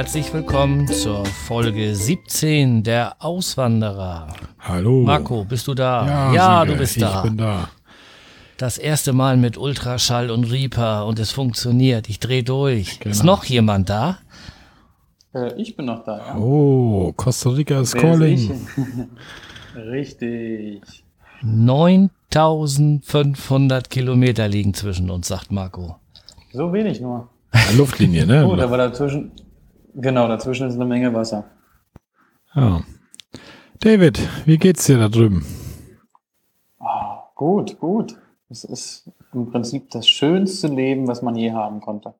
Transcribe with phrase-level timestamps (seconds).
[0.00, 4.28] Herzlich willkommen zur Folge 17 der Auswanderer.
[4.58, 5.02] Hallo.
[5.02, 6.06] Marco, bist du da?
[6.06, 7.20] Ja, ja Sieger, du bist ich da.
[7.20, 7.68] bin da.
[8.56, 12.08] Das erste Mal mit Ultraschall und Reaper und es funktioniert.
[12.08, 12.98] Ich dreh durch.
[13.04, 13.34] Ist Genau.
[13.34, 14.16] noch jemand da?
[15.34, 16.34] Äh, ich bin noch da, ja.
[16.38, 18.38] Oh, Costa Rica is ist calling.
[18.38, 18.50] ich?
[19.76, 20.80] Richtig.
[21.42, 25.96] 9500 Kilometer liegen zwischen uns, sagt Marco.
[26.54, 27.28] So wenig nur.
[27.52, 28.64] Ja, Luftlinie, Gut, ne?
[28.64, 29.32] aber dazwischen,
[29.94, 31.44] genau, dazwischen ist eine Menge Wasser.
[32.54, 32.82] Ja.
[33.80, 35.44] David, wie geht's dir da drüben?
[36.78, 38.16] Ah, gut, gut.
[38.48, 42.14] Es ist im Prinzip das schönste Leben, was man je haben konnte.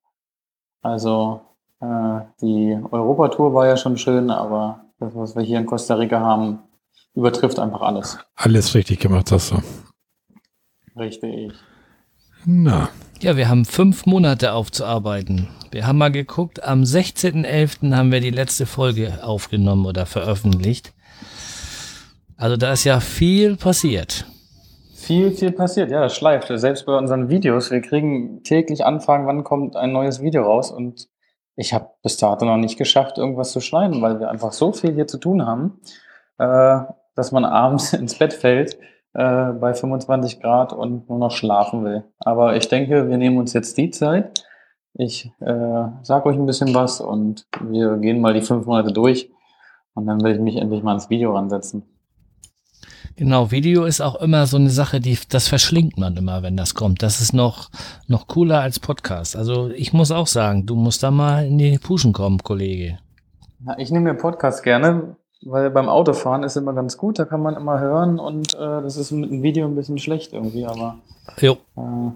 [0.82, 1.40] Also,
[1.80, 6.20] äh, die Europatour war ja schon schön, aber das, was wir hier in Costa Rica
[6.20, 6.60] haben,
[7.14, 8.18] übertrifft einfach alles.
[8.36, 9.56] Alles richtig gemacht hast du.
[10.96, 11.52] Richtig.
[12.46, 12.88] Na,
[13.20, 15.48] Ja, wir haben fünf Monate aufzuarbeiten.
[15.72, 17.94] Wir haben mal geguckt, am 16.11.
[17.94, 20.92] haben wir die letzte Folge aufgenommen oder veröffentlicht.
[22.36, 24.26] Also da ist ja viel passiert.
[24.94, 25.92] Viel, viel passiert.
[25.92, 26.50] Ja, das schleift.
[26.52, 27.70] Selbst bei unseren Videos.
[27.70, 30.72] Wir kriegen täglich Anfragen, wann kommt ein neues Video raus.
[30.72, 31.08] Und
[31.54, 34.94] ich habe bis dato noch nicht geschafft, irgendwas zu schneiden, weil wir einfach so viel
[34.94, 35.80] hier zu tun haben,
[36.38, 36.80] äh,
[37.14, 38.76] dass man abends ins Bett fällt
[39.14, 42.02] äh, bei 25 Grad und nur noch schlafen will.
[42.18, 44.44] Aber ich denke, wir nehmen uns jetzt die Zeit.
[44.94, 49.30] Ich äh, sage euch ein bisschen was und wir gehen mal die fünf Monate durch.
[49.94, 51.82] Und dann will ich mich endlich mal ins Video ransetzen.
[53.16, 56.74] Genau, Video ist auch immer so eine Sache, die das verschlingt man immer, wenn das
[56.74, 57.02] kommt.
[57.02, 57.68] Das ist noch
[58.06, 59.36] noch cooler als Podcast.
[59.36, 62.98] Also ich muss auch sagen, du musst da mal in die Puschen kommen, Kollege.
[63.66, 67.42] Ja, ich nehme mir Podcast gerne, weil beim Autofahren ist immer ganz gut, da kann
[67.42, 70.96] man immer hören und äh, das ist mit dem Video ein bisschen schlecht irgendwie, aber
[71.40, 71.58] Jo.
[71.76, 72.10] äh,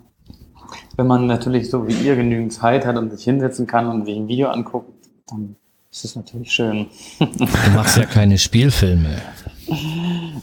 [0.96, 4.17] wenn man natürlich so wie ihr genügend Zeit hat und sich hinsetzen kann und sich
[4.17, 4.90] ein Video anguckt,
[5.29, 5.57] dann
[5.90, 6.89] ist es natürlich schön.
[7.18, 9.23] Du machst ja keine Spielfilme.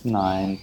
[0.04, 0.60] Nein.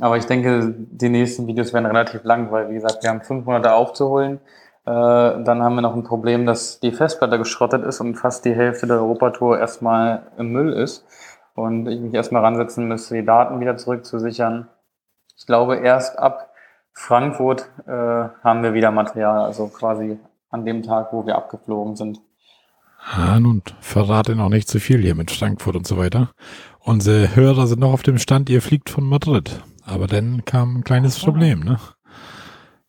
[0.00, 3.46] Aber ich denke, die nächsten Videos werden relativ lang, weil wie gesagt, wir haben fünf
[3.46, 4.40] Monate aufzuholen.
[4.84, 8.54] Äh, dann haben wir noch ein Problem, dass die Festplatte geschrottet ist und fast die
[8.54, 11.06] Hälfte der Europatour erstmal im Müll ist.
[11.54, 14.68] Und ich mich erstmal ransetzen müsste, die Daten wieder zurückzusichern.
[15.36, 16.51] Ich glaube, erst ab
[16.94, 20.18] Frankfurt äh, haben wir wieder Material, also quasi
[20.50, 22.20] an dem Tag, wo wir abgeflogen sind.
[23.14, 26.30] ah, nun, verrate noch nicht zu viel hier mit Frankfurt und so weiter.
[26.80, 29.62] Unsere Hörer sind noch auf dem Stand, ihr fliegt von Madrid.
[29.84, 31.26] Aber dann kam ein kleines so.
[31.26, 31.78] Problem, ne?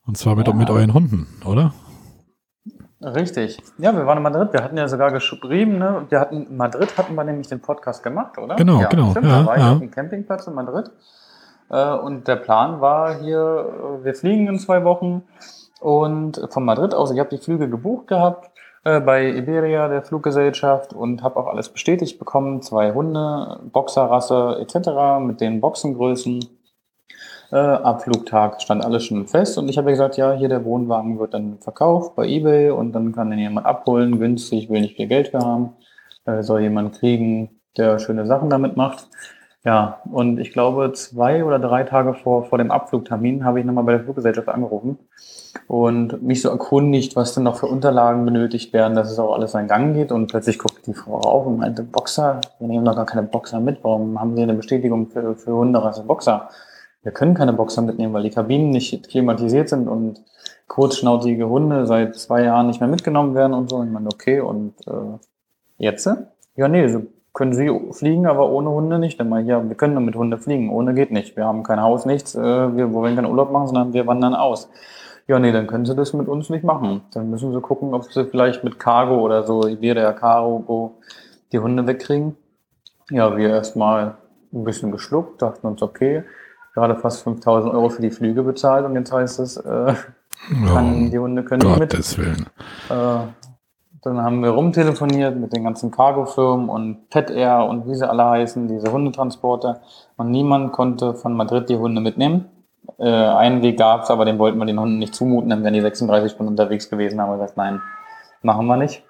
[0.05, 0.53] Und zwar mit, Ja.
[0.53, 1.73] mit euren Hunden, oder?
[3.01, 3.57] Richtig.
[3.77, 4.53] Ja, wir waren in Madrid.
[4.53, 6.05] Wir hatten ja sogar geschrieben, ne?
[6.09, 8.55] Wir hatten in Madrid hatten wir nämlich den Podcast gemacht, oder?
[8.55, 9.71] Genau, ja, genau, Stimmt, ja, da war ja.
[9.73, 10.89] auf dem Campingplatz in Madrid.
[11.69, 15.23] Äh, und der Plan war hier, äh, wir fliegen in zwei Wochen
[15.79, 18.51] und von Madrid aus, ich habe die Flüge gebucht gehabt
[18.85, 22.61] äh, bei Iberia, der Fluggesellschaft, und habe auch alles bestätigt bekommen.
[22.61, 25.19] Zwei Hunde, Boxerrasse etc.
[25.19, 26.45] mit den Boxengrößen.
[27.51, 31.35] Äh, Abflugtag stand alles schon fest und ich habe gesagt, ja, hier der Wohnwagen wird
[31.35, 35.27] dann verkauft bei eBay und dann kann den jemand abholen, günstig, will nicht viel Geld
[35.27, 35.75] für haben,
[36.39, 39.07] soll jemand kriegen, der schöne Sachen damit macht.
[39.65, 43.85] Ja, und ich glaube, zwei oder drei Tage vor, vor dem Abflugtermin habe ich nochmal
[43.85, 44.99] bei der Fluggesellschaft angerufen
[45.67, 49.53] und mich so erkundigt, was denn noch für Unterlagen benötigt werden, dass es auch alles
[49.53, 50.11] seinen Gang geht.
[50.11, 53.61] Und plötzlich guckt die Frau auf und meinte, Boxer, wir nehmen doch gar keine Boxer
[53.61, 53.81] mit.
[53.83, 56.49] Warum haben Sie eine Bestätigung für, für Hunderasse Boxer?
[57.03, 60.21] Wir können keine Boxer mitnehmen, weil die Kabinen nicht klimatisiert sind und
[60.67, 63.77] kurzschnautige Hunde seit zwei Jahren nicht mehr mitgenommen werden und so.
[63.77, 65.17] Und ich meine, okay, und äh,
[65.77, 66.09] jetzt?
[66.55, 69.19] Ja, nee, so können Sie fliegen, aber ohne Hunde nicht.
[69.19, 71.35] Dann mal, ja, wir können nur mit Hunde fliegen, ohne geht nicht.
[71.35, 74.69] Wir haben kein Haus, nichts, äh, wir wollen keinen Urlaub machen, sondern wir wandern aus.
[75.27, 77.01] Ja, nee, dann können Sie das mit uns nicht machen.
[77.13, 80.95] Dann müssen Sie gucken, ob Sie vielleicht mit Cargo oder so, Iberia Cargo,
[81.51, 82.35] die Hunde wegkriegen.
[83.09, 84.15] Ja, wir erstmal
[84.53, 86.23] ein bisschen geschluckt, dachten uns, okay,
[86.73, 89.93] gerade fast 5000 Euro für die Flüge bezahlt und jetzt heißt es, äh,
[90.67, 91.91] kann, die Hunde können nicht mit.
[91.91, 92.45] Gottes Willen.
[92.89, 93.27] Äh,
[94.03, 98.25] dann haben wir rumtelefoniert mit den ganzen Cargo-Firmen und Pet Air und wie sie alle
[98.25, 99.81] heißen, diese Hundetransporter.
[100.17, 102.49] Und niemand konnte von Madrid die Hunde mitnehmen.
[102.97, 105.81] Äh, einen Weg gab's, aber den wollten wir den Hunden nicht zumuten, dann wären die
[105.81, 107.21] 36 Stunden unterwegs gewesen.
[107.21, 107.81] Haben wir gesagt, nein,
[108.41, 109.03] machen wir nicht.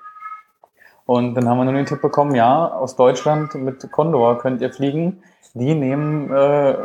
[1.05, 4.71] Und dann haben wir nur den Tipp bekommen, ja, aus Deutschland mit Condor könnt ihr
[4.71, 5.21] fliegen.
[5.53, 6.75] Die nehmen äh,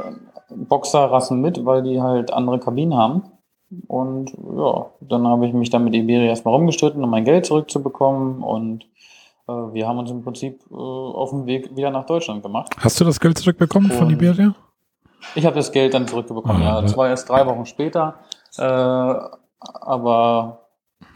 [0.50, 3.24] Boxerrassen mit, weil die halt andere Kabinen haben.
[3.86, 8.42] Und ja, dann habe ich mich dann mit Iberia erstmal rumgestritten, um mein Geld zurückzubekommen.
[8.42, 8.84] Und
[9.48, 12.74] äh, wir haben uns im Prinzip äh, auf dem Weg wieder nach Deutschland gemacht.
[12.80, 14.54] Hast du das Geld zurückbekommen von Und- Iberia?
[15.34, 16.80] Ich habe das Geld dann zurückbekommen, Ah, ja.
[16.80, 18.14] Das war erst drei Wochen später.
[18.56, 20.60] Äh, aber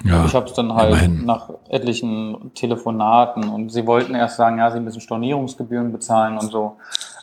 [0.04, 1.24] Ja, ich habe es dann halt immerhin.
[1.24, 6.76] nach etlichen Telefonaten und sie wollten erst sagen, ja, sie müssen Stornierungsgebühren bezahlen und so.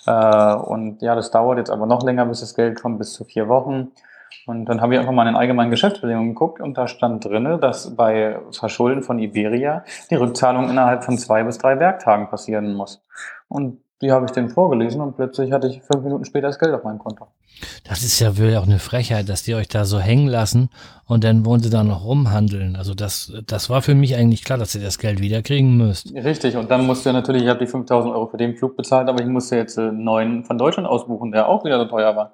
[0.08, 3.26] Äh, und ja, das dauert jetzt aber noch länger, bis das Geld kommt, bis zu
[3.26, 3.92] vier Wochen.
[4.50, 7.60] Und dann habe ich einfach mal in den allgemeinen Geschäftsbedingungen geguckt und da stand drin,
[7.62, 13.00] dass bei Verschulden von Iberia die Rückzahlung innerhalb von zwei bis drei Werktagen passieren muss.
[13.48, 16.74] Und die habe ich denen vorgelesen und plötzlich hatte ich fünf Minuten später das Geld
[16.74, 17.28] auf meinem Konto.
[17.84, 20.70] Das ist ja wirklich auch eine Frechheit, dass die euch da so hängen lassen
[21.06, 22.76] und dann wollen sie da noch rumhandeln.
[22.76, 26.12] Also das, das war für mich eigentlich klar, dass ihr das Geld wiederkriegen müsst.
[26.16, 29.22] Richtig, und dann musste natürlich, ich habe die 5000 Euro für den Flug bezahlt, aber
[29.22, 32.32] ich musste jetzt einen neuen von Deutschland ausbuchen, der auch wieder so teuer war.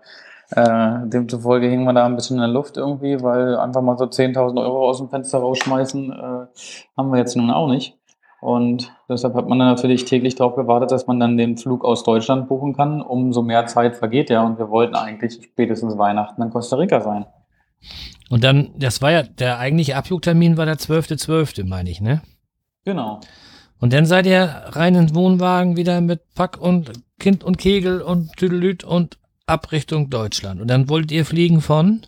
[0.51, 4.05] Äh, demzufolge hingen wir da ein bisschen in der Luft irgendwie, weil einfach mal so
[4.05, 6.47] 10.000 Euro aus dem Fenster rausschmeißen, äh,
[6.97, 7.97] haben wir jetzt nun auch nicht.
[8.41, 12.03] Und deshalb hat man dann natürlich täglich darauf gewartet, dass man dann den Flug aus
[12.03, 13.01] Deutschland buchen kann.
[13.01, 14.43] Umso mehr Zeit vergeht ja.
[14.43, 17.25] Und wir wollten eigentlich spätestens Weihnachten in Costa Rica sein.
[18.29, 22.21] Und dann, das war ja, der eigentliche Abflugtermin war der 12.12., .12., meine ich, ne?
[22.83, 23.19] Genau.
[23.79, 28.31] Und dann seid ihr rein ins Wohnwagen wieder mit Pack und Kind und Kegel und
[28.37, 30.61] Tüdelüt und ab Richtung Deutschland.
[30.61, 32.01] Und dann wollt ihr fliegen von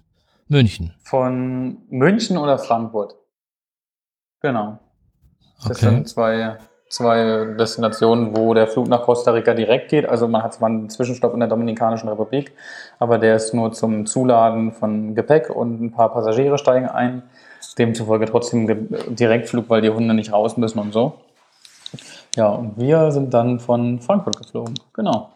[0.48, 0.94] München.
[1.04, 3.16] Von München oder Frankfurt.
[4.42, 4.80] Genau.
[5.60, 5.86] Das okay.
[5.86, 6.58] sind zwei,
[6.90, 10.08] zwei Destinationen, wo der Flug nach Costa Rica direkt geht.
[10.08, 12.54] Also man hat zwar einen Zwischenstopp in der Dominikanischen Republik,
[13.00, 17.24] aber der ist nur zum Zuladen von Gepäck und ein paar Passagiere steigen ein.
[17.78, 21.14] Demzufolge trotzdem Direktflug, weil die Hunde nicht raus müssen und so.
[22.36, 24.76] Ja, und wir sind dann von Frankfurt geflogen.
[24.94, 25.32] Genau.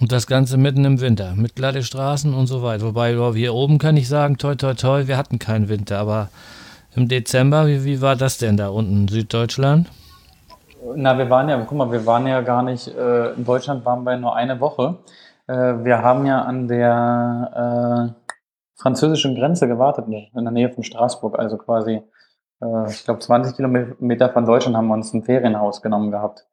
[0.00, 2.84] Und das Ganze mitten im Winter, mit glatte Straßen und so weiter.
[2.84, 6.30] Wobei, hier oben kann ich sagen, toi, toi, toi, wir hatten keinen Winter, aber
[6.96, 9.90] im Dezember, wie, wie war das denn da unten, Süddeutschland?
[10.96, 14.04] Na, wir waren ja, guck mal, wir waren ja gar nicht, äh, in Deutschland waren
[14.04, 14.98] wir nur eine Woche.
[15.46, 15.54] Äh,
[15.84, 18.30] wir haben ja an der äh,
[18.76, 22.02] französischen Grenze gewartet, in der Nähe von Straßburg, also quasi,
[22.60, 26.46] äh, ich glaube, 20 Kilometer von Deutschland haben wir uns ein Ferienhaus genommen gehabt.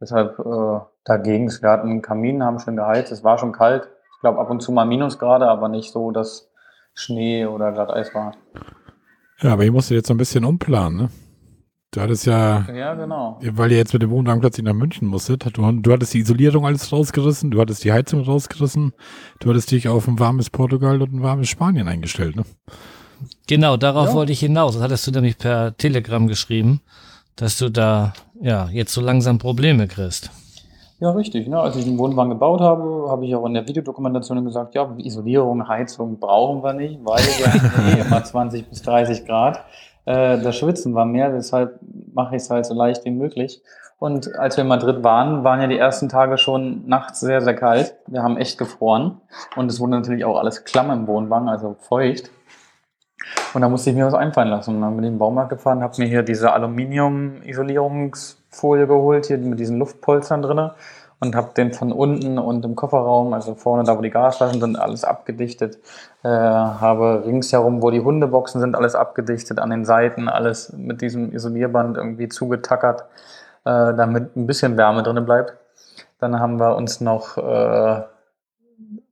[0.00, 3.88] Deshalb äh, dagegen, wir hatten einen Kamin, haben schön geheizt, es war schon kalt.
[4.14, 6.50] Ich glaube ab und zu mal Minusgrade, aber nicht so, dass
[6.94, 8.34] Schnee oder Glatteis war.
[9.40, 11.10] Ja, aber ich musste jetzt so ein bisschen umplanen, ne?
[11.92, 13.38] Du hattest ja, ja genau.
[13.52, 16.66] weil ihr jetzt mit dem Wohnwagen plötzlich nach München musstet, du, du hattest die Isolierung
[16.66, 18.92] alles rausgerissen, du hattest die Heizung rausgerissen,
[19.38, 22.44] du hattest dich auf ein warmes Portugal und ein warmes Spanien eingestellt, ne?
[23.46, 24.14] Genau, darauf ja.
[24.14, 24.74] wollte ich hinaus.
[24.74, 26.82] Das hattest du nämlich per Telegram geschrieben
[27.36, 30.30] dass du da ja jetzt so langsam Probleme kriegst.
[30.98, 31.46] Ja, richtig.
[31.46, 31.60] Ne?
[31.60, 35.68] Als ich den Wohnwagen gebaut habe, habe ich auch in der Videodokumentation gesagt, ja, Isolierung,
[35.68, 39.60] Heizung brauchen wir nicht, weil wir haben eh immer 20 bis 30 Grad.
[40.06, 41.78] Äh, das Schwitzen war mehr, deshalb
[42.14, 43.60] mache ich es halt so leicht wie möglich.
[43.98, 47.54] Und als wir in Madrid waren, waren ja die ersten Tage schon nachts sehr, sehr
[47.54, 47.94] kalt.
[48.06, 49.20] Wir haben echt gefroren.
[49.54, 52.30] Und es wurde natürlich auch alles klamm im Wohnwagen, also feucht.
[53.54, 54.76] Und da musste ich mir was einfallen lassen.
[54.76, 56.52] Und dann bin ich in den Baumarkt gefahren, habe mir hier diese
[58.52, 60.74] Aluminium-Isolierungsfolie geholt, hier mit diesen Luftpolstern drinne
[61.18, 64.78] und habe den von unten und im Kofferraum, also vorne da, wo die Gasflaschen sind,
[64.78, 65.78] alles abgedichtet.
[66.22, 71.32] Äh, habe ringsherum, wo die Hundeboxen sind, alles abgedichtet, an den Seiten alles mit diesem
[71.32, 73.02] Isolierband irgendwie zugetackert,
[73.64, 75.54] äh, damit ein bisschen Wärme drinne bleibt.
[76.18, 78.02] Dann haben wir uns noch äh,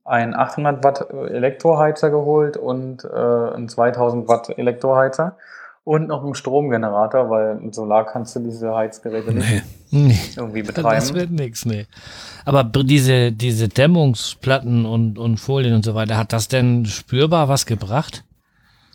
[0.03, 5.37] ein 800 Watt Elektroheizer geholt und äh, einen 2000 Watt Elektroheizer
[5.85, 10.19] und noch einen Stromgenerator, weil mit Solar kannst du diese Heizgeräte nicht nee.
[10.35, 10.95] irgendwie betreiben.
[10.95, 11.85] Das wird nichts, nee.
[12.43, 17.67] Aber diese, diese Dämmungsplatten und, und Folien und so weiter, hat das denn spürbar was
[17.67, 18.23] gebracht?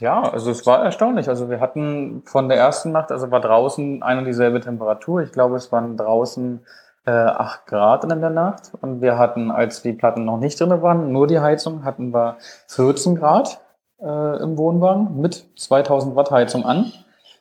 [0.01, 1.29] Ja, also es war erstaunlich.
[1.29, 5.23] Also wir hatten von der ersten Nacht, also war draußen eine und dieselbe Temperatur.
[5.23, 6.61] Ich glaube, es waren draußen
[7.07, 10.83] äh, 8 Grad in der Nacht und wir hatten, als die Platten noch nicht drin
[10.83, 13.61] waren, nur die Heizung, hatten wir 14 Grad
[14.03, 16.93] äh, im Wohnwagen mit 2000 Watt Heizung an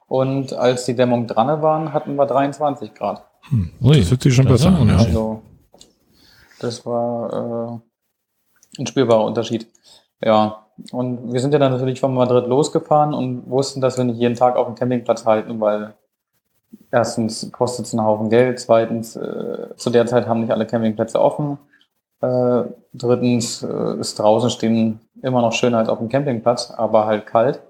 [0.07, 3.25] und als die Dämmung dran waren, hatten wir 23 Grad.
[3.49, 3.71] Hm.
[3.81, 4.97] Ui, das hört sich schon besser an, ja.
[4.97, 5.41] Also,
[6.59, 7.81] das war
[8.77, 9.67] äh, ein spürbarer Unterschied.
[10.21, 14.19] Ja, und wir sind ja dann natürlich von Madrid losgefahren und wussten, dass wir nicht
[14.19, 15.93] jeden Tag auf dem Campingplatz halten, weil
[16.91, 21.21] erstens kostet es einen Haufen Geld, zweitens äh, zu der Zeit haben nicht alle Campingplätze
[21.21, 21.57] offen,
[22.21, 22.63] äh,
[22.93, 27.61] drittens äh, ist draußen stehen immer noch schöner als auf dem Campingplatz, aber halt kalt.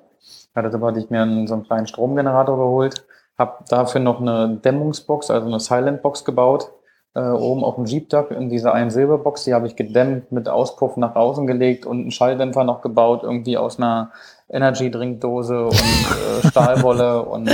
[0.56, 3.06] Ja, deshalb hatte ich mir einen, so einen kleinen Stromgenerator geholt,
[3.38, 6.72] habe dafür noch eine Dämmungsbox, also eine Silentbox gebaut,
[7.16, 10.98] äh, oben auf dem Jeep-Dach in dieser einen Silberbox, die habe ich gedämmt, mit Auspuff
[10.98, 14.12] nach außen gelegt und einen Schalldämpfer noch gebaut, irgendwie aus einer
[14.50, 17.50] Energy-Drinkdose und äh, Stahlwolle und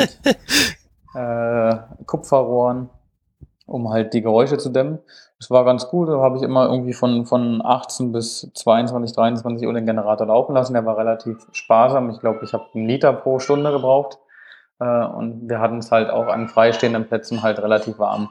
[1.16, 1.76] äh,
[2.06, 2.90] Kupferrohren.
[3.66, 5.00] um halt die Geräusche zu dämmen.
[5.40, 6.10] Das war ganz gut.
[6.10, 10.54] Da habe ich immer irgendwie von, von 18 bis 22, 23 Uhr den Generator laufen
[10.54, 10.74] lassen.
[10.74, 12.10] Der war relativ sparsam.
[12.10, 14.18] Ich glaube, ich habe einen Liter pro Stunde gebraucht.
[14.80, 18.30] Äh, und wir hatten es halt auch an freistehenden Plätzen halt relativ warm.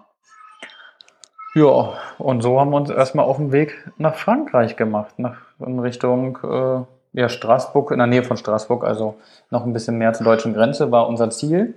[1.55, 5.79] Ja, und so haben wir uns erstmal auf den Weg nach Frankreich gemacht, nach, in
[5.79, 6.81] Richtung äh,
[7.13, 9.15] ja, Straßburg, in der Nähe von Straßburg, also
[9.51, 11.75] noch ein bisschen mehr zur deutschen Grenze, war unser Ziel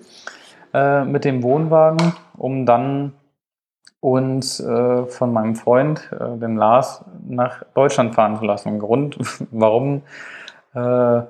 [0.74, 3.14] äh, mit dem Wohnwagen, um dann
[4.00, 8.80] uns äh, von meinem Freund, äh, dem Lars, nach Deutschland fahren zu lassen.
[8.80, 9.18] Grund,
[9.52, 10.04] warum
[10.74, 11.22] äh,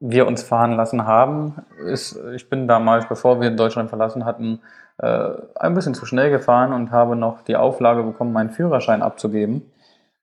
[0.00, 4.60] wir uns fahren lassen haben, ist, ich bin damals, bevor wir Deutschland verlassen hatten,
[4.98, 9.70] äh, ein bisschen zu schnell gefahren und habe noch die Auflage bekommen, meinen Führerschein abzugeben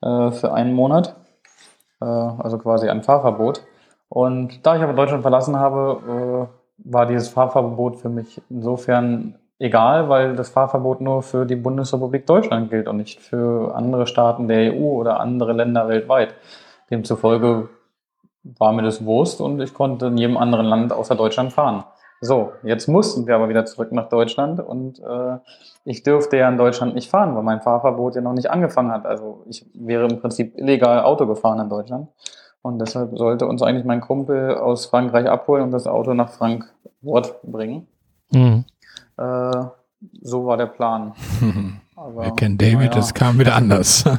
[0.02, 1.16] äh, für einen Monat,
[2.02, 3.64] äh, also quasi ein Fahrverbot.
[4.08, 10.36] Und da ich aber Deutschland verlassen habe, war dieses Fahrverbot für mich insofern egal, weil
[10.36, 14.84] das Fahrverbot nur für die Bundesrepublik Deutschland gilt und nicht für andere Staaten der EU
[14.84, 16.36] oder andere Länder weltweit.
[16.90, 17.70] Demzufolge
[18.44, 21.84] war mir das Wurst und ich konnte in jedem anderen Land außer Deutschland fahren.
[22.22, 25.38] So, jetzt mussten wir aber wieder zurück nach Deutschland und äh,
[25.84, 29.06] ich dürfte ja in Deutschland nicht fahren, weil mein Fahrverbot ja noch nicht angefangen hat.
[29.06, 32.08] Also ich wäre im Prinzip illegal Auto gefahren in Deutschland.
[32.62, 37.40] Und deshalb sollte uns eigentlich mein Kumpel aus Frankreich abholen und das Auto nach Frankfurt
[37.44, 37.88] bringen.
[38.32, 38.66] Mhm.
[39.18, 39.66] Äh,
[40.22, 41.14] so war der Plan.
[41.96, 43.00] Aber, Wir kennen David, ja.
[43.00, 44.04] das kam wieder anders.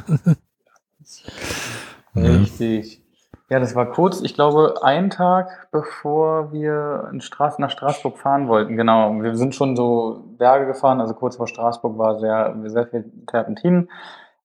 [2.15, 3.03] Richtig.
[3.49, 8.49] Ja, das war kurz, ich glaube, ein Tag bevor wir in Straß nach Straßburg fahren
[8.49, 8.75] wollten.
[8.75, 13.09] Genau, wir sind schon so Berge gefahren, also kurz vor Straßburg war sehr, sehr viel
[13.25, 13.89] Terpentin,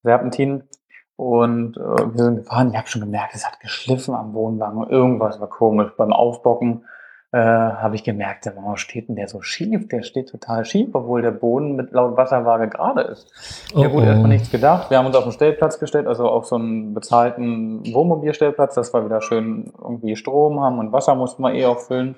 [0.03, 0.63] Serpentin.
[1.17, 4.89] Und äh, wir sind gefahren, ich habe schon gemerkt, es hat geschliffen am Wohnwagen.
[4.89, 5.91] Irgendwas war komisch.
[5.97, 6.85] Beim Aufbocken
[7.33, 9.87] äh, habe ich gemerkt, warum steht denn der so schief?
[9.87, 13.27] Der steht total schief, obwohl der Boden mit laut Wasserwaage gerade ist.
[13.73, 14.05] Oh, ja gut, oh.
[14.05, 14.91] erstmal nichts gedacht.
[14.91, 19.03] Wir haben uns auf den Stellplatz gestellt, also auf so einen bezahlten Wohnmobilstellplatz, dass wir
[19.03, 22.13] wieder schön irgendwie Strom haben und Wasser mussten wir eh auch füllen.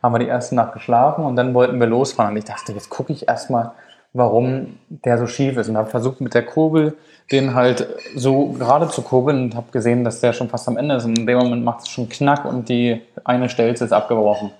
[0.00, 2.30] Haben wir die erste Nacht geschlafen und dann wollten wir losfahren.
[2.30, 3.72] Und ich dachte, jetzt gucke ich erstmal,
[4.12, 5.70] warum der so schief ist.
[5.70, 6.94] Und habe versucht mit der Kurbel
[7.32, 10.96] den halt so gerade zu kurbeln und habe gesehen, dass der schon fast am Ende
[10.96, 11.04] ist.
[11.04, 14.52] Und in dem Moment macht es schon Knack und die eine Stelze ist abgebrochen.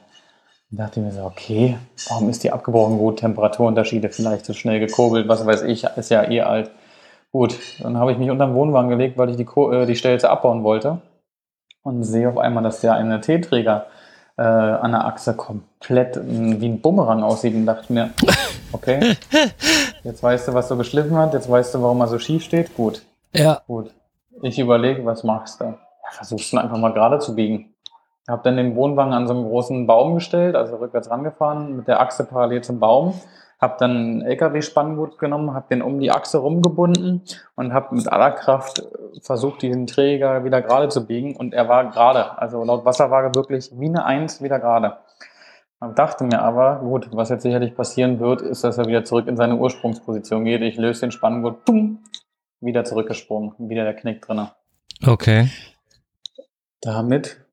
[0.70, 1.76] Und dachte ich mir so, okay,
[2.08, 2.98] warum ist die abgebrochen?
[2.98, 6.70] Gut, Temperaturunterschiede, vielleicht zu schnell gekurbelt, was weiß ich, ist ja eh alt.
[7.30, 10.30] Gut, dann habe ich mich unter den Wohnwagen gelegt, weil ich die, äh, die Stelze
[10.30, 11.02] abbauen wollte
[11.82, 13.86] und sehe auf einmal, dass der eine T-Träger
[14.36, 18.10] äh, an der Achse komplett wie ein Bumerang aussieht und dachte mir,
[18.72, 19.16] okay,
[20.04, 22.74] jetzt weißt du, was so geschliffen hat, jetzt weißt du, warum er so schief steht.
[22.74, 23.02] Gut.
[23.32, 23.62] Ja.
[23.66, 23.92] Gut.
[24.42, 25.64] Ich überlege, was machst du?
[25.64, 25.76] Ja,
[26.10, 27.74] versuchst du einfach mal gerade zu biegen.
[28.28, 32.00] Hab dann den Wohnwagen an so einen großen Baum gestellt, also rückwärts rangefahren, mit der
[32.00, 33.14] Achse parallel zum Baum
[33.62, 37.22] habe dann ein LKW-Spanngurt genommen, habe den um die Achse rumgebunden
[37.54, 38.82] und habe mit aller Kraft
[39.22, 43.70] versucht, diesen Träger wieder gerade zu biegen und er war gerade, also laut Wasserwaage wirklich
[43.78, 44.96] wie eine Eins wieder gerade.
[45.96, 49.36] Dachte mir aber, gut, was jetzt sicherlich passieren wird, ist, dass er wieder zurück in
[49.36, 50.62] seine Ursprungsposition geht.
[50.62, 52.04] Ich löse den Spanngurt, pum,
[52.60, 54.46] wieder zurückgesprungen, wieder der Knick drin.
[55.06, 55.48] Okay.
[56.80, 57.44] Damit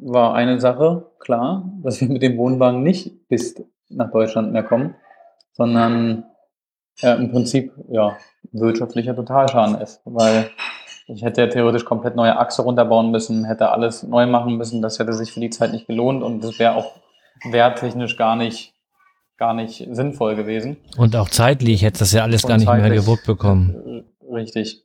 [0.00, 4.94] war eine Sache klar, dass wir mit dem Wohnwagen nicht bis nach Deutschland mehr kommen
[5.60, 6.24] sondern
[7.00, 8.16] ja, im Prinzip ja,
[8.52, 10.50] wirtschaftlicher Totalschaden ist, weil
[11.06, 14.98] ich hätte ja theoretisch komplett neue Achse runterbauen müssen, hätte alles neu machen müssen, das
[14.98, 16.92] hätte sich für die Zeit nicht gelohnt und das wäre auch
[17.44, 18.74] werttechnisch gar nicht,
[19.36, 20.76] gar nicht sinnvoll gewesen.
[20.96, 24.04] Und auch zeitlich hätte das ja alles und gar nicht mehr gewuppt bekommen.
[24.32, 24.84] Richtig.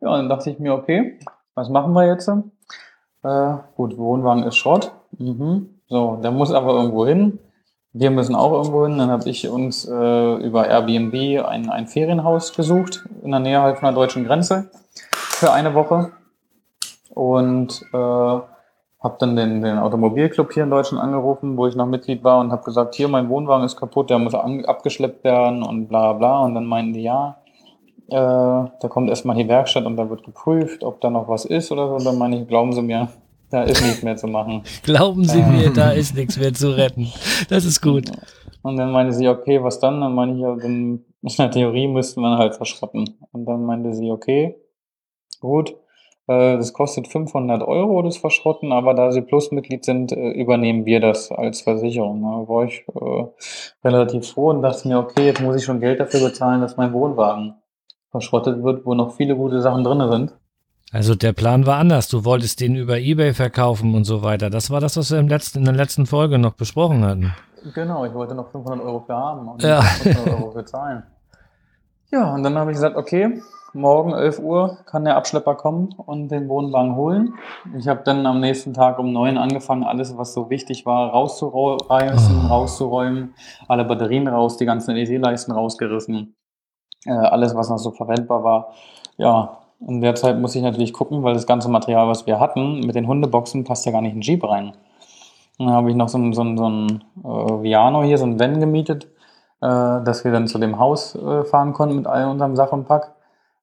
[0.00, 1.18] Ja, dann dachte ich mir, okay,
[1.54, 2.28] was machen wir jetzt?
[2.28, 4.92] Äh, gut, Wohnwagen ist Schrott.
[5.18, 5.80] Mhm.
[5.88, 7.38] So, der muss aber irgendwo hin.
[7.92, 8.98] Wir müssen auch irgendwo hin.
[8.98, 13.78] Dann habe ich uns äh, über Airbnb ein, ein Ferienhaus gesucht in der Nähe halt
[13.78, 14.70] von der deutschen Grenze
[15.02, 16.12] für eine Woche
[17.10, 18.53] und äh,
[19.04, 22.50] habe dann den, den Automobilclub hier in Deutschland angerufen, wo ich noch Mitglied war und
[22.50, 26.40] habe gesagt, hier mein Wohnwagen ist kaputt, der muss an, abgeschleppt werden und bla bla.
[26.40, 27.36] Und dann meinten die, ja,
[28.08, 31.70] äh, da kommt erstmal die Werkstatt und da wird geprüft, ob da noch was ist
[31.70, 31.96] oder so.
[31.96, 33.08] Und dann meine ich, glauben Sie mir,
[33.50, 34.62] da ist nichts mehr zu machen.
[34.82, 37.12] Glauben Sie mir, da ist nichts mehr zu retten.
[37.50, 38.10] Das ist gut.
[38.62, 40.00] Und dann meinte sie, okay, was dann?
[40.00, 43.18] Dann meine ich, ja, dann in der Theorie müsste man halt verschrotten.
[43.32, 44.56] Und dann meinte sie, okay,
[45.40, 45.76] gut,
[46.26, 51.30] das kostet 500 Euro, das Verschrotten, aber da Sie Plusmitglied sind, äh, übernehmen wir das
[51.30, 52.22] als Versicherung.
[52.22, 56.00] Da war ich äh, relativ froh und dachte mir, okay, jetzt muss ich schon Geld
[56.00, 57.56] dafür bezahlen, dass mein Wohnwagen
[58.10, 60.32] verschrottet wird, wo noch viele gute Sachen drin sind.
[60.92, 62.08] Also der Plan war anders.
[62.08, 64.48] Du wolltest den über Ebay verkaufen und so weiter.
[64.48, 67.34] Das war das, was wir im letzten, in der letzten Folge noch besprochen hatten.
[67.74, 69.82] Genau, ich wollte noch 500 Euro für haben und ja.
[69.82, 71.02] 500 Euro für zahlen.
[72.10, 73.40] Ja, und dann habe ich gesagt, okay,
[73.72, 77.34] morgen 11 Uhr kann der Abschlepper kommen und den Wohnwagen holen.
[77.76, 82.42] Ich habe dann am nächsten Tag um 9 angefangen, alles, was so wichtig war, rauszureißen,
[82.44, 82.48] Oh.
[82.48, 83.34] rauszuräumen,
[83.68, 86.36] alle Batterien raus, die ganzen LED-Leisten rausgerissen,
[87.06, 88.74] äh, alles, was noch so verwendbar war.
[89.16, 92.80] Ja, in der Zeit muss ich natürlich gucken, weil das ganze Material, was wir hatten,
[92.80, 94.72] mit den Hundeboxen, passt ja gar nicht in den Jeep rein.
[95.58, 98.38] Dann habe ich noch so ein, so ein, so ein äh, Viano hier, so ein
[98.38, 99.08] Van gemietet,
[99.66, 103.12] dass wir dann zu dem Haus äh, fahren konnten mit all unserem Sach und Pack.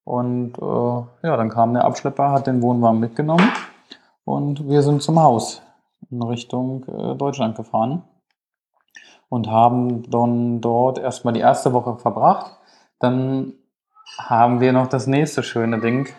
[0.04, 3.48] Und äh, ja, dann kam der Abschlepper, hat den Wohnwagen mitgenommen
[4.26, 5.62] und wir sind zum Haus
[6.10, 8.04] in Richtung äh, Deutschland gefahren
[9.30, 12.58] und haben dann dort erstmal die erste Woche verbracht.
[13.00, 13.54] Dann
[14.18, 16.10] haben wir noch das nächste schöne Ding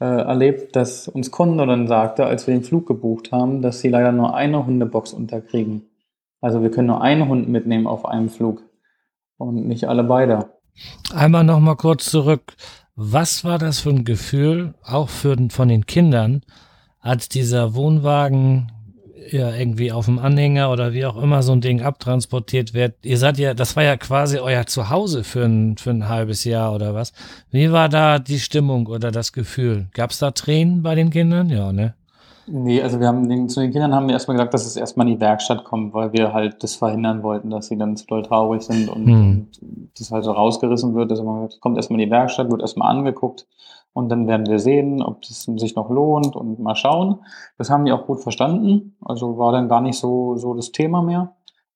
[0.00, 3.88] äh, erlebt, dass uns Kunde dann sagte, als wir den Flug gebucht haben, dass sie
[3.88, 5.88] leider nur eine Hundebox unterkriegen.
[6.40, 8.62] Also wir können nur einen Hund mitnehmen auf einem Flug
[9.42, 10.50] und nicht alle beide.
[11.14, 12.54] Einmal noch mal kurz zurück.
[12.94, 16.42] Was war das für ein Gefühl, auch für, von den Kindern,
[17.00, 18.70] als dieser Wohnwagen
[19.30, 22.96] ja irgendwie auf dem Anhänger oder wie auch immer so ein Ding abtransportiert wird?
[23.02, 26.74] Ihr seid ja, das war ja quasi euer Zuhause für ein, für ein halbes Jahr
[26.74, 27.12] oder was?
[27.50, 29.88] Wie war da die Stimmung oder das Gefühl?
[29.94, 31.48] Gab es da Tränen bei den Kindern?
[31.48, 31.94] Ja, ne?
[32.46, 35.06] Nee, also wir haben den, zu den Kindern haben wir erstmal gesagt, dass es erstmal
[35.06, 38.22] in die Werkstatt kommt, weil wir halt das verhindern wollten, dass sie dann zu doll
[38.22, 39.48] traurig sind und, Hm.
[39.60, 41.10] und das halt so rausgerissen wird.
[41.10, 43.46] Also man kommt erstmal in die Werkstatt, wird erstmal angeguckt
[43.92, 47.20] und dann werden wir sehen, ob das sich noch lohnt und mal schauen.
[47.58, 48.96] Das haben die auch gut verstanden.
[49.04, 51.34] Also war dann gar nicht so, so das Thema mehr.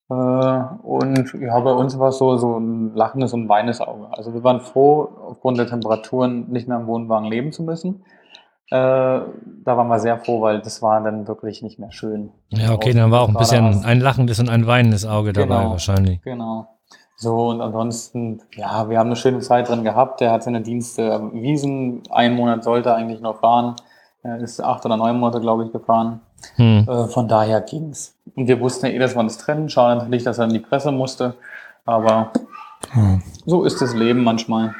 [0.08, 0.14] Äh,
[0.82, 4.08] und ja, bei uns war es so, so ein lachendes und weines Auge.
[4.12, 8.02] Also wir waren froh, aufgrund der Temperaturen nicht mehr im Wohnwagen leben zu müssen.
[8.70, 12.32] Äh, da waren wir sehr froh, weil das war dann wirklich nicht mehr schön.
[12.48, 15.70] Ja, okay, dann war auch ein bisschen ein lachendes und ein weinendes Auge dabei Genau.
[15.70, 16.20] wahrscheinlich.
[16.22, 16.66] Genau.
[17.18, 20.20] So, und ansonsten, ja, wir haben eine schöne Zeit drin gehabt.
[20.20, 22.02] Der hat seine Dienste erwiesen.
[22.10, 23.76] Ein Monat sollte er eigentlich noch fahren.
[24.22, 26.20] Er ist acht oder neun Monate, glaube ich, gefahren.
[26.56, 26.86] Hm.
[26.88, 28.18] Äh, von daher ging's.
[28.34, 29.68] Und wir wussten ja eh, dass wir uns trennen.
[29.70, 31.34] Schade natürlich, dass er in die Presse musste.
[31.86, 32.32] Aber
[32.94, 33.18] Ja.
[33.46, 34.74] so ist das Leben manchmal.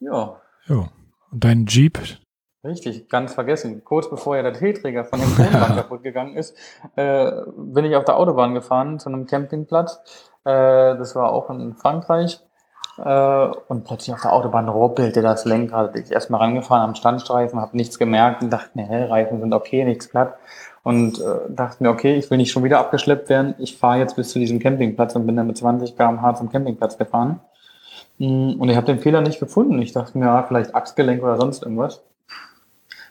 [0.00, 0.36] Ja,
[0.66, 0.86] Jo.
[1.30, 1.98] Und dein Jeep,
[2.66, 3.84] Richtig, ganz vergessen.
[3.84, 6.56] Kurz bevor ja der T-Träger von dem Wohnwagen kaputt gegangen ist,
[6.96, 10.00] äh, bin ich auf der Autobahn gefahren zu einem Campingplatz.
[10.44, 12.40] Äh, das war auch in Frankreich.
[12.98, 15.96] Äh, und plötzlich auf der Autobahn ruckelte das Lenkrad.
[15.96, 19.84] Ich erstmal rangefahren am Standstreifen, habe nichts gemerkt und dachte mir, hä, Reifen sind okay,
[19.84, 20.34] nichts platt.
[20.82, 23.54] Und äh, dachte mir, okay, ich will nicht schon wieder abgeschleppt werden.
[23.58, 26.96] Ich fahre jetzt bis zu diesem Campingplatz und bin dann mit 20 km/h zum Campingplatz
[26.96, 27.40] gefahren.
[28.18, 29.80] Mm, Und ich habe den Fehler nicht gefunden.
[29.80, 32.02] Ich dachte mir, ja, vielleicht Achsgelenk oder sonst irgendwas.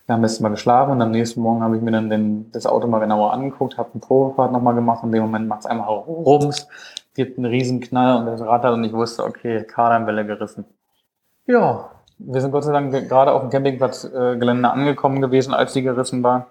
[0.06, 2.68] Wir haben letztes Mal geschlafen und am nächsten Morgen habe ich mir dann den, das
[2.68, 5.66] Auto mal genauer angeguckt, habe eine Probefahrt nochmal gemacht und in dem Moment macht es
[5.66, 6.68] einmal rums,
[7.16, 10.66] gibt einen riesen Knall und das Rad hat und ich wusste, okay, Kardanwelle gerissen.
[11.48, 11.90] Ja,
[12.20, 15.82] wir sind Gott sei Dank ge- gerade auf dem Campingplatzgelände äh, angekommen gewesen, als die
[15.82, 16.48] gerissen war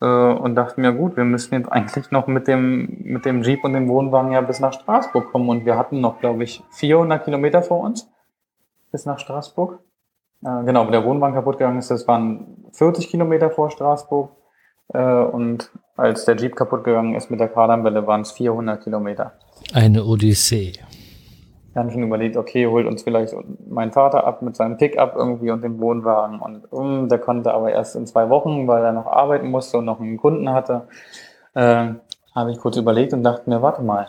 [0.00, 3.64] äh, und dachten mir, gut, wir müssen jetzt eigentlich noch mit dem, mit dem Jeep
[3.64, 7.24] und dem Wohnwagen ja bis nach Straßburg kommen und wir hatten noch, glaube ich, 400
[7.24, 8.08] Kilometer vor uns
[8.90, 9.78] bis nach Straßburg.
[10.42, 14.30] Äh, genau, der Wohnwagen kaputt gegangen ist, das waren 40 Kilometer vor Straßburg.
[14.92, 19.34] Äh, und als der Jeep kaputt gegangen ist mit der Kardanwelle, waren es 400 Kilometer.
[19.72, 20.72] Eine Odyssee.
[21.74, 23.34] Haben schon überlegt, okay, holt uns vielleicht
[23.68, 26.40] mein Vater ab mit seinem Pickup irgendwie und dem Wohnwagen.
[26.40, 29.84] Und um, der konnte aber erst in zwei Wochen, weil er noch arbeiten musste und
[29.84, 30.88] noch einen Kunden hatte.
[31.54, 31.94] Äh,
[32.34, 34.06] habe ich kurz überlegt und dachte mir, warte mal,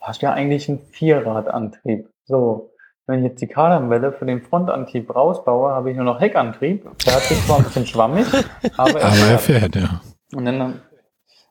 [0.00, 2.08] hast ja eigentlich einen Vierradantrieb.
[2.24, 2.70] So,
[3.06, 6.86] wenn ich jetzt die Kardanwelle für den Frontantrieb rausbaue, habe ich nur noch Heckantrieb.
[7.06, 8.26] Der hat sich zwar ein bisschen schwammig,
[8.76, 9.74] aber er aber er fährt.
[9.74, 10.00] fährt, ja.
[10.34, 10.82] Und dann,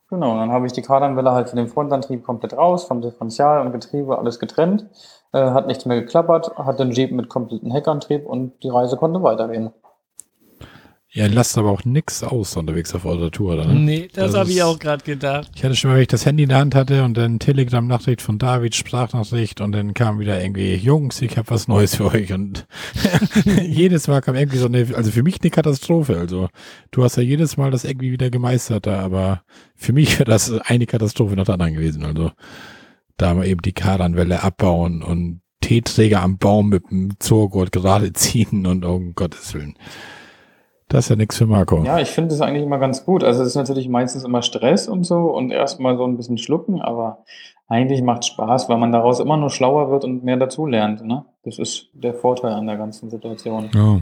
[0.09, 3.71] genau, dann habe ich die Kardanwelle halt für den Frontantrieb komplett raus, vom Differential und
[3.71, 4.85] Getriebe alles getrennt,
[5.33, 9.21] äh, hat nichts mehr geklappert, hat den Jeep mit kompletten Heckantrieb und die Reise konnte
[9.23, 9.71] weitergehen.
[11.17, 13.65] Ihr lasst aber auch nix aus unterwegs auf eurer Tour, oder?
[13.65, 13.73] ne?
[13.73, 15.49] Nee, das, Das habe ich auch gerade gedacht.
[15.55, 18.21] Ich hatte schon mal, wenn ich das Handy in der Hand hatte und dann Telegram-Nachricht
[18.21, 22.33] von David, Sprachnachricht und dann kam wieder irgendwie, Jungs, ich habe was Neues für euch
[22.33, 22.67] und
[23.63, 26.17] jedes Mal kam irgendwie so eine, also für mich eine Katastrophe.
[26.17, 26.49] Also
[26.91, 29.41] du hast ja jedes Mal das irgendwie wieder gemeistert da, aber
[29.75, 32.05] für mich wäre das eine Katastrophe nach der anderen gewesen.
[32.05, 32.31] Also
[33.17, 38.65] da mal eben die Kardanwelle abbauen und T-Träger am Baum mit dem Zurgurt gerade ziehen
[38.65, 39.75] und um Gottes Willen.
[40.87, 41.83] Das ist ja nichts für Marco.
[41.83, 43.23] Ja, ich finde das eigentlich immer ganz gut.
[43.23, 46.81] Also es ist natürlich meistens immer Stress und so und erstmal so ein bisschen schlucken,
[46.81, 47.25] aber
[47.67, 51.03] eigentlich macht es Spaß, weil man daraus immer nur schlauer wird und mehr dazulernt.
[51.03, 51.25] Ne?
[51.43, 53.69] Das ist der Vorteil an der ganzen Situation.
[53.73, 53.99] Ja,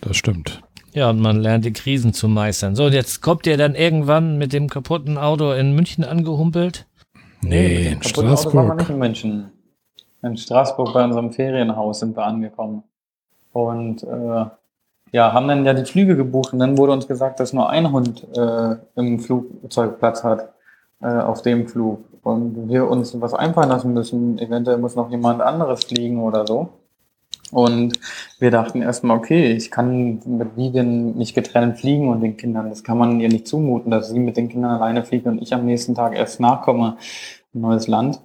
[0.00, 0.62] das stimmt.
[0.92, 2.74] Ja, und man lernt die Krisen zu meistern.
[2.74, 6.86] So, und jetzt kommt ihr dann irgendwann mit dem kaputten Auto in München angehumpelt?
[7.42, 8.90] Nee, in kaputten Auto waren wir nicht Straßburg.
[8.90, 9.50] in München.
[10.22, 12.82] in Straßburg bei unserem Ferienhaus sind wir angekommen.
[13.52, 14.44] Und äh,
[15.12, 17.92] ja, haben dann ja die Flüge gebucht und dann wurde uns gesagt, dass nur ein
[17.92, 20.52] Hund äh, im Flugzeug Platz hat
[21.00, 22.04] äh, auf dem Flug.
[22.22, 24.38] Und wir uns was einfallen lassen müssen.
[24.38, 26.70] Eventuell muss noch jemand anderes fliegen oder so.
[27.52, 27.98] Und
[28.38, 32.82] wir dachten erstmal, okay, ich kann mit Vivian nicht getrennt fliegen und den Kindern, das
[32.82, 35.64] kann man ihr nicht zumuten, dass sie mit den Kindern alleine fliegt und ich am
[35.64, 36.96] nächsten Tag erst nachkomme,
[37.54, 38.20] ein neues Land.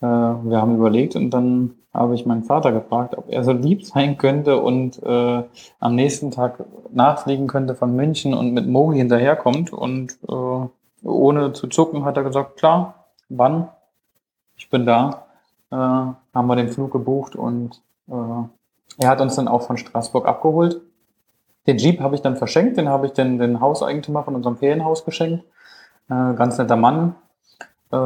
[0.00, 3.84] Äh, wir haben überlegt und dann habe ich meinen Vater gefragt, ob er so lieb
[3.84, 5.42] sein könnte und äh,
[5.80, 9.72] am nächsten Tag nachfliegen könnte von München und mit Mogi hinterherkommt.
[9.72, 13.68] Und äh, ohne zu zucken hat er gesagt, klar, wann?
[14.56, 15.26] Ich bin da.
[15.72, 20.80] Äh, haben wir den Flug gebucht und er hat uns dann auch von Straßburg abgeholt.
[21.66, 25.04] Den Jeep habe ich dann verschenkt, den habe ich den, den Hauseigentümer von unserem Ferienhaus
[25.04, 25.44] geschenkt.
[26.08, 27.14] Äh, ganz netter Mann.
[27.92, 27.96] Äh,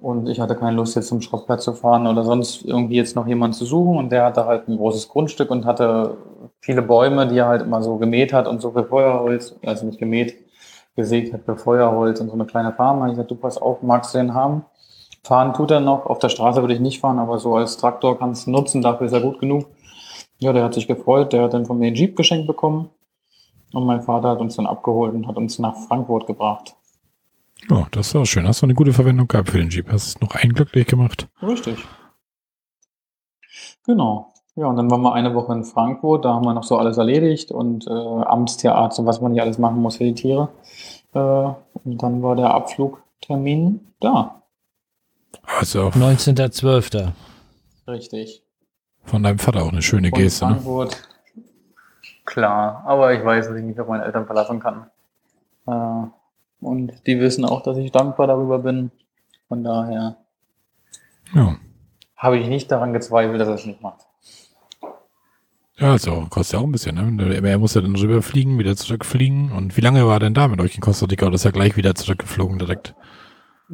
[0.00, 3.26] und ich hatte keine Lust, jetzt zum Schrottplatz zu fahren oder sonst irgendwie jetzt noch
[3.26, 3.96] jemanden zu suchen.
[3.96, 6.16] Und der hatte halt ein großes Grundstück und hatte
[6.60, 9.98] viele Bäume, die er halt immer so gemäht hat und so für Feuerholz, also nicht
[9.98, 10.36] gemäht,
[10.96, 13.00] gesägt hat für Feuerholz und so eine kleine Farm.
[13.00, 14.64] Da ich gesagt, du pass auf, magst du den haben?
[15.24, 16.06] Fahren tut er noch.
[16.06, 18.82] Auf der Straße würde ich nicht fahren, aber so als Traktor kannst du nutzen.
[18.82, 19.66] Dafür ist er gut genug.
[20.38, 21.32] Ja, der hat sich gefreut.
[21.32, 22.90] Der hat dann von mir einen Jeep geschenkt bekommen.
[23.72, 26.76] Und mein Vater hat uns dann abgeholt und hat uns nach Frankfurt gebracht.
[27.70, 28.46] Oh, das ist auch schön.
[28.46, 29.90] Hast du eine gute Verwendung gehabt für den Jeep?
[29.90, 31.26] Hast du noch einen glücklich gemacht?
[31.42, 31.78] Richtig.
[33.86, 34.32] Genau.
[34.56, 36.26] Ja, und dann waren wir eine Woche in Frankfurt.
[36.26, 39.58] Da haben wir noch so alles erledigt und äh, Amtstheater, so was man hier alles
[39.58, 40.50] machen muss für die Tiere.
[41.14, 44.42] Äh, und dann war der Abflugtermin da.
[45.42, 47.12] Also 19.12.
[47.86, 48.42] Richtig.
[49.04, 50.44] von deinem Vater auch eine schöne Von Geste.
[50.46, 50.52] Ne?
[50.54, 51.08] Frankfurt.
[52.24, 54.86] Klar, aber ich weiß, dass ich mich auf meine Eltern verlassen kann.
[55.66, 56.06] Äh,
[56.60, 58.90] und die wissen auch, dass ich dankbar darüber bin.
[59.48, 60.16] Von daher
[61.34, 61.56] Ja.
[62.16, 64.00] habe ich nicht daran gezweifelt, dass er es nicht macht.
[65.76, 67.34] Ja, also kostet ja auch ein bisschen, ne?
[67.46, 69.50] Er muss ja dann rüberfliegen, wieder zurückfliegen.
[69.52, 71.26] Und wie lange war er denn da mit euch in Costa Rica?
[71.26, 72.94] Oder ist er gleich wieder zurückgeflogen direkt?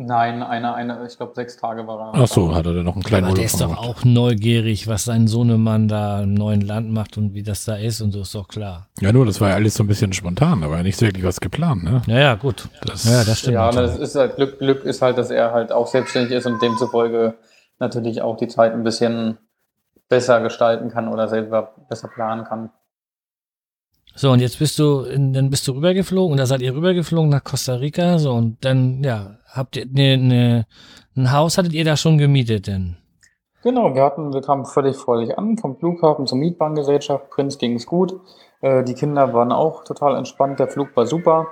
[0.02, 2.22] Nein, eine, eine, ich glaube, sechs Tage war er.
[2.22, 3.86] Ach so, hat er dann noch einen kleinen Aber der ist doch gemacht.
[3.86, 8.00] auch neugierig, was sein Sohnemann da im neuen Land macht und wie das da ist
[8.00, 8.88] und so ist doch klar.
[9.00, 11.38] Ja, nur, das war ja alles so ein bisschen spontan, aber nicht so wirklich was
[11.38, 12.00] geplant, ne?
[12.06, 12.68] Naja, gut.
[12.82, 13.54] Das, Ja, das stimmt.
[13.54, 13.90] Ja, natürlich.
[13.90, 17.34] das ist halt Glück, Glück ist halt, dass er halt auch selbstständig ist und demzufolge
[17.78, 19.36] natürlich auch die Zeit ein bisschen
[20.08, 22.70] besser gestalten kann oder selber besser planen kann.
[24.14, 27.44] So, und jetzt bist du, in, dann bist du rübergeflogen da seid ihr rübergeflogen nach
[27.44, 28.18] Costa Rica.
[28.18, 30.66] So, und dann, ja, habt ihr ne, ne,
[31.16, 32.96] ein Haus hattet ihr da schon gemietet denn?
[33.62, 37.30] Genau, wir hatten, wir kamen völlig freudig an, vom Flughafen zur Mietbahngesellschaft.
[37.30, 38.18] Prinz ging es gut.
[38.62, 40.58] Äh, die Kinder waren auch total entspannt.
[40.58, 41.48] Der Flug war super.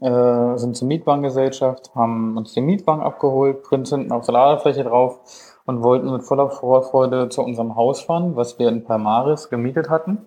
[0.00, 5.20] Äh, sind zur Mietbahngesellschaft, haben uns den Mietwagen abgeholt, Prinz hinten auf der Ladefläche drauf
[5.66, 10.26] und wollten mit voller Vorfreude zu unserem Haus fahren, was wir in Palmares gemietet hatten.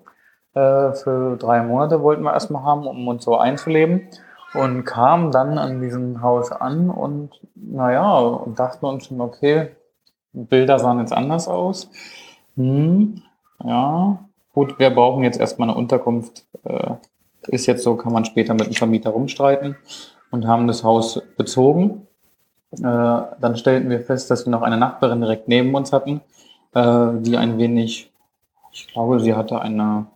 [0.58, 4.08] Äh, für drei Monate wollten wir erstmal haben, um uns so einzuleben.
[4.54, 9.70] Und kamen dann an diesem Haus an und naja, und dachten uns schon, okay,
[10.34, 11.92] Bilder sahen jetzt anders aus.
[12.56, 13.22] Hm,
[13.64, 14.20] ja,
[14.54, 16.46] gut, wir brauchen jetzt erstmal eine Unterkunft.
[16.64, 16.94] Äh,
[17.50, 19.76] ist jetzt so, kann man später mit dem Vermieter rumstreiten
[20.32, 22.08] und haben das Haus bezogen.
[22.72, 26.22] Äh, dann stellten wir fest, dass wir noch eine Nachbarin direkt neben uns hatten,
[26.74, 28.12] äh, die ein wenig,
[28.72, 30.08] ich glaube, sie hatte eine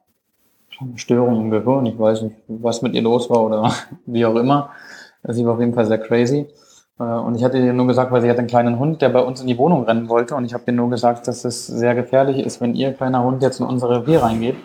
[0.96, 1.86] Störung im Gehirn.
[1.86, 3.72] Ich weiß nicht, was mit ihr los war oder
[4.06, 4.70] wie auch immer.
[5.24, 6.48] Sie war auf jeden Fall sehr crazy.
[7.00, 9.22] Äh, Und ich hatte ihr nur gesagt, weil sie hat einen kleinen Hund, der bei
[9.22, 10.36] uns in die Wohnung rennen wollte.
[10.36, 13.42] Und ich habe ihr nur gesagt, dass es sehr gefährlich ist, wenn ihr kleiner Hund
[13.42, 14.56] jetzt in unser Revier reingeht.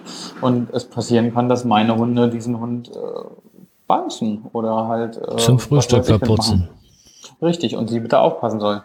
[0.41, 2.93] Und es passieren kann, dass meine Hunde diesen Hund äh,
[3.87, 6.69] beißen oder halt äh, Zum Frühstück verputzen.
[7.43, 8.83] Richtig, und sie bitte aufpassen soll.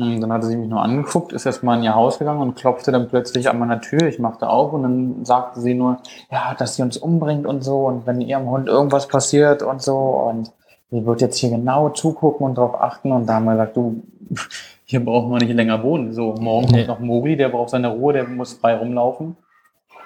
[0.00, 2.92] Und dann hatte sie mich nur angeguckt, ist erstmal in ihr Haus gegangen und klopfte
[2.92, 4.02] dann plötzlich an meiner Tür.
[4.02, 5.98] Ich machte auf und dann sagte sie nur,
[6.30, 9.96] ja, dass sie uns umbringt und so und wenn ihrem Hund irgendwas passiert und so
[9.96, 10.52] und
[10.90, 14.02] sie wird jetzt hier genau zugucken und darauf achten und da haben wir gesagt, du,
[14.84, 16.12] hier brauchen wir nicht länger wohnen.
[16.12, 19.36] So, morgen kommt noch Mogli, der braucht seine Ruhe, der muss frei rumlaufen.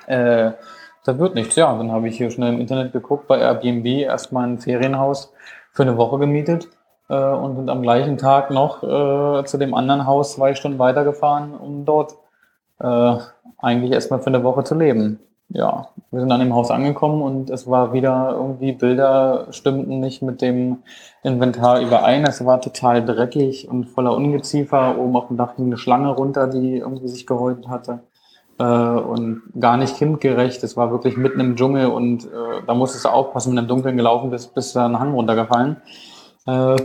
[0.06, 0.52] Äh,
[1.04, 1.76] da wird nichts, ja.
[1.76, 5.32] Dann habe ich hier schnell im Internet geguckt, bei Airbnb erstmal ein Ferienhaus
[5.72, 6.68] für eine Woche gemietet
[7.12, 11.54] äh, und sind am gleichen Tag noch äh, zu dem anderen Haus zwei Stunden weitergefahren,
[11.54, 12.16] um dort
[12.80, 13.16] äh,
[13.58, 15.20] eigentlich erstmal für eine Woche zu leben.
[15.50, 20.22] Ja, wir sind an dem Haus angekommen und es war wieder irgendwie, Bilder stimmten nicht
[20.22, 20.78] mit dem
[21.22, 22.24] Inventar überein.
[22.24, 24.96] Es war total dreckig und voller Ungeziefer.
[24.98, 28.00] Oben auf dem Dach hing eine Schlange runter, die irgendwie sich gehäutet hatte.
[28.58, 30.64] Äh, und gar nicht kindgerecht.
[30.64, 33.68] Es war wirklich mitten im Dschungel und äh, da musstest du aufpassen, wenn du im
[33.68, 35.76] Dunkeln gelaufen bist, bist du einen Hang runtergefallen.
[36.46, 36.76] Äh,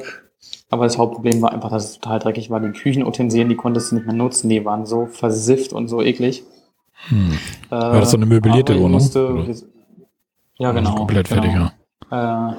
[0.70, 2.60] Aber das Hauptproblem war einfach, dass es total dreckig war.
[2.60, 4.50] Die Küchenutensilien, die konntest du nicht mehr nutzen.
[4.50, 6.44] Die waren so versifft und so eklig.
[7.10, 7.38] Hm.
[7.70, 8.94] War das so eine möblierte Wohnung?
[8.94, 9.46] Musste,
[10.58, 10.96] ja, Also genau.
[10.96, 11.42] komplett genau.
[11.42, 11.72] fertig,
[12.12, 12.52] ja.
[12.52, 12.56] Äh,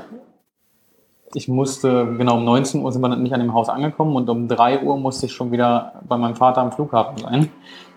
[1.34, 4.48] ich musste, genau um 19 Uhr sind wir nicht an dem Haus angekommen und um
[4.48, 7.50] 3 Uhr musste ich schon wieder bei meinem Vater am Flughafen sein.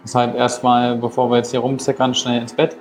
[0.03, 2.75] Deshalb erstmal, bevor wir jetzt hier rumzickern, schnell ins Bett,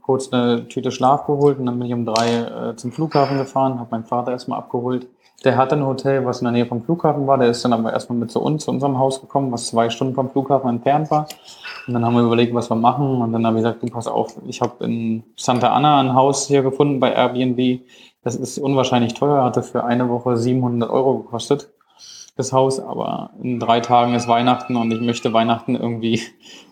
[0.00, 3.78] kurz eine Tüte Schlaf geholt und dann bin ich um 3 äh, zum Flughafen gefahren,
[3.78, 5.06] habe meinen Vater erstmal abgeholt.
[5.44, 7.38] Der hatte ein Hotel, was in der Nähe vom Flughafen war.
[7.38, 10.14] Der ist dann aber erstmal mit zu uns, zu unserem Haus gekommen, was zwei Stunden
[10.14, 11.28] vom Flughafen entfernt war.
[11.86, 13.22] Und dann haben wir überlegt, was wir machen.
[13.22, 16.46] Und dann habe ich gesagt, du pass auf, ich habe in Santa Ana ein Haus
[16.46, 17.80] hier gefunden bei Airbnb.
[18.22, 21.70] Das ist unwahrscheinlich teuer, hatte für eine Woche 700 Euro gekostet,
[22.36, 22.78] das Haus.
[22.78, 26.20] Aber in drei Tagen ist Weihnachten und ich möchte Weihnachten irgendwie,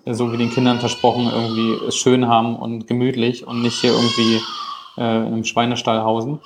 [0.05, 4.41] so wie den Kindern versprochen, irgendwie schön haben und gemütlich und nicht hier irgendwie
[4.99, 6.41] äh, einem Schweinestall hausen.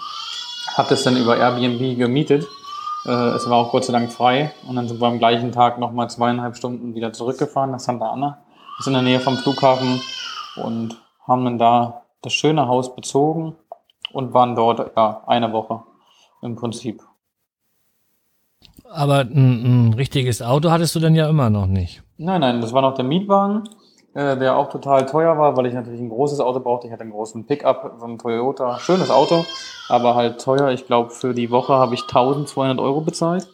[0.75, 2.47] Hab das dann über Airbnb gemietet.
[3.05, 4.53] Äh, es war auch Gott sei Dank frei.
[4.67, 8.39] Und dann sind wir am gleichen Tag nochmal zweieinhalb Stunden wieder zurückgefahren nach Santa Ana.
[8.77, 10.01] Das ist in der Nähe vom Flughafen
[10.57, 13.57] und haben dann da das schöne Haus bezogen
[14.13, 15.83] und waren dort ja, eine Woche
[16.41, 17.03] im Prinzip.
[18.91, 22.03] Aber ein, ein richtiges Auto hattest du denn ja immer noch nicht.
[22.19, 23.69] Nein, nein, das war noch der Mietwagen,
[24.15, 26.87] äh, der auch total teuer war, weil ich natürlich ein großes Auto brauchte.
[26.87, 29.45] Ich hatte einen großen Pickup, so ein Toyota, schönes Auto,
[29.89, 30.71] aber halt teuer.
[30.71, 33.49] Ich glaube, für die Woche habe ich 1200 Euro bezahlt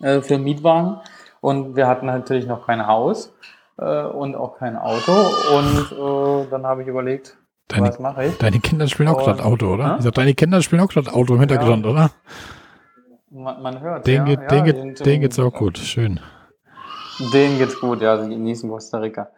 [0.00, 1.00] äh, für den Mietwagen.
[1.40, 3.32] Und wir hatten natürlich noch kein Haus
[3.78, 5.12] äh, und auch kein Auto.
[5.12, 5.92] Und
[6.46, 7.36] äh, dann habe ich überlegt,
[7.68, 8.38] Deine, was mache ich?
[8.38, 9.92] deine Kinder spielen auch gerade Auto, oder?
[9.92, 9.94] Hä?
[9.98, 12.10] Ich sag, deine Kinder spielen auch gerade Auto im Hintergrund, oder?
[13.30, 15.76] Man, man hört Den, ja, geht, ja, den, geht, im- geht's auch gut.
[15.76, 16.18] Schön.
[17.32, 19.28] Denen geht's gut, ja, sie genießen Costa Rica.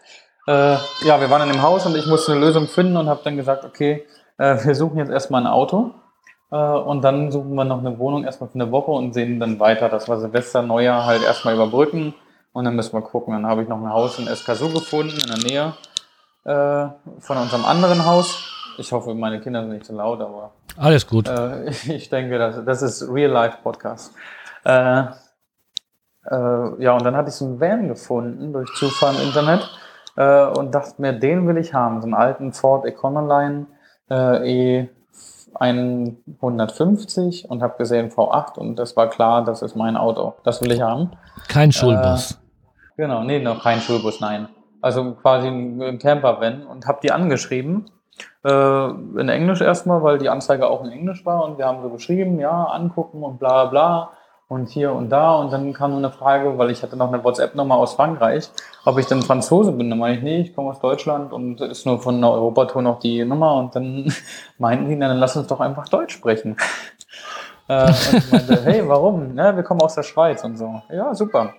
[0.51, 3.21] Äh, ja, wir waren in dem Haus und ich musste eine Lösung finden und habe
[3.23, 4.05] dann gesagt, okay,
[4.37, 5.93] äh, wir suchen jetzt erstmal ein Auto
[6.51, 9.61] äh, und dann suchen wir noch eine Wohnung erstmal für eine Woche und sehen dann
[9.61, 12.15] weiter, dass wir Silvester, Neujahr halt erstmal überbrücken
[12.53, 13.33] und dann müssen wir gucken.
[13.33, 15.75] Dann habe ich noch ein Haus in Escazú gefunden, in der Nähe
[16.43, 18.53] äh, von unserem anderen Haus.
[18.77, 21.29] Ich hoffe, meine Kinder sind nicht zu laut, aber Alles gut.
[21.29, 24.15] äh, ich denke, das, das ist Real-Life-Podcast.
[24.65, 25.03] Äh,
[26.29, 29.71] äh, ja, und dann hatte ich so einen Van gefunden durch Zufall im Internet
[30.21, 32.03] äh, und dachte mir, den will ich haben.
[32.03, 33.67] So einen alten Ford Econoline
[34.11, 34.87] äh,
[35.59, 40.35] E150 und habe gesehen V8 und das war klar, das ist mein Auto.
[40.45, 41.13] Das will ich haben.
[41.49, 42.39] Kein Schulbus.
[42.99, 44.49] Genau, nee, noch kein Schulbus, nein.
[44.83, 47.87] Also quasi ein, ein Camper-Van und habe die angeschrieben.
[48.45, 51.89] Äh, in Englisch erstmal, weil die Anzeige auch in Englisch war und wir haben so
[51.89, 54.11] geschrieben, ja, angucken und bla bla
[54.51, 57.23] und hier und da und dann kam nur eine Frage, weil ich hatte noch eine
[57.23, 58.51] WhatsApp-Nummer aus Frankreich,
[58.85, 59.89] ob ich denn Franzose bin.
[59.91, 62.99] Dann meine ich, nee, ich komme aus Deutschland und ist nur von einer Europatour noch
[62.99, 64.13] die Nummer und dann
[64.59, 66.57] meinten die, na, dann lass uns doch einfach Deutsch sprechen.
[67.69, 69.39] Äh, und ich meinte, hey, warum?
[69.39, 70.83] Ja, wir kommen aus der Schweiz und so.
[70.91, 71.55] Ja, super.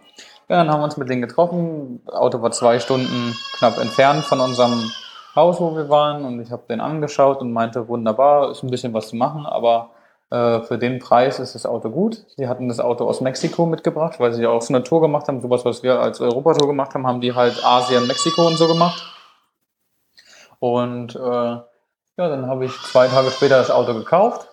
[0.49, 2.01] Ja, dann haben wir uns mit denen getroffen.
[2.05, 4.91] Das Auto war zwei Stunden knapp entfernt von unserem
[5.33, 6.25] Haus, wo wir waren.
[6.25, 9.91] Und ich habe den angeschaut und meinte, wunderbar, ist ein bisschen was zu machen, aber
[10.31, 12.25] äh, für den Preis ist das Auto gut.
[12.37, 15.27] Die hatten das Auto aus Mexiko mitgebracht, weil sie ja auch so eine Tour gemacht
[15.27, 15.41] haben.
[15.41, 19.13] Sowas, was wir als Europatour gemacht haben, haben die halt Asien, Mexiko und so gemacht.
[20.59, 21.65] Und äh, ja,
[22.15, 24.47] dann habe ich zwei Tage später das Auto gekauft.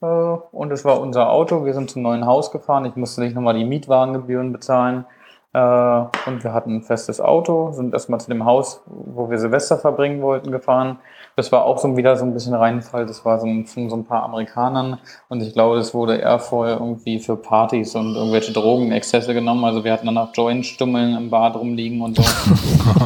[0.00, 1.64] Äh, und es war unser Auto.
[1.64, 2.84] Wir sind zum neuen Haus gefahren.
[2.84, 5.04] Ich musste nicht nochmal die Mietwagengebühren bezahlen.
[5.54, 5.58] Äh,
[6.26, 10.22] und wir hatten ein festes Auto, sind erstmal zu dem Haus, wo wir Silvester verbringen
[10.22, 10.98] wollten, gefahren.
[11.36, 13.06] Das war auch so wieder so ein bisschen Reinfall.
[13.06, 14.98] Das war so ein, von so ein paar Amerikanern.
[15.28, 19.64] Und ich glaube, das wurde eher vorher irgendwie für Partys und irgendwelche Drogenexzesse genommen.
[19.64, 22.22] Also wir hatten dann auch Joint-Stummeln im Bad rumliegen und so.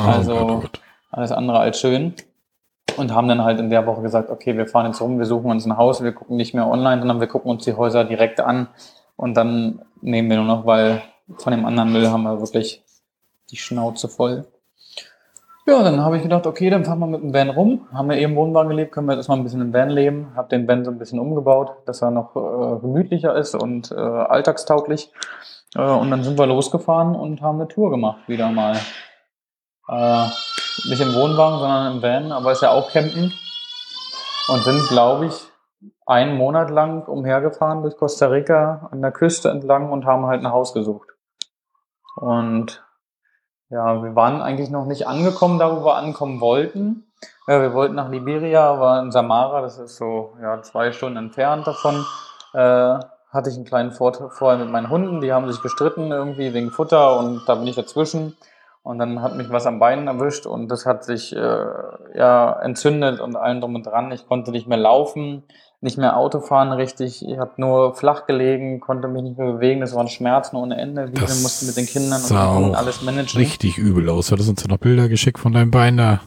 [0.07, 2.15] Also Oh Gott, oh alles andere als schön.
[2.97, 5.51] Und haben dann halt in der Woche gesagt, okay, wir fahren jetzt rum, wir suchen
[5.51, 8.41] uns ein Haus, wir gucken nicht mehr online, sondern wir gucken uns die Häuser direkt
[8.41, 8.69] an
[9.17, 11.03] und dann nehmen wir nur noch, weil
[11.39, 12.83] von dem anderen Müll haben wir wirklich
[13.51, 14.47] die Schnauze voll.
[15.69, 17.89] Ja, dann habe ich gedacht, okay, dann fahren wir mit dem Van rum.
[17.93, 20.29] Haben wir eben Wohnwagen gelebt, können wir jetzt mal ein bisschen im Van leben.
[20.37, 23.97] Hab den Van so ein bisschen umgebaut, dass er noch äh, gemütlicher ist und äh,
[23.97, 25.11] alltagstauglich.
[25.75, 28.77] Äh, und dann sind wir losgefahren und haben eine Tour gemacht, wieder mal.
[29.89, 30.27] Äh,
[30.89, 33.33] nicht im Wohnwagen, sondern im Van, aber ist ja auch Campen.
[34.49, 35.35] Und sind, glaube ich,
[36.07, 40.53] einen Monat lang umhergefahren durch Costa Rica an der Küste entlang und haben halt ein
[40.53, 41.16] Haus gesucht.
[42.17, 42.83] Und
[43.69, 47.05] ja, wir waren eigentlich noch nicht angekommen, da wo wir ankommen wollten.
[47.47, 51.67] Ja, wir wollten nach Liberia, aber in Samara, das ist so ja, zwei Stunden entfernt
[51.67, 52.05] davon,
[52.55, 52.99] äh,
[53.31, 55.21] hatte ich einen kleinen vorher mit meinen Hunden.
[55.21, 58.37] Die haben sich gestritten irgendwie wegen Futter und da bin ich dazwischen.
[58.83, 61.65] Und dann hat mich was am Bein erwischt und das hat sich äh,
[62.15, 64.13] ja entzündet und allen drum und dran.
[64.13, 65.43] Ich konnte nicht mehr laufen,
[65.81, 67.25] nicht mehr Auto fahren richtig.
[67.27, 69.81] Ich habe nur flach gelegen, konnte mich nicht mehr bewegen.
[69.81, 71.13] Das waren Schmerzen ohne Ende.
[71.13, 73.39] Wir mussten mit den Kindern und alles managen.
[73.39, 74.33] Richtig übel aus.
[74.33, 76.21] Hat es uns ja noch Bilder geschickt von deinem Bein da?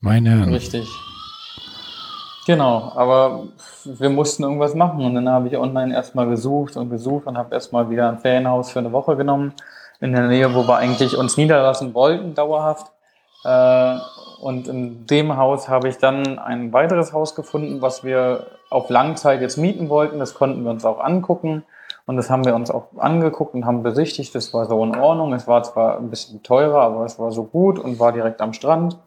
[0.00, 0.52] Meine Herren.
[0.52, 0.86] Richtig.
[2.46, 3.44] Genau, aber
[3.84, 7.54] wir mussten irgendwas machen und dann habe ich online erstmal gesucht und gesucht und habe
[7.54, 9.54] erstmal wieder ein Ferienhaus für eine Woche genommen
[10.00, 12.88] in der Nähe, wo wir eigentlich uns niederlassen wollten, dauerhaft.
[13.44, 13.96] Äh,
[14.44, 19.40] und in dem Haus habe ich dann ein weiteres Haus gefunden, was wir auf Langzeit
[19.40, 20.18] jetzt mieten wollten.
[20.18, 21.64] Das konnten wir uns auch angucken.
[22.04, 24.34] Und das haben wir uns auch angeguckt und haben besichtigt.
[24.34, 25.32] Das war so in Ordnung.
[25.32, 28.52] Es war zwar ein bisschen teurer, aber es war so gut und war direkt am
[28.52, 28.98] Strand.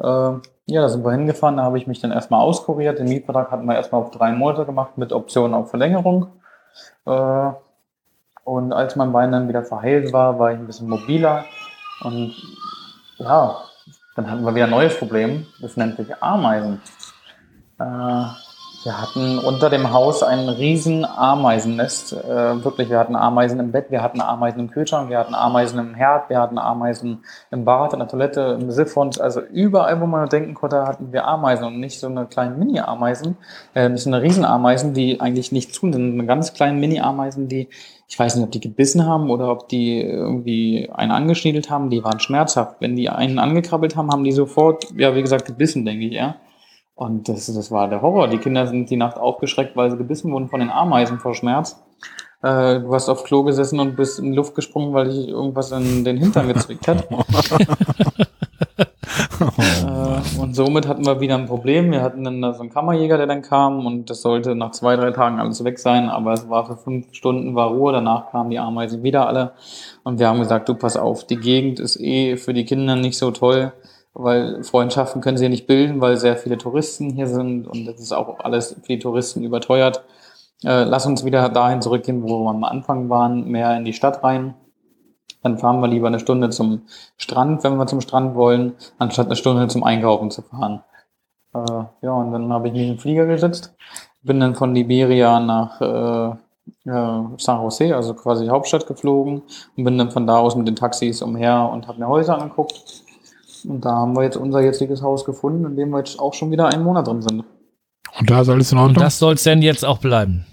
[0.00, 1.58] Äh, ja, da sind wir hingefahren.
[1.58, 2.98] Da habe ich mich dann erstmal auskuriert.
[2.98, 6.26] Den Mietvertrag hatten wir erstmal auf drei Monate gemacht mit Option auf Verlängerung.
[7.06, 7.50] Äh,
[8.42, 11.44] und als mein Bein dann wieder verheilt war, war ich ein bisschen mobiler.
[12.02, 12.34] Und
[13.18, 13.58] ja,
[14.14, 15.46] dann hatten wir wieder ein neues Problem.
[15.60, 16.80] Das nennt sich Ameisen.
[17.78, 18.24] Äh,
[18.84, 22.12] wir hatten unter dem Haus ein riesen Ameisennest.
[22.14, 25.78] Äh, wirklich, wir hatten Ameisen im Bett, wir hatten Ameisen im Kühlschrank, wir hatten Ameisen
[25.78, 29.20] im Herd, wir hatten Ameisen im Bad, in der Toilette, im Siphons.
[29.20, 33.36] Also überall, wo man denken konnte, hatten wir Ameisen und nicht so eine kleinen Mini-Ameisen.
[33.74, 37.68] Äh, nicht so eine Riesenameisen, die eigentlich nicht tun, sondern eine ganz kleinen Mini-Ameisen, die,
[38.08, 42.02] ich weiß nicht, ob die gebissen haben oder ob die irgendwie einen angeschniedelt haben, die
[42.02, 42.76] waren schmerzhaft.
[42.80, 46.34] Wenn die einen angekrabbelt haben, haben die sofort, ja, wie gesagt, gebissen, denke ich, ja.
[46.94, 48.28] Und das, das war der Horror.
[48.28, 51.82] Die Kinder sind die Nacht aufgeschreckt, weil sie gebissen wurden von den Ameisen vor Schmerz.
[52.42, 55.70] Äh, du hast auf Klo gesessen und bist in die Luft gesprungen, weil dich irgendwas
[55.72, 57.08] in den Hintern gezwickt hat.
[59.40, 61.92] äh, und somit hatten wir wieder ein Problem.
[61.92, 64.96] Wir hatten dann da so einen Kammerjäger, der dann kam und das sollte nach zwei,
[64.96, 68.50] drei Tagen alles weg sein, aber es war für fünf Stunden war Ruhe, danach kamen
[68.50, 69.52] die Ameisen wieder alle
[70.02, 73.18] und wir haben gesagt, du pass auf, die Gegend ist eh für die Kinder nicht
[73.18, 73.72] so toll,
[74.14, 78.12] weil Freundschaften können sie nicht bilden, weil sehr viele Touristen hier sind und das ist
[78.12, 80.04] auch alles für die Touristen überteuert.
[80.64, 84.22] Äh, lass uns wieder dahin zurückgehen, wo wir am Anfang waren, mehr in die Stadt
[84.22, 84.54] rein.
[85.42, 86.82] Dann fahren wir lieber eine Stunde zum
[87.16, 90.82] Strand, wenn wir zum Strand wollen, anstatt eine Stunde zum Einkaufen zu fahren.
[91.54, 93.74] Äh, ja, und dann habe ich mich in den Flieger gesetzt,
[94.22, 96.36] bin dann von Liberia nach äh,
[96.88, 99.42] äh, San Jose, also quasi Hauptstadt geflogen
[99.76, 103.01] und bin dann von da aus mit den Taxis umher und habe mir Häuser angeguckt.
[103.64, 106.50] Und da haben wir jetzt unser jetziges Haus gefunden, in dem wir jetzt auch schon
[106.50, 107.44] wieder einen Monat drin sind.
[108.18, 109.02] Und da ist alles in Und Ordnung?
[109.04, 110.46] das soll es denn jetzt auch bleiben.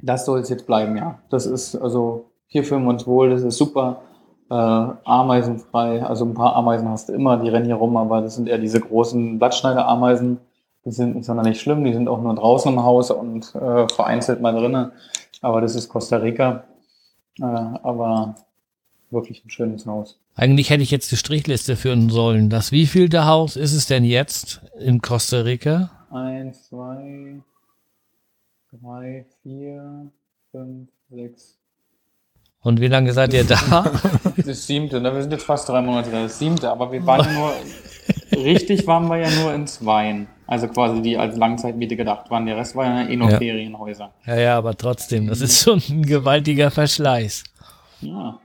[0.00, 1.18] Das soll es jetzt bleiben, ja.
[1.30, 4.02] Das ist, also, hier fühlen wir uns wohl, das ist super.
[4.50, 8.34] Äh, ameisenfrei, also ein paar Ameisen hast du immer, die rennen hier rum, aber das
[8.34, 10.38] sind eher diese großen Blattschneiderameisen.
[10.84, 14.40] Die sind nicht sonderlich schlimm, die sind auch nur draußen im Haus und äh, vereinzelt
[14.42, 14.90] mal drinnen.
[15.40, 16.64] Aber das ist Costa Rica.
[17.40, 18.34] Äh, aber
[19.10, 20.18] wirklich ein schönes Haus.
[20.34, 22.48] Eigentlich hätte ich jetzt die Strichliste führen sollen.
[22.48, 25.90] Das wievielte Haus ist es denn jetzt in Costa Rica?
[26.10, 27.40] Eins, zwei,
[28.72, 30.10] drei, vier,
[30.50, 31.58] fünf, sechs.
[32.60, 33.84] Und wie lange seid ihr da?
[34.46, 35.12] Das siebte, ne?
[35.14, 37.52] wir sind jetzt fast drei Monate da, das siebte, aber wir waren ja nur,
[38.44, 40.28] richtig waren wir ja nur in zweien.
[40.46, 42.46] Also quasi die als Langzeitmiete gedacht waren.
[42.46, 43.38] Der Rest war ja eh noch Ja.
[43.38, 44.12] Ferienhäuser.
[44.26, 47.44] ja, ja, aber trotzdem, das ist schon ein gewaltiger Verschleiß.
[48.00, 48.38] Ja.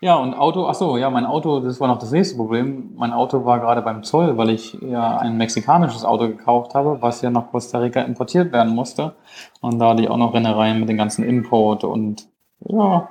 [0.00, 2.92] Ja, und Auto, ach so, ja, mein Auto, das war noch das nächste Problem.
[2.96, 7.20] Mein Auto war gerade beim Zoll, weil ich ja ein mexikanisches Auto gekauft habe, was
[7.20, 9.16] ja nach Costa Rica importiert werden musste.
[9.60, 12.28] Und da hatte ich auch noch Rennereien mit den ganzen Import und
[12.60, 13.08] ja,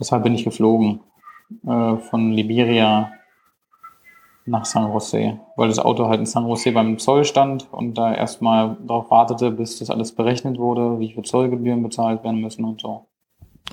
[0.00, 1.00] deshalb bin ich geflogen
[1.66, 3.12] äh, von Liberia
[4.46, 8.14] nach San Jose, weil das Auto halt in San Jose beim Zoll stand und da
[8.14, 12.80] erstmal darauf wartete, bis das alles berechnet wurde, wie viel Zollgebühren bezahlt werden müssen und
[12.80, 13.06] so.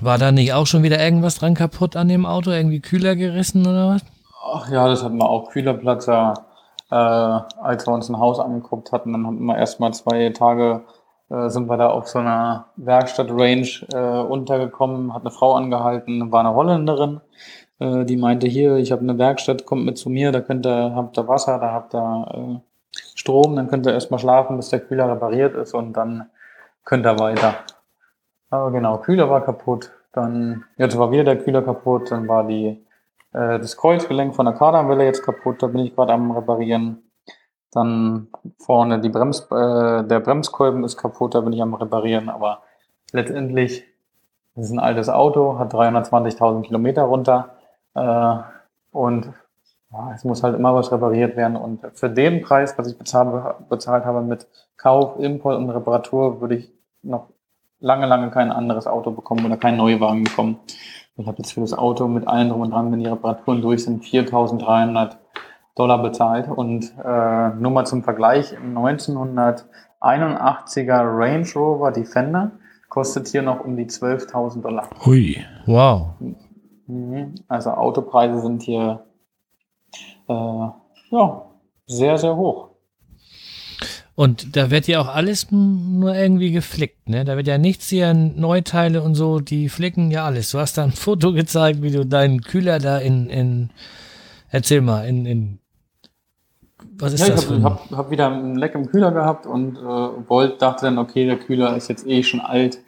[0.02, 2.50] War da nicht auch schon wieder irgendwas dran kaputt an dem Auto?
[2.50, 4.02] Irgendwie Kühler gerissen oder was?
[4.52, 5.50] Ach ja, das hatten wir auch.
[5.50, 6.34] Kühlerplatzer.
[6.90, 10.82] Äh, als wir uns ein Haus angeguckt hatten, dann hatten wir erstmal zwei Tage,
[11.30, 16.40] äh, sind wir da auf so einer Werkstatt-Range äh, untergekommen, hat eine Frau angehalten, war
[16.40, 17.20] eine Holländerin,
[17.80, 20.94] äh, die meinte, hier, ich habe eine Werkstatt, kommt mit zu mir, da könnt ihr,
[20.94, 22.60] habt ihr Wasser, da habt ihr äh,
[23.14, 26.26] Strom, dann könnt ihr erstmal schlafen, bis der Kühler repariert ist und dann
[26.84, 27.54] könnt ihr weiter.
[28.54, 32.84] Aber genau, Kühler war kaputt, dann, jetzt war wieder der Kühler kaputt, dann war die
[33.32, 37.02] äh, das Kreuzgelenk von der Kardanwelle jetzt kaputt, da bin ich gerade am reparieren.
[37.72, 38.28] Dann
[38.58, 42.28] vorne die Brems, äh, der Bremskolben ist kaputt, da bin ich am reparieren.
[42.28, 42.62] Aber
[43.12, 43.84] letztendlich
[44.54, 47.56] das ist ein altes Auto, hat 320.000 Kilometer runter
[47.94, 48.36] äh,
[48.92, 49.32] und
[49.90, 51.56] ja, es muss halt immer was repariert werden.
[51.56, 54.46] Und für den Preis, was ich bezahlt, bezahlt habe mit
[54.76, 57.28] Kauf, Import und Reparatur, würde ich noch
[57.84, 60.58] lange, lange kein anderes Auto bekommen oder keinen Neuwagen bekommen.
[61.16, 63.84] Ich habe jetzt für das Auto mit allen drum und dran, wenn die Reparaturen durch
[63.84, 65.18] sind, 4.300
[65.76, 66.48] Dollar bezahlt.
[66.48, 69.62] Und äh, nur mal zum Vergleich, 1981er
[70.88, 72.50] Range Rover Defender
[72.88, 74.88] kostet hier noch um die 12.000 Dollar.
[75.04, 75.44] Hui.
[75.66, 76.14] Wow.
[76.86, 77.34] Mhm.
[77.48, 79.04] Also Autopreise sind hier
[80.28, 81.46] äh, ja,
[81.86, 82.70] sehr, sehr hoch.
[84.16, 87.24] Und da wird ja auch alles nur irgendwie geflickt, ne?
[87.24, 90.50] Da wird ja nichts hier, Neuteile und so, die flicken ja alles.
[90.50, 93.70] Du hast da ein Foto gezeigt, wie du deinen Kühler da in, in
[94.50, 95.58] erzähl mal, in, in
[96.96, 97.44] was ist ja, das?
[97.44, 100.98] Ich habe hab, hab wieder ein Leck im Kühler gehabt und äh, wollte, dachte dann,
[100.98, 102.78] okay, der Kühler ist jetzt eh schon alt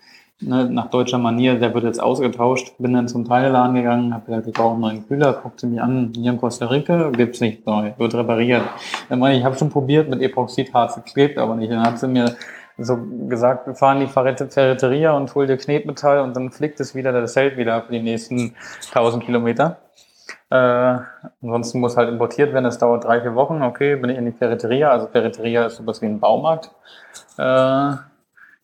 [0.41, 2.75] ne, nach deutscher Manier, der wird jetzt ausgetauscht.
[2.79, 6.13] Bin dann zum Teilladen gegangen, habe gesagt, ich brauche einen neuen Kühler, guckte mich an,
[6.15, 8.63] hier in Costa Rica gibt's nicht neu, wird repariert.
[9.09, 11.73] Dann meine ich, ich habe schon probiert, mit Epoxidharz geklebt, aber nicht.
[11.73, 12.37] Dann hat sie mir
[12.79, 17.13] so gesagt, wir fahren die Ferreteria und hol dir Knetmetall und dann flickt es wieder,
[17.13, 18.55] das hält wieder für die nächsten
[18.93, 19.79] 1000 Kilometer.
[20.51, 20.99] Äh,
[21.43, 23.63] ansonsten muss halt importiert werden, das dauert drei, vier Wochen.
[23.63, 26.71] Okay, bin ich in die Ferreteria, also Ferreteria ist sowas wie ein Baumarkt.
[27.39, 27.95] Äh,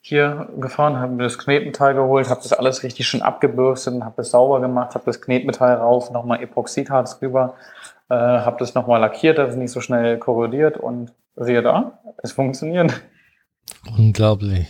[0.05, 4.33] hier gefahren, habe mir das Knetmetall geholt, habe das alles richtig schön abgebürstet, habe das
[4.33, 7.55] sauber gemacht, habe das Knetmetall rauf, nochmal Epoxidharz drüber,
[8.11, 12.33] äh, habe das nochmal lackiert, dass es nicht so schnell korrodiert und siehe da, es
[12.33, 13.01] funktioniert.
[13.97, 14.67] Unglaublich.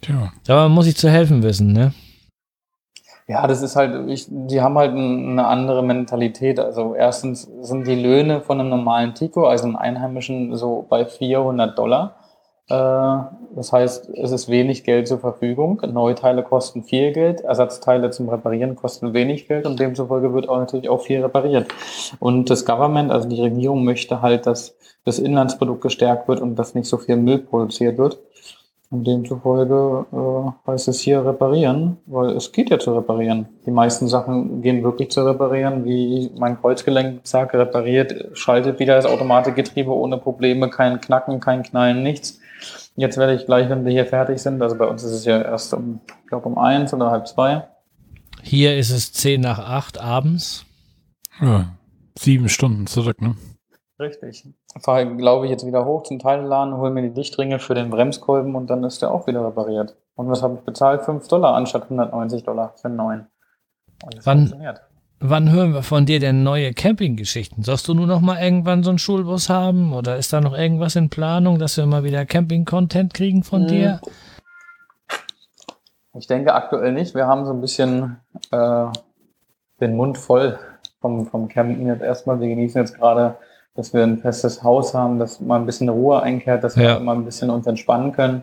[0.00, 0.32] Tja.
[0.48, 1.92] Aber muss ich zu helfen wissen, ne?
[3.28, 6.60] Ja, das ist halt, ich, die haben halt eine andere Mentalität.
[6.60, 11.76] Also erstens sind die Löhne von einem normalen Tico, also einem Einheimischen, so bei 400
[11.76, 12.14] Dollar.
[12.68, 12.74] Äh,
[13.54, 15.80] das heißt, es ist wenig Geld zur Verfügung.
[15.86, 20.88] Neue kosten viel Geld, Ersatzteile zum Reparieren kosten wenig Geld und demzufolge wird auch natürlich
[20.88, 21.68] auch viel repariert.
[22.18, 26.74] Und das Government, also die Regierung möchte halt, dass das Inlandsprodukt gestärkt wird und dass
[26.74, 28.18] nicht so viel Müll produziert wird.
[28.88, 33.48] Und demzufolge äh, heißt es hier reparieren, weil es geht ja zu reparieren.
[33.66, 39.06] Die meisten Sachen gehen wirklich zu reparieren, wie mein Kreuzgelenk, zack, repariert, schaltet wieder das
[39.06, 42.38] Automatikgetriebe ohne Probleme, kein Knacken, kein Knallen, nichts.
[42.96, 45.40] Jetzt werde ich gleich, wenn wir hier fertig sind, also bei uns ist es ja
[45.40, 47.68] erst um, ich glaube um eins oder halb zwei.
[48.42, 50.64] Hier ist es zehn nach acht abends.
[51.40, 51.66] Ja,
[52.18, 53.34] sieben Stunden zurück, ne?
[53.98, 54.48] Richtig.
[54.80, 58.54] Fahre, glaube ich, jetzt wieder hoch zum Teilladen, hole mir die Dichtringe für den Bremskolben
[58.54, 59.96] und dann ist der auch wieder repariert.
[60.14, 61.02] Und was habe ich bezahlt?
[61.02, 63.26] 5 Dollar anstatt 190 Dollar für einen neuen.
[64.24, 64.52] Wann,
[65.20, 67.62] wann hören wir von dir denn neue Campinggeschichten?
[67.64, 69.92] Sollst du nur noch mal irgendwann so einen Schulbus haben?
[69.92, 73.68] Oder ist da noch irgendwas in Planung, dass wir mal wieder Camping-Content kriegen von hm.
[73.68, 74.00] dir?
[76.18, 77.14] Ich denke aktuell nicht.
[77.14, 78.16] Wir haben so ein bisschen
[78.50, 78.86] äh,
[79.80, 80.58] den Mund voll
[81.00, 82.40] vom, vom Campen jetzt erstmal.
[82.40, 83.36] Wir genießen jetzt gerade
[83.76, 87.14] dass wir ein festes Haus haben, dass mal ein bisschen Ruhe einkehrt, dass wir mal
[87.14, 88.42] ein bisschen uns entspannen können.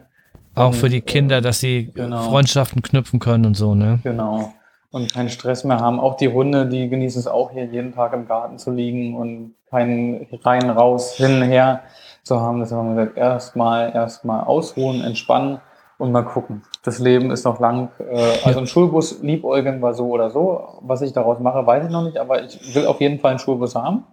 [0.56, 2.22] Auch und, für die Kinder, dass sie genau.
[2.24, 4.00] Freundschaften knüpfen können und so, ne?
[4.04, 4.54] Genau.
[4.94, 6.00] Und keinen Stress mehr haben.
[6.00, 9.56] Auch die Hunde, die genießen es auch hier jeden Tag im Garten zu liegen und
[9.72, 11.82] keinen rein, raus, hin, her
[12.22, 12.60] zu haben.
[12.60, 15.60] Das haben wir gesagt, erstmal, erstmal ausruhen, entspannen
[15.98, 16.62] und mal gucken.
[16.84, 17.90] Das Leben ist noch lang.
[17.98, 20.78] Äh, also ein Schulbus liebäugeln war so oder so.
[20.82, 23.40] Was ich daraus mache, weiß ich noch nicht, aber ich will auf jeden Fall einen
[23.40, 24.04] Schulbus haben.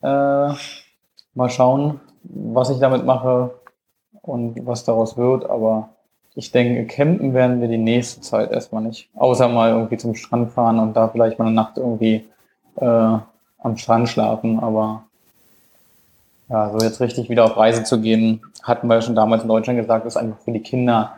[0.00, 0.54] Äh,
[1.34, 3.50] mal schauen, was ich damit mache
[4.22, 5.44] und was daraus wird.
[5.44, 5.90] Aber
[6.34, 9.08] ich denke, campen werden wir die nächste Zeit erstmal nicht.
[9.14, 12.24] Außer mal irgendwie zum Strand fahren und da vielleicht mal eine Nacht irgendwie
[12.76, 14.58] äh, am Strand schlafen.
[14.58, 15.04] Aber
[16.48, 19.48] ja, so jetzt richtig wieder auf Reise zu gehen, hatten wir ja schon damals in
[19.48, 21.12] Deutschland gesagt, ist einfach für die Kinder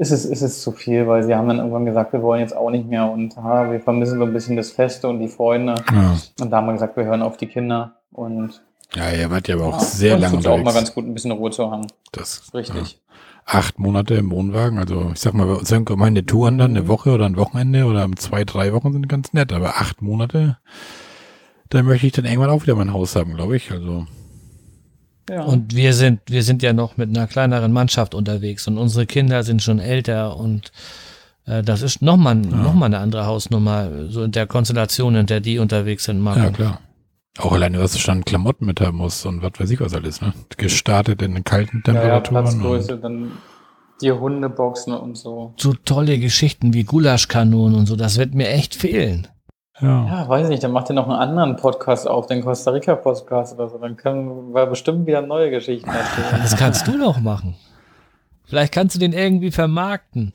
[0.00, 2.56] ist es, ist es zu viel, weil sie haben dann irgendwann gesagt, wir wollen jetzt
[2.56, 5.74] auch nicht mehr und ha, wir vermissen so ein bisschen das Feste und die Freunde.
[5.92, 6.16] Ja.
[6.40, 7.96] Und da haben wir gesagt, wir hören auf die Kinder.
[8.10, 8.62] Und
[8.94, 10.58] ja, ihr wart ja aber auch ja, sehr lange unterwegs.
[10.58, 11.86] auch mal ganz gut, ein bisschen Ruhe zu haben.
[12.12, 12.92] Das richtig.
[12.92, 13.09] Ja.
[13.52, 15.60] Acht Monate im Wohnwagen, also ich sag mal,
[15.96, 19.52] meine Touren dann eine Woche oder ein Wochenende oder zwei, drei Wochen sind ganz nett,
[19.52, 20.58] aber acht Monate,
[21.68, 23.72] da möchte ich dann irgendwann auch wieder mein Haus haben, glaube ich.
[23.72, 24.06] Also
[25.28, 25.42] ja.
[25.42, 29.42] Und wir sind, wir sind ja noch mit einer kleineren Mannschaft unterwegs und unsere Kinder
[29.42, 30.72] sind schon älter und
[31.46, 32.56] äh, das ist nochmal ja.
[32.56, 36.20] noch mal eine andere Hausnummer, so in der Konstellation, in der die unterwegs sind.
[36.20, 36.40] Marco.
[36.40, 36.80] Ja, klar.
[37.38, 40.20] Auch alleine, was du schon Klamotten mit haben musst und was weiß ich was alles,
[40.20, 40.32] ne?
[40.56, 42.12] Gestartet in den kalten Temperaturen.
[42.12, 43.32] Ja, Platzgröße, dann
[44.00, 45.54] die Hundeboxen und so.
[45.56, 49.28] So tolle Geschichten wie Gulaschkanonen und so, das wird mir echt fehlen.
[49.80, 50.06] Ja.
[50.06, 53.54] ja, weiß nicht, dann macht ihr noch einen anderen Podcast auf, den Costa Rica Podcast
[53.54, 56.42] oder so, dann können wir bestimmt wieder neue Geschichten erzählen.
[56.42, 57.54] Das kannst du doch machen.
[58.44, 60.32] Vielleicht kannst du den irgendwie vermarkten.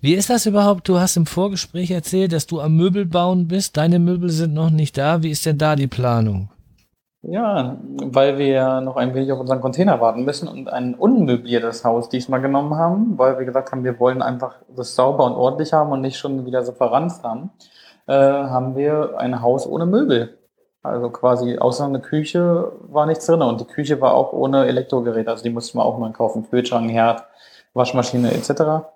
[0.00, 0.88] Wie ist das überhaupt?
[0.88, 3.76] Du hast im Vorgespräch erzählt, dass du am Möbel bauen bist.
[3.76, 5.22] Deine Möbel sind noch nicht da.
[5.22, 6.50] Wie ist denn da die Planung?
[7.22, 12.08] Ja, weil wir noch ein wenig auf unseren Container warten müssen und ein unmöbliertes Haus
[12.08, 15.90] diesmal genommen haben, weil wir gesagt haben, wir wollen einfach das sauber und ordentlich haben
[15.90, 17.50] und nicht schon wieder so verranzt haben,
[18.06, 20.38] äh, haben wir ein Haus ohne Möbel.
[20.84, 25.28] Also quasi außer eine Küche war nichts drin und die Küche war auch ohne Elektrogeräte,
[25.28, 27.24] also die mussten wir auch mal kaufen, Kühlschrank, Herd,
[27.74, 28.86] Waschmaschine etc.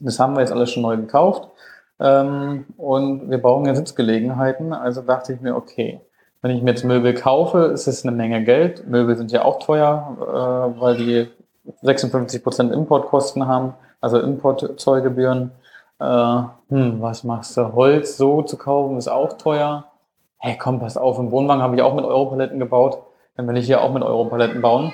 [0.00, 1.48] Das haben wir jetzt alles schon neu gekauft
[2.00, 6.00] ähm, und wir brauchen ja Sitzgelegenheiten, also dachte ich mir, okay,
[6.40, 8.88] wenn ich mir jetzt Möbel kaufe, ist es eine Menge Geld.
[8.88, 11.28] Möbel sind ja auch teuer, äh, weil die
[11.82, 15.50] 56 Prozent Importkosten haben, also Importzollgebühren.
[15.98, 17.74] Äh, hm, was machst du?
[17.74, 19.84] Holz so zu kaufen ist auch teuer.
[20.38, 23.02] Hey, komm, pass auf, im Wohnwagen habe ich auch mit Europaletten gebaut.
[23.36, 24.92] Dann will ich hier auch mit Europaletten bauen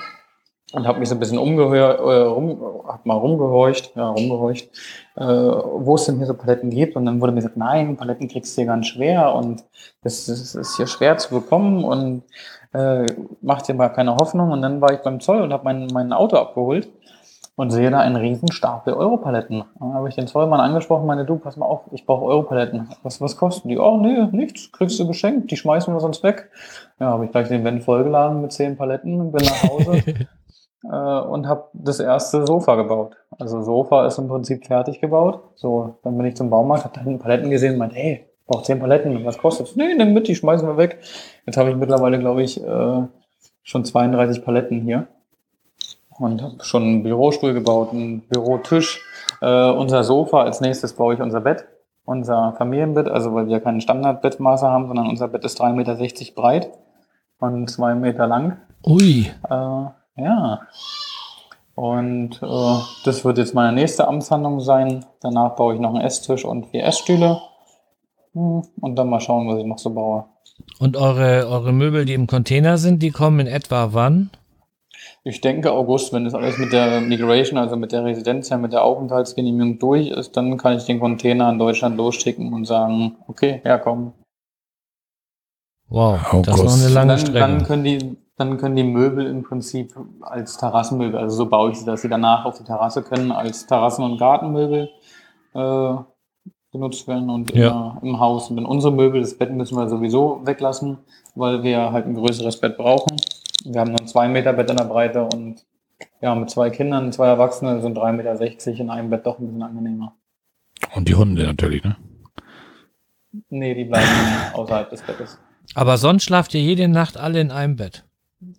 [0.73, 4.69] und habe mich so ein bisschen umgehört, äh, rum, hab mal rumgehorcht, ja, rumgehorcht,
[5.17, 6.97] äh, wo es denn hier so Paletten gibt.
[6.97, 9.65] Und dann wurde mir gesagt, nein, Paletten kriegst du hier ganz schwer und
[10.03, 12.25] das, das ist hier schwer zu bekommen und
[12.73, 13.07] äh,
[13.43, 14.51] mach dir mal keine Hoffnung.
[14.51, 16.89] Und dann war ich beim Zoll und habe mein, mein Auto abgeholt
[17.55, 19.65] und sehe da einen riesen Stapel Europaletten.
[19.79, 22.89] Dann habe ich den Zollmann angesprochen, meine du, pass mal auf, ich brauche Europaletten.
[23.05, 23.79] Was, was kosten die?
[23.79, 26.51] Oh, nee, nichts, kriegst du geschenkt, die schmeißen wir sonst weg.
[26.99, 30.03] Ja, habe ich gleich den Van vollgeladen mit zehn Paletten und bin nach Hause.
[30.85, 33.17] äh, und habe das erste Sofa gebaut.
[33.39, 35.41] Also Sofa ist im Prinzip fertig gebaut.
[35.55, 38.67] So, dann bin ich zum Baumarkt, habe da hinten Paletten gesehen und meinte, hey, braucht
[38.67, 39.77] zehn Paletten, was kostet's?
[39.77, 40.99] Nee, nimm mit, die schmeißen wir weg.
[41.47, 43.03] Jetzt habe ich mittlerweile, glaube ich, äh,
[43.63, 45.09] schon 32 Paletten hier.
[46.19, 49.05] Und habe schon einen Bürostuhl gebaut, einen Bürotisch.
[49.43, 51.67] Äh, unser Sofa, als nächstes baue ich unser Bett,
[52.05, 56.71] unser Familienbett, also weil wir kein Standardbettmaße haben, sondern unser Bett ist 3,60 Meter breit
[57.39, 58.59] und zwei Meter lang.
[58.87, 59.31] Ui.
[59.51, 59.85] Äh,
[60.17, 60.61] ja.
[61.75, 65.05] Und äh, das wird jetzt meine nächste Amtshandlung sein.
[65.21, 67.41] Danach baue ich noch einen Esstisch und vier Essstühle.
[68.33, 70.25] Hm, Und dann mal schauen, was ich noch so baue.
[70.79, 74.31] Und eure, eure Möbel, die im Container sind, die kommen in etwa wann?
[75.23, 78.73] Ich denke August, wenn das alles mit der Migration, also mit der Residenz, ja, mit
[78.73, 83.61] der Aufenthaltsgenehmigung durch ist, dann kann ich den Container in Deutschland losschicken und sagen, okay,
[83.65, 84.13] herkommen.
[85.89, 87.39] Wow, Oh das ist noch eine lange dann, Strecke.
[87.39, 91.79] dann können die, dann können die Möbel im Prinzip als Terrassenmöbel, also so baue ich
[91.79, 94.91] sie, dass sie danach auf die Terrasse können, als Terrassen- und Gartenmöbel
[95.55, 95.95] äh,
[96.71, 97.99] genutzt werden und Ja.
[98.03, 98.51] im Haus.
[98.51, 100.99] Und dann unsere Möbel, das Bett müssen wir sowieso weglassen,
[101.35, 103.17] weil wir halt ein größeres Bett brauchen.
[103.65, 105.65] Wir haben nur ein 2 Meter Bett in der Breite und
[106.21, 109.63] ja, mit zwei Kindern, zwei Erwachsene sind 3,60 Meter in einem Bett doch ein bisschen
[109.63, 110.15] angenehmer.
[110.95, 111.97] Und die Hunde natürlich, ne?
[113.49, 114.07] Nee, die bleiben
[114.55, 115.39] außerhalb des Bettes.
[115.75, 118.06] Aber sonst schlaft ihr jede Nacht alle in einem Bett.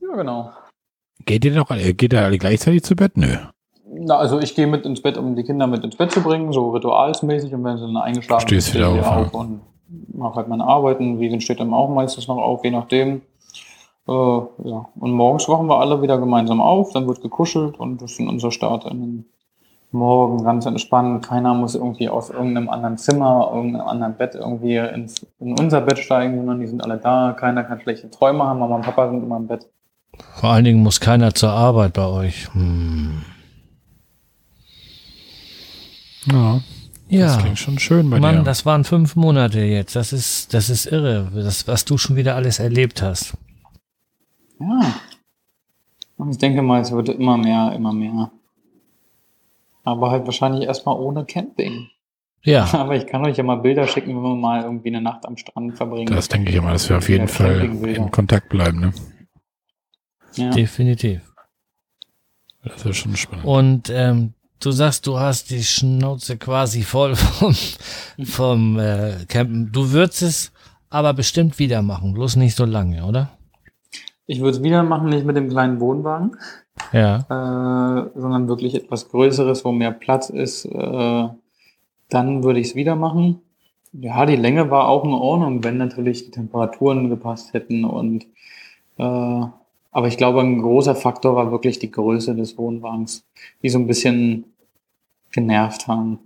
[0.10, 0.51] Ja, genau.
[1.26, 3.18] Geht ihr doch alle, geht ihr alle gleichzeitig zu Bett?
[3.18, 3.36] Nö.
[3.89, 6.51] Na, also ich gehe mit ins Bett, um die Kinder mit ins Bett zu bringen,
[6.53, 7.53] so ritualsmäßig.
[7.53, 9.22] Und wenn sie dann eingeschlafen Stehst stehe wieder auf, ja.
[9.22, 9.62] auf und
[10.14, 11.20] mache halt meine Arbeiten.
[11.20, 13.22] Wiesen steht dann auch meistens noch auf, je nachdem.
[14.08, 14.89] Äh, ja.
[14.95, 18.51] Und morgens wachen wir alle wieder gemeinsam auf, dann wird gekuschelt und das ist unser
[18.51, 19.26] Start in den
[19.91, 21.26] Morgen ganz entspannt.
[21.26, 25.99] Keiner muss irgendwie aus irgendeinem anderen Zimmer, irgendeinem anderen Bett irgendwie ins, in unser Bett
[25.99, 27.34] steigen, sondern die sind alle da.
[27.34, 28.60] Keiner kann schlechte Träume haben.
[28.60, 29.66] Mama und Papa sind immer im Bett.
[30.36, 32.53] Vor allen Dingen muss keiner zur Arbeit bei euch.
[32.53, 33.22] Hm.
[36.32, 36.61] Ja.
[37.09, 38.43] Das Ja, klingt schon schön bei Mann, dir.
[38.43, 39.95] das waren fünf Monate jetzt.
[39.95, 43.34] Das ist, das ist irre, das, was du schon wieder alles erlebt hast.
[44.59, 44.93] Ja.
[46.18, 48.32] Und ich denke mal, es wird immer mehr, immer mehr.
[49.84, 51.88] Aber halt wahrscheinlich erstmal ohne Camping.
[52.43, 55.26] Ja, Aber ich kann euch ja mal Bilder schicken, wenn wir mal irgendwie eine Nacht
[55.26, 56.13] am Strand verbringen.
[56.13, 58.93] das denke ich immer, dass wir auf jeden Fall in Kontakt bleiben, ne?
[60.38, 60.50] Ja.
[60.52, 61.22] definitiv.
[62.64, 63.46] Das ist schon spannend.
[63.46, 67.56] Und ähm, du sagst, du hast die Schnauze quasi voll vom,
[68.26, 69.72] vom äh, Campen.
[69.72, 70.52] Du würdest es
[70.90, 73.30] aber bestimmt wieder machen, bloß nicht so lange, oder?
[74.26, 76.36] Ich würde es wieder machen, nicht mit dem kleinen Wohnwagen,
[76.92, 77.20] Ja.
[77.20, 80.66] äh, sondern wirklich etwas Größeres, wo mehr Platz ist.
[80.66, 81.30] Äh,
[82.10, 83.42] dann würde ich es wieder machen.
[83.94, 88.26] Ja, die Länge war auch in Ordnung, wenn natürlich die Temperaturen gepasst hätten und
[88.98, 89.42] äh,
[89.98, 93.26] aber ich glaube, ein großer Faktor war wirklich die Größe des Wohnwagens,
[93.64, 94.43] die so ein bisschen
[95.32, 96.20] genervt haben.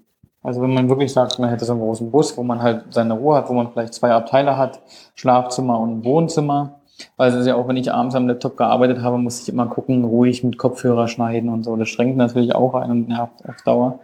[0.44, 3.14] Also wenn man wirklich sagt, man hätte so einen großen Bus, wo man halt seine
[3.14, 4.82] Ruhe hat, wo man vielleicht zwei Abteile hat,
[5.16, 6.82] Schlafzimmer und Wohnzimmer.
[7.16, 9.68] Weil es ist ja auch, wenn ich abends am Laptop gearbeitet habe, musste ich immer
[9.68, 11.78] gucken, ruhig mit Kopfhörer schneiden und so.
[11.78, 14.02] Das schränkt natürlich auch ein und nervt auf Dauer.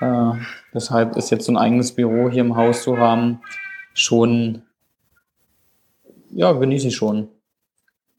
[0.00, 0.32] Äh,
[0.74, 3.40] deshalb ist jetzt so ein eigenes Büro hier im Haus zu haben
[3.94, 4.62] schon,
[6.30, 7.28] ja, genieße ich schon.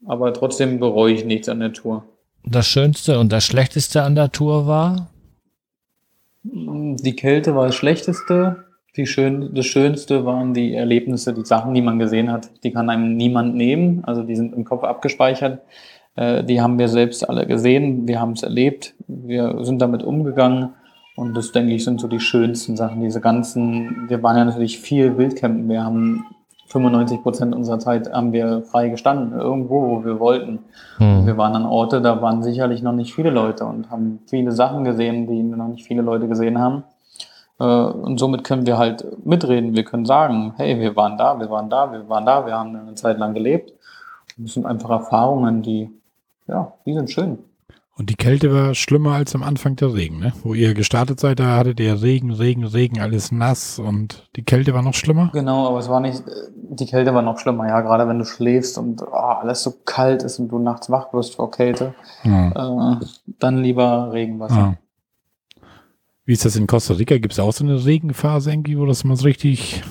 [0.06, 2.04] Aber trotzdem bereue ich nichts an der Tour.
[2.44, 5.08] Das Schönste und das Schlechteste an der Tour war?
[6.42, 8.64] Die Kälte war das Schlechteste.
[8.96, 12.50] Die schön, das Schönste waren die Erlebnisse, die Sachen, die man gesehen hat.
[12.64, 14.02] Die kann einem niemand nehmen.
[14.04, 15.60] Also die sind im Kopf abgespeichert.
[16.16, 18.08] Äh, die haben wir selbst alle gesehen.
[18.08, 18.94] Wir haben es erlebt.
[19.06, 20.70] Wir sind damit umgegangen.
[21.16, 23.02] Und das, denke ich, sind so die schönsten Sachen.
[23.02, 25.68] Diese ganzen, wir waren ja natürlich viel Wildcampen.
[25.68, 26.24] Wir haben
[26.68, 30.60] 95 Prozent unserer Zeit haben wir frei gestanden, irgendwo, wo wir wollten.
[30.98, 31.26] Hm.
[31.26, 34.84] Wir waren an Orte, da waren sicherlich noch nicht viele Leute und haben viele Sachen
[34.84, 36.84] gesehen, die noch nicht viele Leute gesehen haben.
[37.58, 39.74] Äh, und somit können wir halt mitreden.
[39.74, 42.76] Wir können sagen, hey, wir waren da, wir waren da, wir waren da, wir haben
[42.76, 43.72] eine Zeit lang gelebt.
[44.36, 45.90] das sind einfach Erfahrungen, die,
[46.46, 47.38] ja, die sind schön.
[47.98, 50.32] Und die Kälte war schlimmer als am Anfang der Regen, ne?
[50.44, 54.72] Wo ihr gestartet seid, da hattet ihr Regen, Regen, Regen, alles nass und die Kälte
[54.72, 55.30] war noch schlimmer?
[55.32, 56.22] Genau, aber es war nicht,
[56.54, 60.22] die Kälte war noch schlimmer, ja, gerade wenn du schläfst und oh, alles so kalt
[60.22, 61.92] ist und du nachts wach wirst vor Kälte,
[62.22, 62.92] ja.
[62.92, 62.96] äh,
[63.40, 64.54] dann lieber Regenwasser.
[64.56, 64.74] Ja.
[66.24, 67.18] Wie ist das in Costa Rica?
[67.18, 69.82] Gibt es auch so eine Regenphase irgendwie, wo das mal so richtig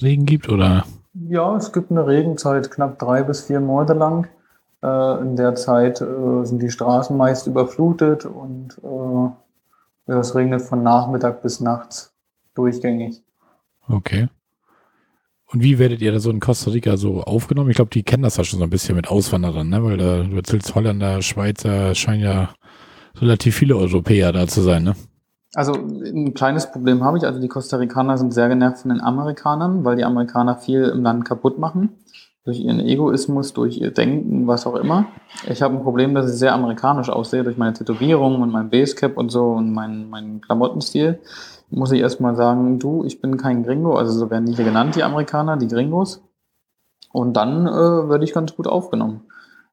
[0.00, 0.84] Regen gibt, oder?
[1.14, 4.28] Ja, es gibt eine Regenzeit knapp drei bis vier Monate lang.
[4.82, 10.82] Äh, in der Zeit äh, sind die Straßen meist überflutet und äh, es regnet von
[10.82, 12.14] Nachmittag bis nachts
[12.54, 13.22] durchgängig.
[13.88, 14.28] Okay.
[15.52, 17.70] Und wie werdet ihr da so in Costa Rica so aufgenommen?
[17.70, 19.82] Ich glaube, die kennen das ja schon so ein bisschen mit Auswanderern, ne?
[19.82, 22.50] Weil da, du erzählst Holländer, Schweizer, scheinen ja
[23.16, 24.94] relativ viele Europäer da zu sein, ne?
[25.54, 27.24] Also ein kleines Problem habe ich.
[27.24, 31.02] Also die Costa Ricaner sind sehr genervt von den Amerikanern, weil die Amerikaner viel im
[31.02, 31.90] Land kaputt machen
[32.44, 35.06] durch ihren Egoismus, durch ihr Denken, was auch immer.
[35.48, 39.16] Ich habe ein Problem, dass ich sehr amerikanisch aussehe durch meine Tätowierung und mein Basecap
[39.18, 41.20] und so und meinen mein Klamottenstil.
[41.68, 44.96] Muss ich erstmal sagen, du, ich bin kein Gringo, also so werden die hier genannt,
[44.96, 46.22] die Amerikaner, die Gringos.
[47.12, 49.22] Und dann äh, werde ich ganz gut aufgenommen.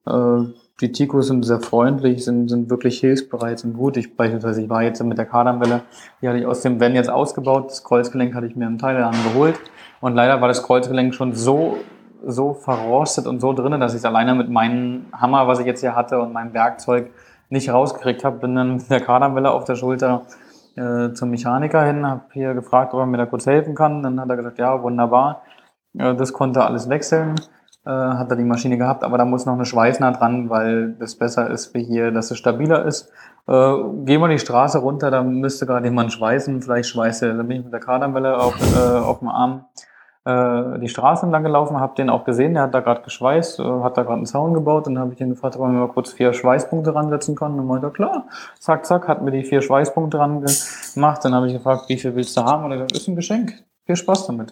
[0.05, 0.43] Äh,
[0.81, 3.97] die Tikos sind sehr freundlich, sind, sind wirklich hilfsbereit, sind gut.
[3.97, 5.81] Ich beispielsweise, ich war jetzt mit der Kardanwelle,
[6.21, 7.71] die hatte ich aus dem Van jetzt ausgebaut.
[7.71, 9.55] Das Kreuzgelenk hatte ich mir im Thailand geholt.
[10.01, 11.77] Und leider war das Kreuzgelenk schon so
[12.25, 15.81] so verrostet und so drinnen, dass ich es alleine mit meinem Hammer, was ich jetzt
[15.81, 17.11] hier hatte, und meinem Werkzeug
[17.49, 18.37] nicht rausgekriegt habe.
[18.37, 20.23] Bin dann mit der Kardanwelle auf der Schulter
[20.75, 24.03] äh, zum Mechaniker hin, habe hier gefragt, ob er mir da kurz helfen kann.
[24.03, 25.43] Dann hat er gesagt, ja, wunderbar.
[25.97, 27.35] Äh, das konnte alles wechseln.
[27.87, 31.15] Äh, hat er die Maschine gehabt, aber da muss noch eine Schweißnaht dran, weil das
[31.15, 33.09] besser ist wie hier, dass es stabiler ist.
[33.47, 37.47] Äh, gehen wir die Straße runter, da müsste gerade jemand schweißen, vielleicht schweißt er, dann
[37.47, 39.65] bin ich mit der Kardanwelle auf, äh, auf dem Arm
[40.27, 43.63] äh, die Straße entlang gelaufen, habe den auch gesehen, der hat da gerade geschweißt, äh,
[43.63, 45.79] hat da gerade einen Zaun gebaut und dann habe ich ihn gefragt, ob er mir
[45.79, 48.25] mal kurz vier Schweißpunkte ransetzen kann und meinte, klar,
[48.59, 50.43] zack, zack, hat mir die vier Schweißpunkte ran
[50.95, 53.15] gemacht, dann habe ich gefragt, wie viel willst du haben und er sagt, ist ein
[53.15, 53.53] Geschenk,
[53.85, 54.51] viel Spaß damit.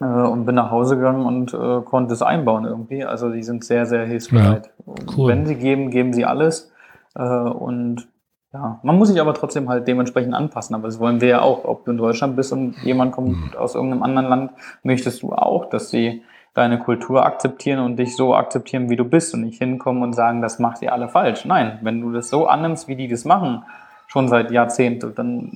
[0.00, 3.64] Äh, und bin nach Hause gegangen und äh, konnte es einbauen irgendwie, also die sind
[3.64, 4.70] sehr, sehr hilfsbereit.
[4.86, 5.30] Ja, cool.
[5.30, 6.72] Wenn sie geben, geben sie alles
[7.14, 8.08] äh, und
[8.52, 10.74] ja, man muss sich aber trotzdem halt dementsprechend anpassen.
[10.74, 11.64] Aber das wollen wir ja auch.
[11.64, 13.58] Ob du in Deutschland bist und jemand kommt mhm.
[13.58, 16.22] aus irgendeinem anderen Land, möchtest du auch, dass sie
[16.54, 20.40] deine Kultur akzeptieren und dich so akzeptieren, wie du bist und nicht hinkommen und sagen,
[20.40, 21.44] das macht ihr alle falsch.
[21.44, 23.64] Nein, wenn du das so annimmst, wie die das machen,
[24.06, 25.52] schon seit Jahrzehnten, dann,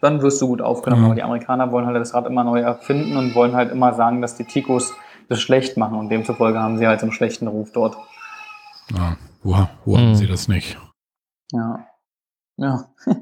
[0.00, 1.02] dann wirst du gut aufgenommen.
[1.02, 1.06] Mhm.
[1.06, 4.22] Aber die Amerikaner wollen halt das Rad immer neu erfinden und wollen halt immer sagen,
[4.22, 4.94] dass die Tikos
[5.28, 7.96] das schlecht machen und demzufolge haben sie halt einen schlechten Ruf dort.
[8.90, 9.54] Ja, wo,
[9.84, 10.00] wo mhm.
[10.00, 10.78] haben sie das nicht?
[11.52, 11.86] Ja.
[12.56, 12.88] Ja.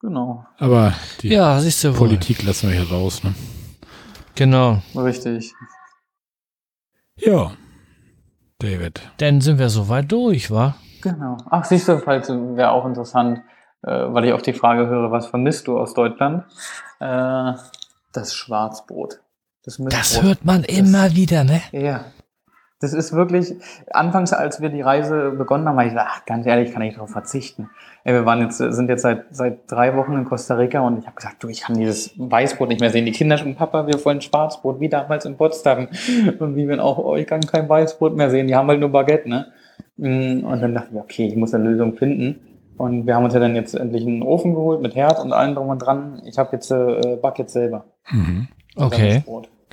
[0.00, 0.44] genau.
[0.58, 2.46] Aber die ja, siehst du Politik wohl.
[2.46, 3.34] lassen wir hier raus, ne?
[4.34, 4.82] Genau.
[4.94, 5.54] Richtig.
[7.16, 7.52] Ja.
[8.58, 9.00] David.
[9.18, 10.74] Dann sind wir soweit durch, wa?
[11.02, 11.36] Genau.
[11.50, 13.42] Ach, siehst du, falls wäre auch interessant,
[13.82, 16.44] äh, weil ich auch die Frage höre, was vermisst du aus Deutschland?
[17.00, 17.52] Äh,
[18.12, 19.20] das Schwarzbrot.
[19.64, 21.62] Das, das hört man immer das, wieder, ne?
[21.72, 22.04] Ja.
[22.80, 23.54] Das ist wirklich,
[23.92, 26.94] anfangs, als wir die Reise begonnen haben, habe ich gesagt, ach, ganz ehrlich, kann ich
[26.94, 27.70] darauf verzichten.
[28.02, 31.06] Ey, wir waren jetzt, sind jetzt seit, seit drei Wochen in Costa Rica und ich
[31.06, 33.06] habe gesagt, du, ich kann dieses Weißbrot nicht mehr sehen.
[33.06, 35.88] Die Kinder schon, Papa, wir wollen Schwarzbrot, wie damals in Potsdam.
[36.38, 38.90] Und wie wir auch, oh, ich kann kein Weißbrot mehr sehen, die haben halt nur
[38.90, 39.46] Baguette, ne?
[39.96, 42.40] Mm, und dann dachten wir, okay, ich muss eine Lösung finden.
[42.76, 45.54] Und wir haben uns ja dann jetzt endlich einen Ofen geholt mit Herd und allem
[45.54, 46.20] drum und dran.
[46.24, 47.84] Ich habe jetzt äh, Back jetzt selber.
[48.10, 48.48] Mhm.
[48.76, 49.22] Okay.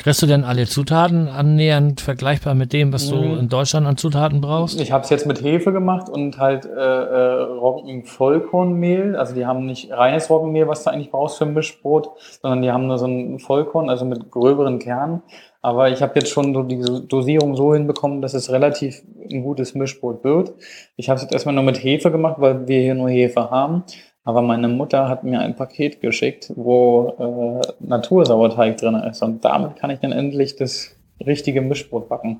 [0.02, 3.38] Kriegst du denn alle Zutaten annähernd vergleichbar mit dem, was du mhm.
[3.38, 4.82] in Deutschland an Zutaten brauchst?
[4.82, 9.16] Ich habe es jetzt mit Hefe gemacht und halt äh, äh, Roggen-Vollkornmehl.
[9.16, 12.10] Also die haben nicht reines Roggenmehl, was du eigentlich brauchst für ein Mischbrot,
[12.42, 15.22] sondern die haben nur so ein Vollkorn, also mit gröberen Kernen.
[15.62, 19.76] Aber ich habe jetzt schon so diese Dosierung so hinbekommen, dass es relativ ein gutes
[19.76, 20.54] Mischbrot wird.
[20.96, 23.84] Ich habe es jetzt erstmal nur mit Hefe gemacht, weil wir hier nur Hefe haben.
[24.24, 29.22] Aber meine Mutter hat mir ein Paket geschickt, wo äh, Natursauerteig drin ist.
[29.24, 30.92] Und damit kann ich dann endlich das
[31.26, 32.40] richtige Mischbrot backen.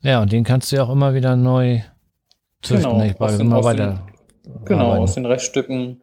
[0.00, 1.80] Ja, und den kannst du ja auch immer wieder neu
[2.62, 2.90] züchten.
[2.92, 4.02] Genau, ich aus den, immer weiter.
[4.44, 6.00] Den, genau, aus den Reststücken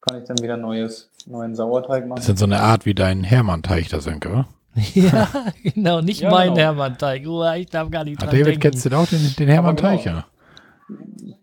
[0.00, 2.32] kann ich dann wieder neues neuen Sauerteig Das machen.
[2.32, 4.46] ist so eine Art wie dein Hermann-Teig, das Sönke, oder?
[4.94, 5.28] ja,
[5.62, 6.60] genau, nicht Ja, mein genau.
[6.60, 7.26] Hermann-Teig.
[7.26, 8.60] Oh, ich darf gar nicht Ah, dran David, denken.
[8.60, 10.16] kennst du doch den, den Hermann-Teig, genau.
[10.16, 10.24] ja?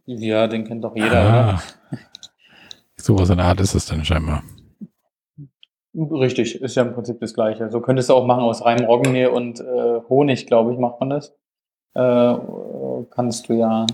[0.05, 1.21] Ja, den kennt doch jeder,
[1.55, 1.61] Ah.
[3.03, 4.43] Sowas in der Art ist es dann scheinbar.
[5.93, 7.69] Richtig, ist ja im Prinzip das Gleiche.
[7.69, 11.09] So könntest du auch machen aus reinem Roggenmehl und äh, Honig, glaube ich, macht man
[11.09, 11.35] das.
[11.95, 12.35] Äh,
[13.11, 13.85] kannst du ja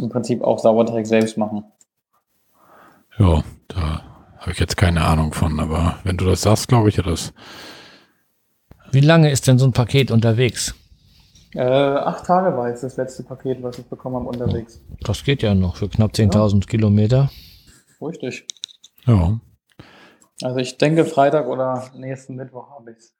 [0.00, 1.62] im Prinzip auch Sauerteig selbst machen.
[3.20, 4.02] Ja, da
[4.38, 7.32] habe ich jetzt keine Ahnung von, aber wenn du das sagst, glaube ich ja das.
[8.90, 10.74] Wie lange ist denn so ein Paket unterwegs?
[11.54, 14.80] Äh, acht Tage war jetzt das letzte Paket, was ich bekommen habe unterwegs.
[15.02, 17.30] Das geht ja noch für knapp 10.000 Kilometer.
[18.04, 18.46] Richtig.
[19.06, 19.40] Ja.
[20.42, 23.14] Also ich denke, Freitag oder nächsten Mittwoch habe ich's.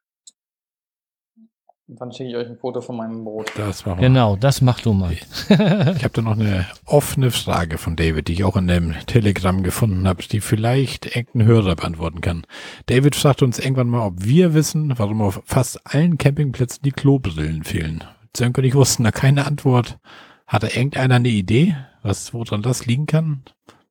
[1.87, 3.51] Und dann schicke ich euch ein Foto von meinem Brot.
[3.57, 4.07] Das machen wir.
[4.07, 5.11] Genau, das mach du mal.
[5.13, 9.61] Ich habe da noch eine offene Frage von David, die ich auch in dem Telegram
[9.61, 12.47] gefunden habe, die vielleicht irgendein Hörer beantworten kann.
[12.87, 17.63] David fragt uns irgendwann mal, ob wir wissen, warum auf fast allen Campingplätzen die Klobrillen
[17.63, 18.03] fehlen.
[18.35, 19.99] Sönke und ich wussten da keine Antwort.
[20.47, 23.43] Hatte irgendeiner eine Idee, was woran das liegen kann?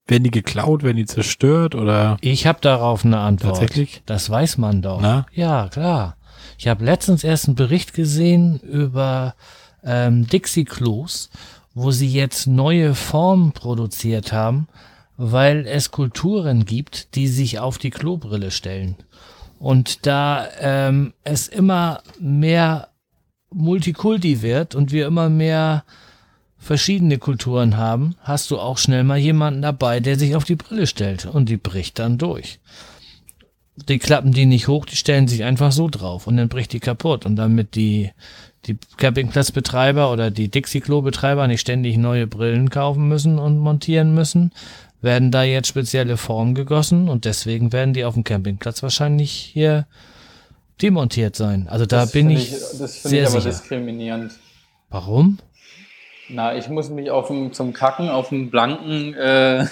[0.07, 3.59] Werden die geklaut, werden die zerstört oder Ich habe darauf eine Antwort.
[3.59, 4.03] tatsächlich?
[4.05, 5.01] Das weiß man doch.
[5.01, 5.27] Na?
[5.33, 6.17] Ja, klar.
[6.59, 9.35] Ich habe letztens erst einen Bericht gesehen über
[9.83, 11.31] ähm, Dixie-Klos,
[11.75, 14.69] wo sie jetzt neue Formen produziert haben,
[15.17, 18.97] weil es Kulturen gibt, die sich auf die Klobrille stellen.
[19.59, 22.89] Und da ähm, es immer mehr
[23.51, 25.85] Multikulti wird und wir immer mehr
[26.65, 30.87] verschiedene Kulturen haben, hast du auch schnell mal jemanden dabei, der sich auf die Brille
[30.87, 32.59] stellt und die bricht dann durch.
[33.77, 36.81] Die klappen die nicht hoch, die stellen sich einfach so drauf und dann bricht die
[36.81, 38.11] kaputt und damit die
[38.67, 44.53] die Campingplatzbetreiber oder die Dixie-Klo-Betreiber nicht ständig neue Brillen kaufen müssen und montieren müssen,
[45.03, 49.87] werden da jetzt spezielle Formen gegossen und deswegen werden die auf dem Campingplatz wahrscheinlich hier
[50.81, 51.69] demontiert sein.
[51.69, 53.51] Also da Das bin find ich, das finde sehr ich aber sicher.
[53.51, 54.33] diskriminierend.
[54.89, 55.39] Warum?
[56.31, 59.67] Na, ich muss mich auf dem, zum Kacken auf dem blanken, äh,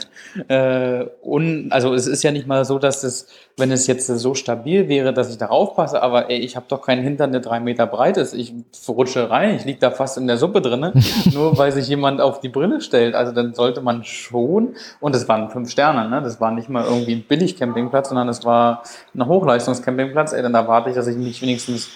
[0.49, 4.35] äh, un, also es ist ja nicht mal so, dass es, wenn es jetzt so
[4.35, 7.59] stabil wäre, dass ich darauf passe, aber ey, ich habe doch keinen Hintern, der drei
[7.59, 8.35] Meter breit ist.
[8.35, 8.53] Ich
[8.87, 10.93] rutsche rein, ich lieg da fast in der Suppe drinne,
[11.33, 13.15] nur weil sich jemand auf die Brille stellt.
[13.15, 16.21] Also dann sollte man schon, und es waren fünf Sterne, ne?
[16.21, 18.83] Das war nicht mal irgendwie ein Billig-Campingplatz, sondern es war
[19.15, 20.35] ein Hochleistungs-Campingplatz.
[20.35, 21.89] Ey, dann erwarte ich, dass ich mich wenigstens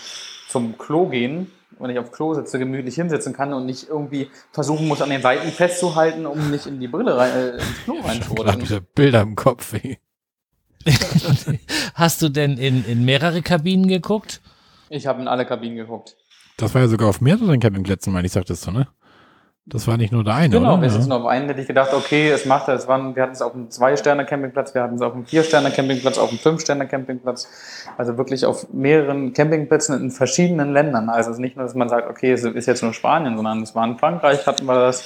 [0.48, 4.88] zum Klo gehen, wenn ich auf Klo sitze, gemütlich hinsetzen kann und nicht irgendwie versuchen
[4.88, 8.08] muss, an den Seiten festzuhalten, um nicht in die Brille rein, äh, ins Klo Gerade
[8.08, 8.60] reinzurutschen.
[8.60, 9.74] diese Bilder im Kopf.
[9.74, 9.98] ey.
[11.94, 14.40] Hast du denn in, in mehrere Kabinen geguckt?
[14.88, 16.16] Ich habe in alle Kabinen geguckt.
[16.56, 18.88] Das war ja sogar auf mehreren Campingplätzen, meine ich, sagtest du, ne?
[19.68, 20.82] Das war nicht nur der eine, Genau, oder?
[20.82, 22.86] wir sitzen auf einen, hätte ich gedacht, okay, es macht es.
[22.86, 26.38] Waren, wir hatten es auf einem Zwei-Sterne-Campingplatz, wir hatten es auf einem Vier-Sterne-Campingplatz, auf einem
[26.38, 27.48] Fünf-Sterne-Campingplatz.
[27.98, 31.08] Also wirklich auf mehreren Campingplätzen in verschiedenen Ländern.
[31.08, 33.60] Also es ist nicht nur, dass man sagt, okay, es ist jetzt nur Spanien, sondern
[33.62, 35.02] es war in Frankreich hatten wir das.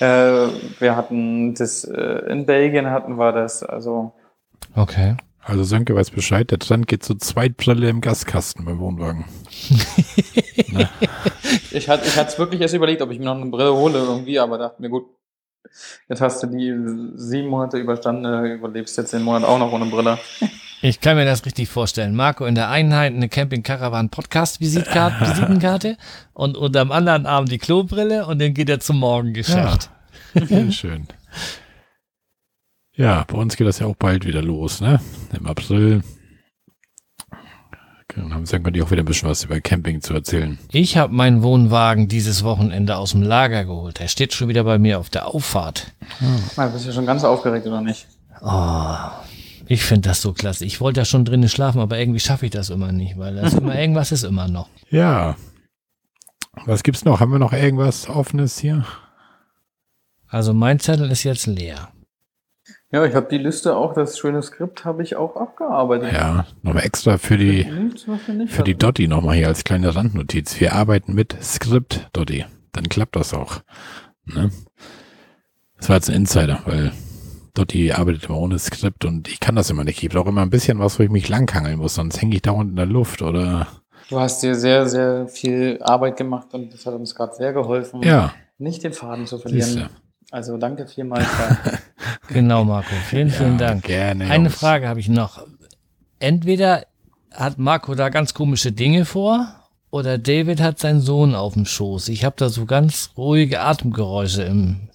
[0.00, 0.48] Äh,
[0.80, 3.62] wir hatten das, äh, in Belgien hatten wir das.
[3.62, 4.12] Also
[4.74, 5.14] Okay.
[5.42, 9.24] Also Sönke weiß Bescheid, der Trend geht zu Zweitbrille im Gaskasten beim Wohnwagen.
[11.70, 13.98] ich hatte ich hatte es wirklich erst überlegt, ob ich mir noch eine Brille hole
[13.98, 15.06] irgendwie, aber dachte mir, gut,
[16.08, 16.74] jetzt hast du die
[17.16, 20.18] sieben Monate überstanden, äh, überlebst jetzt den Monat auch noch ohne Brille.
[20.82, 22.16] Ich kann mir das richtig vorstellen.
[22.16, 25.98] Marco in der Einheit eine Camping Caravan Podcast Visitenkarte, Visitenkarte
[26.32, 29.90] und unter am anderen Arm die Klobrille und dann geht er zum Morgengeschäft.
[30.34, 31.06] Sehr schön.
[33.00, 35.00] Ja, bei uns geht das ja auch bald wieder los, ne?
[35.32, 36.02] Im April.
[38.14, 40.58] Dann haben ich auch wieder ein bisschen was über Camping zu erzählen.
[40.70, 44.00] Ich habe meinen Wohnwagen dieses Wochenende aus dem Lager geholt.
[44.00, 45.94] Er steht schon wieder bei mir auf der Auffahrt.
[46.58, 48.06] Na, bist du schon ganz aufgeregt oder nicht?
[48.42, 48.94] Oh,
[49.66, 50.66] ich finde das so klasse.
[50.66, 53.54] Ich wollte ja schon drinnen schlafen, aber irgendwie schaffe ich das immer nicht, weil das
[53.54, 54.68] immer irgendwas ist immer noch.
[54.90, 55.36] Ja.
[56.66, 57.20] Was gibt's noch?
[57.20, 58.84] Haben wir noch irgendwas Offenes hier?
[60.28, 61.88] Also mein Zettel ist jetzt leer.
[62.92, 66.12] Ja, ich habe die Liste auch, das schöne Skript habe ich auch abgearbeitet.
[66.12, 68.04] Ja, nochmal extra für die, Nichts,
[68.48, 68.74] für die.
[68.74, 70.58] Dotti nochmal hier als kleine Randnotiz.
[70.58, 72.44] Wir arbeiten mit Skript, Dotti.
[72.72, 73.60] Dann klappt das auch.
[74.24, 74.50] Ne?
[75.78, 76.92] Das war jetzt ein Insider, weil
[77.54, 80.02] Dotti arbeitet immer ohne Skript und ich kann das immer nicht.
[80.02, 82.70] Ich brauche immer ein bisschen was, wo ich mich langhangeln muss, sonst hänge ich dauernd
[82.70, 83.68] in der Luft oder
[84.08, 88.02] Du hast dir sehr, sehr viel Arbeit gemacht und das hat uns gerade sehr geholfen,
[88.02, 89.48] ja, nicht den Faden zu siehste.
[89.70, 89.90] verlieren.
[90.32, 91.26] Also danke vielmals.
[92.28, 92.94] Genau, Marco.
[93.08, 93.84] Vielen, vielen Ja, Dank.
[93.84, 94.24] Gerne.
[94.24, 94.58] Eine Jungs.
[94.58, 95.46] Frage habe ich noch.
[96.18, 96.86] Entweder
[97.32, 99.46] hat Marco da ganz komische Dinge vor
[99.90, 102.08] oder David hat seinen Sohn auf dem Schoß.
[102.08, 104.88] Ich habe da so ganz ruhige Atemgeräusche im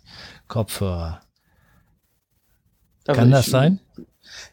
[0.47, 1.21] Kopfhörer.
[3.07, 3.79] Also Kann ich, das sein?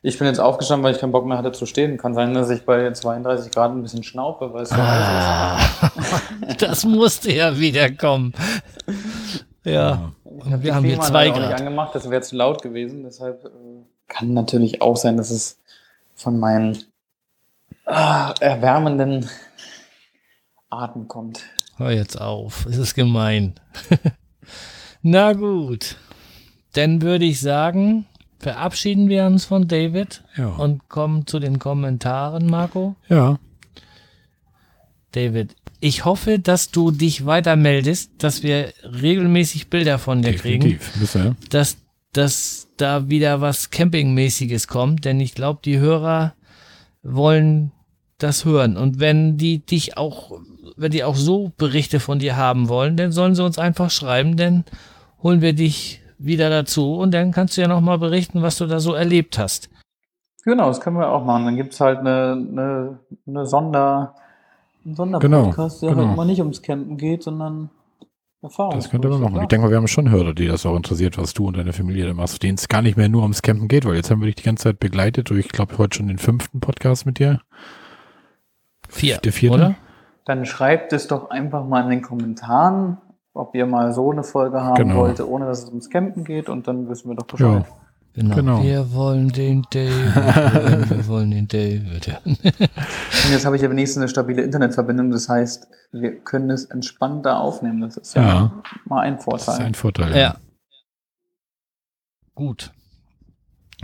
[0.03, 1.97] Ich bin jetzt aufgestanden, weil ich keinen Bock mehr hatte zu stehen.
[1.97, 5.59] Kann sein, dass ich bei 32 Grad ein bisschen schnaufe, weil es so Ah,
[6.59, 8.33] das musste ja wieder kommen.
[9.65, 11.61] Ja, und wir haben hier zwei auch nicht Grad.
[11.61, 13.03] angemacht, das wäre zu laut gewesen.
[13.05, 13.49] Deshalb äh,
[14.09, 15.59] kann natürlich auch sein, dass es
[16.15, 16.79] von meinen
[17.87, 19.29] ah, erwärmenden
[20.71, 21.43] Atem kommt.
[21.77, 23.55] Hör jetzt auf, es ist gemein.
[25.03, 25.97] Na gut,
[26.75, 28.07] dann würde ich sagen,
[28.39, 30.49] verabschieden wir uns von David Ja.
[30.49, 32.95] und kommen zu den Kommentaren, Marco.
[33.09, 33.39] ja.
[35.13, 40.79] David, ich hoffe, dass du dich weiter meldest, dass wir regelmäßig Bilder von dir kriegen,
[41.13, 41.37] wir.
[41.51, 41.77] dass,
[42.13, 46.35] dass da wieder was Campingmäßiges kommt, denn ich glaube, die Hörer
[47.03, 47.73] wollen
[48.19, 48.77] das hören.
[48.77, 50.31] Und wenn die dich auch,
[50.77, 54.37] wenn die auch so Berichte von dir haben wollen, dann sollen sie uns einfach schreiben,
[54.37, 54.65] dann
[55.21, 58.79] holen wir dich wieder dazu und dann kannst du ja nochmal berichten, was du da
[58.79, 59.69] so erlebt hast.
[60.45, 61.45] Genau, das können wir auch machen.
[61.45, 64.15] Dann gibt es halt eine, eine, eine Sonder,
[64.85, 66.09] Genau, Sonderpodcast, der genau.
[66.09, 67.71] halt mal nicht ums Campen geht, sondern
[68.43, 68.75] Erfahrung.
[68.75, 69.41] Das könnte man machen.
[69.43, 71.73] Ich denke mal, wir haben schon Hörer, die das auch interessiert, was du und deine
[71.73, 74.21] Familie da machst, denen es gar nicht mehr nur ums Campen geht, weil jetzt haben
[74.21, 77.19] wir dich die ganze Zeit begleitet durch, ich glaube, heute schon den fünften Podcast mit
[77.21, 77.41] dir.
[78.89, 79.57] Vier, Der vierte?
[79.57, 79.75] oder?
[80.25, 82.99] Dann schreibt es doch einfach mal in den Kommentaren,
[83.35, 84.97] ob ihr mal so eine Folge haben Genau.
[84.97, 87.65] wollt, ohne dass es ums Campen geht und dann wissen wir doch Bescheid.
[87.69, 87.82] Ja.
[88.15, 88.35] Genau.
[88.37, 88.63] Genau.
[88.63, 92.07] Wir wollen den David, hören, wir wollen den David.
[92.09, 92.37] hören.
[92.43, 97.41] Und jetzt habe ich ja wenigstens eine stabile Internetverbindung, das heißt, wir können es entspannter
[97.41, 97.81] aufnehmen.
[97.81, 98.63] Das ist ja, Ja.
[98.85, 99.67] mal ein Das ist Vorteil.
[99.67, 100.17] ein Vorteil.
[100.17, 100.37] Ja.
[102.35, 102.71] Gut.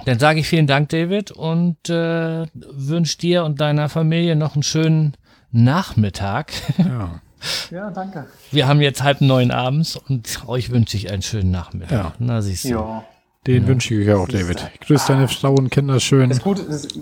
[0.04, 4.62] Dann sage ich vielen Dank, David, und äh, wünsche dir und deiner Familie noch einen
[4.62, 5.16] schönen
[5.50, 6.52] Nachmittag.
[6.78, 7.20] ja.
[7.70, 8.26] Ja, danke.
[8.50, 11.92] Wir haben jetzt halb neun abends und euch wünsche ich einen schönen Nachmittag.
[11.92, 12.12] Ja.
[12.18, 12.68] Na, siehst du.
[12.70, 13.04] Ja.
[13.48, 14.62] Den wünsche ich euch auch, David.
[14.86, 16.28] Grüß deine Frau und Kinder schön.
[16.28, 16.98] Das Gute ist,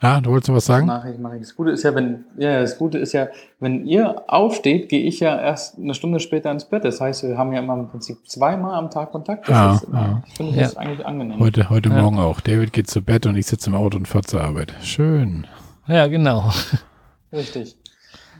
[0.00, 0.86] Ja, du wolltest noch was sagen?
[0.86, 1.42] Nachricht mache ich.
[1.42, 3.26] Das Gute ist ja, wenn, ja, das Gute ist ja,
[3.60, 6.84] wenn ihr aufsteht, gehe ich ja erst eine Stunde später ins Bett.
[6.84, 9.48] Das heißt, wir haben ja immer im Prinzip zweimal am Tag Kontakt.
[9.48, 10.22] Das Ja, ist immer, ja.
[10.28, 11.40] Ich finde das eigentlich angenehm.
[11.40, 12.00] Heute, heute Ja.
[12.02, 12.40] Morgen auch.
[12.40, 14.72] David geht zu Bett und ich sitze im Auto und fahre zur Arbeit.
[14.82, 15.46] Schön.
[15.88, 16.52] Ja, genau.
[17.32, 17.76] Richtig.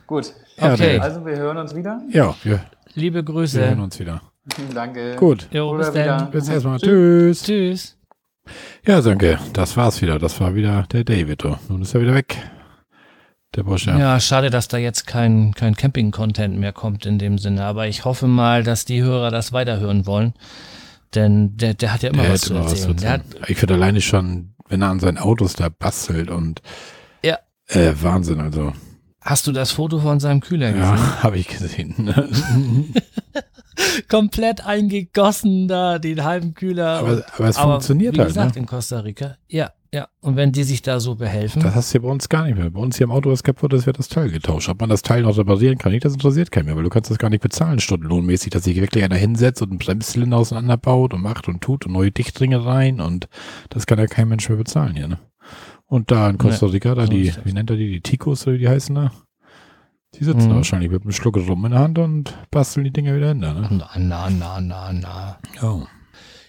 [0.07, 0.33] Gut.
[0.57, 0.99] Ja, Okay.
[0.99, 1.03] David.
[1.03, 2.01] Also wir hören uns wieder.
[2.11, 2.61] Ja, wir,
[2.95, 3.61] Liebe wir Grüße.
[3.65, 4.21] hören uns wieder.
[4.75, 5.17] Danke.
[5.17, 5.49] Gut.
[5.53, 6.31] Jo, Oder bis dann.
[6.31, 6.79] Bis erstmal.
[6.79, 7.43] Tschüss.
[7.45, 7.97] Tschüss.
[8.85, 9.39] Ja, danke.
[9.53, 10.19] Das war's wieder.
[10.19, 11.45] Das war wieder der David.
[11.45, 11.57] Oh.
[11.69, 12.37] Nun ist er wieder weg.
[13.55, 14.19] Der Bosch, ja.
[14.19, 17.65] Schade, dass da jetzt kein, kein Camping-Content mehr kommt in dem Sinne.
[17.65, 20.33] Aber ich hoffe mal, dass die Hörer das weiterhören wollen.
[21.15, 23.23] Denn der, der hat ja immer Der was zu immer was zu erzählen.
[23.47, 26.63] Ich finde alleine schon, wenn er an seinen Autos da bastelt und
[27.23, 27.39] Ja.
[27.69, 28.73] äh, Wahnsinn, also.
[29.21, 30.89] hast du das Foto von seinem Kühler gesehen?
[30.97, 31.95] Ja, habe ich gesehen.
[34.09, 36.99] Komplett eingegossen da, den halben Kühler.
[36.99, 38.61] aber, aber es funktioniert wie halt, gesagt, ne?
[38.61, 39.37] in Costa Rica.
[39.49, 40.09] Ja, ja.
[40.21, 41.63] Und wenn die sich da so behelfen.
[41.63, 42.71] Das hast du ja bei uns gar nicht mehr.
[42.71, 44.69] Bei uns hier im Auto was kaputt ist, wird das Teil getauscht.
[44.69, 47.11] Ob man das Teil noch reparieren kann, nicht, das interessiert keinen mehr, weil du kannst
[47.11, 51.23] das gar nicht bezahlen, stundenlohnmäßig, dass sich wirklich einer hinsetzt und einen Bremszylinder auseinanderbaut und
[51.23, 53.29] macht und tut und neue Dichtringe rein und
[53.69, 55.19] das kann ja kein Mensch mehr bezahlen hier, ne?
[55.87, 57.45] Und da in Costa Rica, da so die, ist das.
[57.45, 59.13] wie nennt er die, die Ticos oder wie die heißen da?
[60.15, 60.57] Die sitzen Mhm.
[60.57, 63.67] wahrscheinlich mit einem Schluck rum in der Hand und basteln die Dinger wieder hin, ne?
[63.71, 65.39] na, na, na, na, na.
[65.61, 65.81] Ja.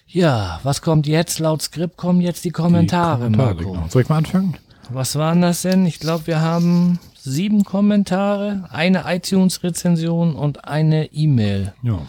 [0.05, 1.39] Ja, was kommt jetzt?
[1.39, 3.71] Laut Skript kommen jetzt die Kommentare, Die Marco.
[3.71, 3.87] genau.
[3.87, 4.55] Soll ich mal anfangen?
[4.89, 5.85] Was waren das denn?
[5.85, 11.73] Ich glaube, wir haben sieben Kommentare, eine iTunes-Rezension und eine E-Mail.
[11.81, 11.99] Ja.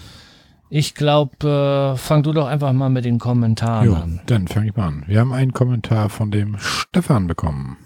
[0.69, 4.21] Ich glaube, äh, fang du doch einfach mal mit den Kommentaren Jo, an.
[4.27, 5.05] dann fange ich mal an.
[5.07, 7.79] Wir haben einen Kommentar von dem Stefan bekommen.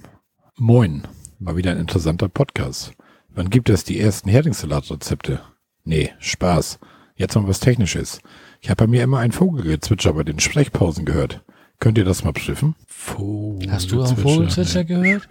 [0.56, 1.02] Moin,
[1.38, 2.92] mal wieder ein interessanter Podcast.
[3.38, 5.40] Wann gibt es die ersten Heringssalat-Rezepte?
[5.84, 6.80] Nee, Spaß.
[7.14, 8.20] Jetzt noch was Technisches.
[8.60, 11.44] Ich habe bei mir immer ein Vogelgezwitscher bei den Sprechpausen gehört.
[11.78, 12.74] Könnt ihr das mal prüfen?
[12.88, 13.72] Vogelzwitscher.
[13.72, 15.22] Hast du auch Vogelzwitscher gehört?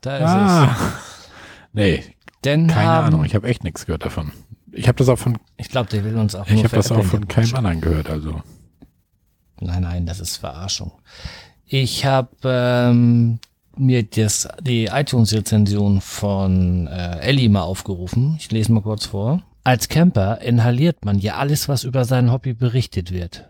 [0.00, 0.30] da ist es.
[0.30, 0.76] Ah.
[1.74, 2.02] Nee,
[2.42, 3.26] Denn keine haben, Ahnung.
[3.26, 4.32] Ich habe echt nichts gehört davon.
[4.72, 7.04] Ich habe das auch von, ich glaube, der will uns auch ich habe das auch
[7.04, 8.08] von keinem anderen gehört.
[8.08, 8.40] Also
[9.60, 10.92] Nein, nein, das ist Verarschung.
[11.66, 13.40] Ich habe ähm,
[13.78, 18.36] mir das, die iTunes-Rezension von äh, Ellie mal aufgerufen.
[18.38, 19.42] Ich lese mal kurz vor.
[19.62, 23.48] Als Camper inhaliert man ja alles, was über sein Hobby berichtet wird.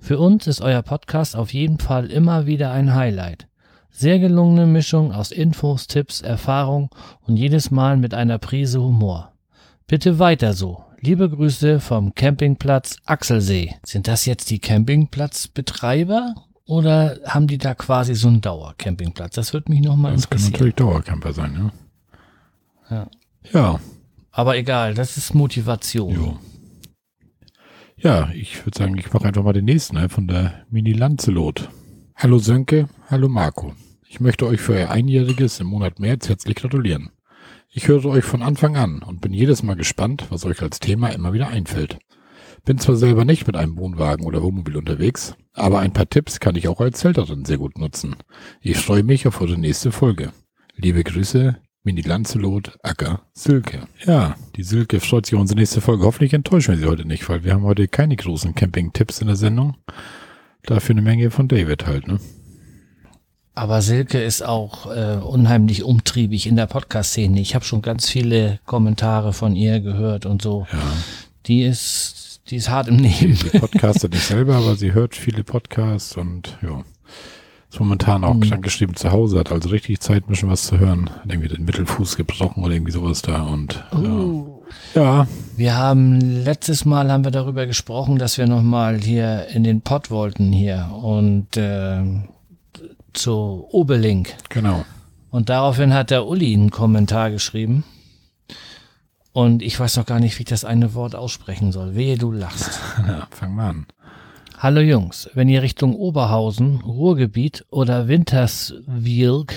[0.00, 3.46] Für uns ist euer Podcast auf jeden Fall immer wieder ein Highlight.
[3.90, 6.90] Sehr gelungene Mischung aus Infos, Tipps, Erfahrung
[7.22, 9.32] und jedes Mal mit einer Prise Humor.
[9.86, 10.84] Bitte weiter so.
[11.00, 13.74] Liebe Grüße vom Campingplatz Axelsee.
[13.84, 16.34] Sind das jetzt die Campingplatzbetreiber
[16.66, 19.34] oder haben die da quasi so einen Dauercampingplatz?
[19.34, 20.52] Das würde mich nochmal das kann interessieren.
[20.52, 21.72] natürlich Dauercamper sein,
[22.90, 22.96] ja.
[22.96, 23.10] Ja.
[23.52, 23.80] Ja,
[24.32, 26.12] Aber egal, das ist Motivation.
[26.14, 26.38] Jo.
[27.96, 31.68] Ja, ich würde sagen, ich mache einfach mal den nächsten ne, von der Mini Lancelot.
[32.16, 33.74] Hallo Sönke, hallo Marco.
[34.08, 37.10] Ich möchte euch für euer Einjähriges im Monat März herzlich gratulieren.
[37.70, 41.08] Ich höre euch von Anfang an und bin jedes Mal gespannt, was euch als Thema
[41.08, 41.98] immer wieder einfällt.
[42.66, 46.56] Bin zwar selber nicht mit einem Wohnwagen oder Wohnmobil unterwegs, aber ein paar Tipps kann
[46.56, 48.16] ich auch als Zelterin sehr gut nutzen.
[48.60, 50.32] Ich freue mich auf eure nächste Folge.
[50.74, 53.86] Liebe Grüße, Mini Lancelot, Acker, Silke.
[54.04, 56.02] Ja, die Silke freut sich auf unsere nächste Folge.
[56.02, 59.36] Hoffentlich enttäuschen wir sie heute nicht, weil wir haben heute keine großen Camping-Tipps in der
[59.36, 59.76] Sendung.
[60.64, 62.18] Dafür eine Menge von David halt, ne?
[63.54, 67.40] Aber Silke ist auch äh, unheimlich umtriebig in der Podcast-Szene.
[67.40, 70.66] Ich habe schon ganz viele Kommentare von ihr gehört und so.
[70.72, 70.78] Ja.
[71.46, 73.34] Die ist, die ist hart im Nehmen.
[73.36, 76.82] Sie podcastet nicht selber, aber sie hört viele Podcasts und ja.
[77.70, 78.42] Ist momentan auch Mhm.
[78.42, 81.10] krankgeschrieben zu Hause, hat also richtig Zeit, ein bisschen was zu hören.
[81.10, 84.62] Hat irgendwie den Mittelfuß gebrochen oder irgendwie sowas da und Uh.
[84.94, 85.02] ja.
[85.02, 85.28] ja.
[85.56, 90.10] Wir haben letztes Mal haben wir darüber gesprochen, dass wir nochmal hier in den Pott
[90.12, 92.02] wollten hier und äh,
[93.12, 94.34] zu Obelink.
[94.50, 94.84] Genau.
[95.30, 97.82] Und daraufhin hat der Uli einen Kommentar geschrieben.
[99.36, 101.94] Und ich weiß noch gar nicht, wie ich das eine Wort aussprechen soll.
[101.94, 102.80] Wehe, du lachst.
[103.06, 103.86] Ja, fang mal an.
[104.56, 109.52] Hallo Jungs, wenn ihr Richtung Oberhausen, Ruhrgebiet oder Winterswilk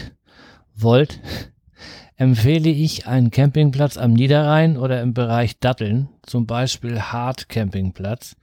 [0.75, 1.21] wollt,
[2.17, 8.35] empfehle ich einen Campingplatz am Niederrhein oder im Bereich Datteln, zum Beispiel Hart Campingplatz.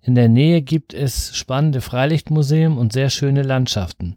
[0.00, 4.16] In der Nähe gibt es spannende Freilichtmuseum und sehr schöne Landschaften.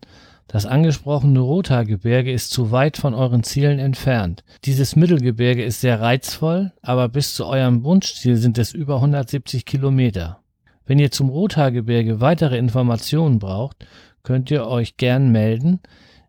[0.51, 4.43] Das angesprochene Rothaargebirge ist zu weit von euren Zielen entfernt.
[4.65, 10.41] Dieses Mittelgebirge ist sehr reizvoll, aber bis zu eurem Wunschziel sind es über 170 Kilometer.
[10.85, 13.85] Wenn ihr zum Rothaargebirge weitere Informationen braucht,
[14.23, 15.79] könnt ihr euch gern melden.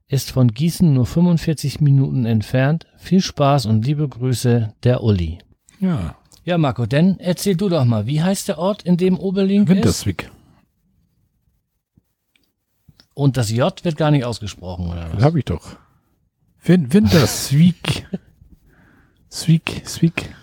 [0.06, 2.86] Ist von Gießen nur 45 Minuten entfernt.
[2.98, 5.38] Viel Spaß und liebe Grüße, der Uli.
[5.80, 6.14] Ja,
[6.44, 9.74] Ja, Marco, denn erzähl du doch mal, wie heißt der Ort, in dem Oberlink ist?
[9.74, 10.30] Winterswijk.
[13.14, 15.22] Und das J wird gar nicht ausgesprochen, oder Das was?
[15.24, 15.76] habe ich doch.
[16.64, 18.06] Win Winterswijk.
[19.30, 20.34] Swik, Swik.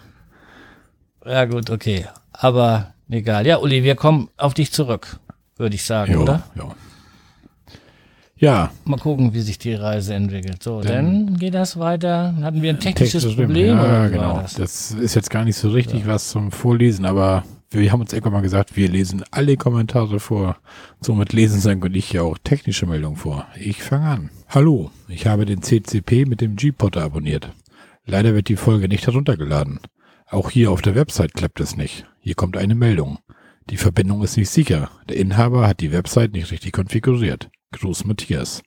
[1.25, 2.05] Ja, gut, okay.
[2.33, 3.45] Aber egal.
[3.45, 5.19] Ja, Uli, wir kommen auf dich zurück,
[5.57, 6.43] würde ich sagen, Ja, oder?
[6.55, 6.75] ja.
[8.37, 10.63] Ja, Mal gucken, wie sich die Reise entwickelt.
[10.63, 12.33] So, Dann- dann geht das weiter.
[12.41, 13.77] Hatten wir ein technisches Problem?
[13.77, 14.39] Ja, genau.
[14.41, 14.53] das?
[14.53, 18.33] Das ist jetzt gar nicht so richtig was zum Vorlesen, aber wir haben uns irgendwann
[18.33, 20.57] mal gesagt, wir lesen alle Kommentare vor.
[21.01, 23.47] Somit lesen Sank und ich ja auch technische Meldungen vor.
[23.59, 24.29] Ich fange an.
[24.47, 27.51] Hallo, ich habe den CCP mit dem G-Potter abonniert.
[28.05, 29.79] Leider wird die Folge nicht heruntergeladen.
[30.27, 32.05] Auch hier auf der Website klappt es nicht.
[32.19, 33.19] Hier kommt eine Meldung.
[33.69, 34.89] Die Verbindung ist nicht sicher.
[35.07, 37.49] Der Inhaber hat die Website nicht richtig konfiguriert.
[37.71, 38.63] Gruß Matthias.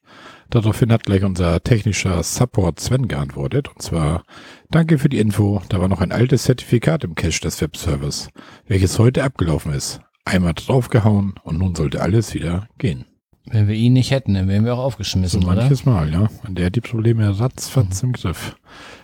[0.52, 3.68] Daraufhin hat gleich unser technischer Support Sven geantwortet.
[3.68, 4.22] Und zwar,
[4.70, 5.62] danke für die Info.
[5.70, 8.28] Da war noch ein altes Zertifikat im Cache des Webservers,
[8.66, 10.00] welches heute abgelaufen ist.
[10.26, 13.06] Einmal draufgehauen und nun sollte alles wieder gehen.
[13.46, 15.54] Wenn wir ihn nicht hätten, dann wären wir auch So aufgeschmissen, oder?
[15.54, 16.28] manches Mal, ja.
[16.46, 18.54] Und der hat die Probleme ratzfatz im Griff.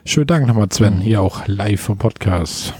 [0.05, 0.97] Schönen Dank nochmal, Sven.
[0.97, 1.01] Mhm.
[1.01, 2.75] Hier auch live vom Podcast.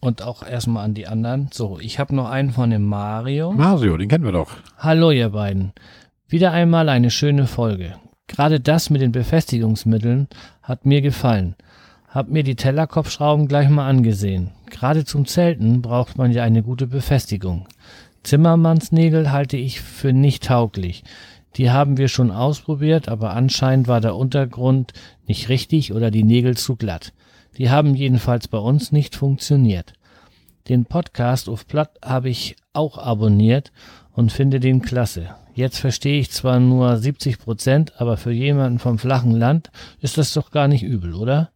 [0.00, 1.50] Und auch erstmal an die anderen.
[1.52, 3.52] So, ich habe noch einen von dem Mario.
[3.52, 4.50] Mario, den kennen wir doch.
[4.78, 5.72] Hallo ihr beiden.
[6.30, 7.94] Wieder einmal eine schöne Folge.
[8.26, 10.28] Gerade das mit den Befestigungsmitteln
[10.62, 11.56] hat mir gefallen.
[12.06, 14.50] Hab mir die Tellerkopfschrauben gleich mal angesehen.
[14.68, 17.66] Gerade zum Zelten braucht man ja eine gute Befestigung.
[18.24, 21.02] Zimmermannsnägel halte ich für nicht tauglich.
[21.56, 24.92] Die haben wir schon ausprobiert, aber anscheinend war der Untergrund
[25.26, 27.14] nicht richtig oder die Nägel zu glatt.
[27.56, 29.94] Die haben jedenfalls bei uns nicht funktioniert.
[30.68, 33.72] Den Podcast auf Platt habe ich auch abonniert
[34.12, 35.30] und finde den klasse.
[35.58, 40.32] Jetzt verstehe ich zwar nur 70 Prozent, aber für jemanden vom flachen Land ist das
[40.32, 41.50] doch gar nicht übel, oder?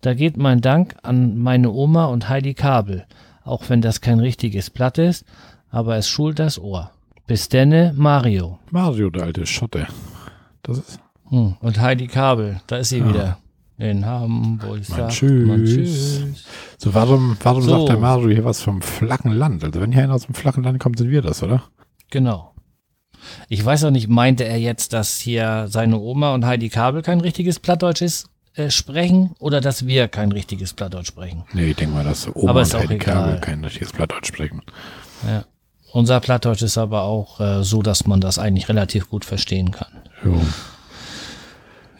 [0.00, 3.04] Da geht mein Dank an meine Oma und Heidi Kabel,
[3.42, 5.24] auch wenn das kein richtiges Platt ist,
[5.72, 6.92] aber es schult das Ohr.
[7.26, 8.60] Bis denne, Mario.
[8.70, 9.88] Mario, der alte Schotte.
[10.62, 13.08] Das ist Hm, und Heidi Kabel, da ist sie Ja.
[13.08, 13.38] wieder.
[13.76, 14.82] In Hamburg.
[14.90, 15.48] Mein Tschüss.
[15.48, 16.44] man Tschüss.
[16.78, 16.94] so.
[16.94, 17.70] Warum, warum So.
[17.70, 19.64] sagt der Mario hier was vom flachen Land?
[19.64, 21.64] Also wenn hier einer aus dem flachen Land kommt, sind wir das, oder?
[22.10, 22.51] Genau.
[23.48, 27.20] Ich weiß auch nicht, meinte er jetzt, dass hier seine Oma und Heidi Kabel kein
[27.20, 31.44] richtiges Plattdeutsch ist, äh, sprechen oder dass wir kein richtiges Plattdeutsch sprechen?
[31.52, 32.98] Nee, ich denke mal, dass Oma Aber und Heidi.
[32.98, 34.62] Kabel kein richtiges Plattdeutsch sprechen.
[35.26, 35.44] Ja.
[35.92, 39.88] Unser Plattdeutsch ist aber auch äh, so, dass man das eigentlich relativ gut verstehen kann.
[40.24, 40.40] Jo.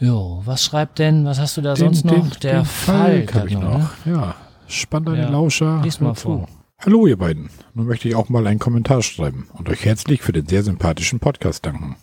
[0.01, 2.35] Jo, was schreibt denn, was hast du da sonst noch?
[2.37, 3.91] Der Falk hab hat ich noch, ne?
[4.07, 4.35] Ja,
[4.67, 5.23] spannend an Ja.
[5.27, 5.81] den Lauscher.
[5.85, 6.49] Lies mal vor.
[6.85, 7.49] Hallo ihr beiden.
[7.75, 11.21] Nun möchte ich auch mal einen Kommentar schreiben und euch herzlich für den sehr sympathischen
[11.21, 11.95] Podcast danken.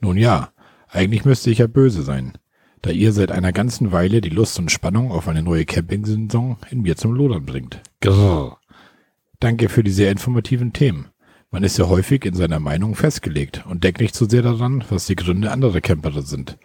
[0.00, 0.52] Nun ja,
[0.88, 2.32] eigentlich müsste ich ja böse sein,
[2.80, 6.80] da ihr seit einer ganzen Weile die Lust und Spannung auf eine neue Camping-Saison in
[6.80, 7.82] mir zum Lodern bringt.
[8.00, 8.56] Grrr.
[9.38, 11.08] Danke für die sehr informativen Themen.
[11.50, 15.04] Man ist ja häufig in seiner Meinung festgelegt und denkt nicht so sehr daran, was
[15.04, 16.56] die Gründe anderer Camper sind.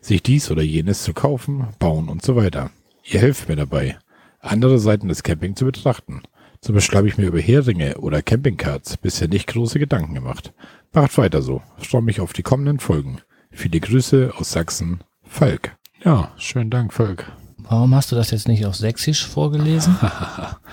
[0.00, 2.70] Sich dies oder jenes zu kaufen, bauen und so weiter.
[3.02, 3.98] Ihr helft mir dabei,
[4.38, 6.22] andere Seiten des Camping zu betrachten.
[6.60, 10.52] Zum Beispiel habe ich mir über Heringe oder Campingcards bisher nicht große Gedanken gemacht.
[10.92, 11.62] Macht weiter so.
[11.78, 13.20] Freue mich auf die kommenden Folgen.
[13.50, 15.76] Viele Grüße aus Sachsen, Falk.
[16.04, 17.32] Ja, schönen Dank, Falk.
[17.56, 19.96] Warum hast du das jetzt nicht auf Sächsisch vorgelesen?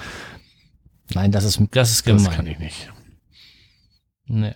[1.13, 2.25] Nein, das ist, das ist gemein.
[2.25, 2.91] Das kann ich nicht.
[4.25, 4.55] Nee.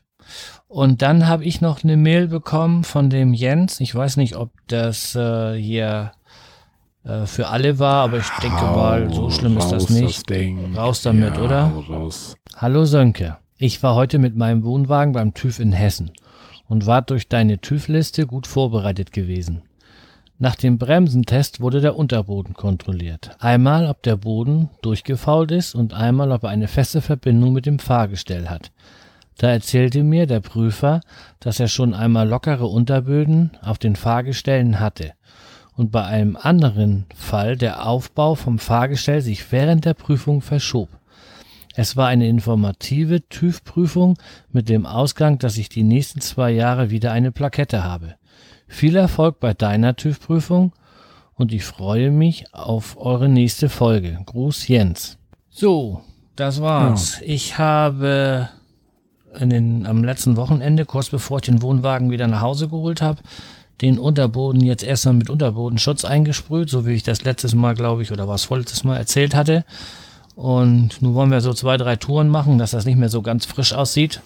[0.68, 3.80] Und dann habe ich noch eine Mail bekommen von dem Jens.
[3.80, 6.12] Ich weiß nicht, ob das äh, hier
[7.04, 10.30] äh, für alle war, aber ich denke Hau mal, so schlimm ist das nicht.
[10.30, 10.78] das.
[10.78, 11.64] Raus damit, ja, oder?
[11.90, 12.36] Raus.
[12.56, 16.12] Hallo Sönke, ich war heute mit meinem Wohnwagen beim TÜV in Hessen
[16.68, 19.64] und war durch deine TÜV-Liste gut vorbereitet gewesen.
[20.38, 23.32] Nach dem Bremsentest wurde der Unterboden kontrolliert.
[23.40, 27.78] Einmal, ob der Boden durchgefault ist und einmal, ob er eine feste Verbindung mit dem
[27.78, 28.72] Fahrgestell hat.
[29.38, 31.02] Da erzählte mir der Prüfer,
[31.40, 35.14] dass er schon einmal lockere Unterböden auf den Fahrgestellen hatte
[35.82, 40.90] und bei einem anderen Fall der Aufbau vom Fahrgestell sich während der Prüfung verschob.
[41.74, 44.20] Es war eine informative TÜV-Prüfung
[44.52, 48.14] mit dem Ausgang, dass ich die nächsten zwei Jahre wieder eine Plakette habe.
[48.68, 50.72] Viel Erfolg bei deiner TÜV-Prüfung
[51.34, 54.20] und ich freue mich auf eure nächste Folge.
[54.28, 55.18] Gruß Jens.
[55.50, 56.04] So,
[56.36, 57.20] das war's.
[57.26, 58.50] Ich habe
[59.40, 63.24] in den, am letzten Wochenende, kurz bevor ich den Wohnwagen wieder nach Hause geholt habe,
[63.82, 68.12] den Unterboden jetzt erstmal mit Unterbodenschutz eingesprüht, so wie ich das letztes Mal, glaube ich,
[68.12, 69.66] oder was vorletztes Mal erzählt hatte.
[70.36, 73.46] Und nun wollen wir so zwei, drei Touren machen, dass das nicht mehr so ganz
[73.46, 74.22] frisch aussieht.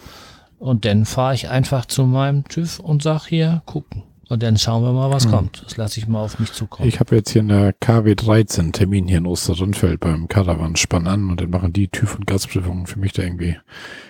[0.59, 4.03] Und dann fahre ich einfach zu meinem TÜV und sag hier, gucken.
[4.27, 5.31] Und dann schauen wir mal, was Hm.
[5.31, 5.63] kommt.
[5.65, 6.87] Das lasse ich mal auf mich zukommen.
[6.89, 11.41] Ich habe jetzt hier eine KW13 Termin hier in Osterrundfeld beim Caravan Spann an und
[11.41, 13.57] dann machen die TÜV und Gasprüfungen für mich da irgendwie.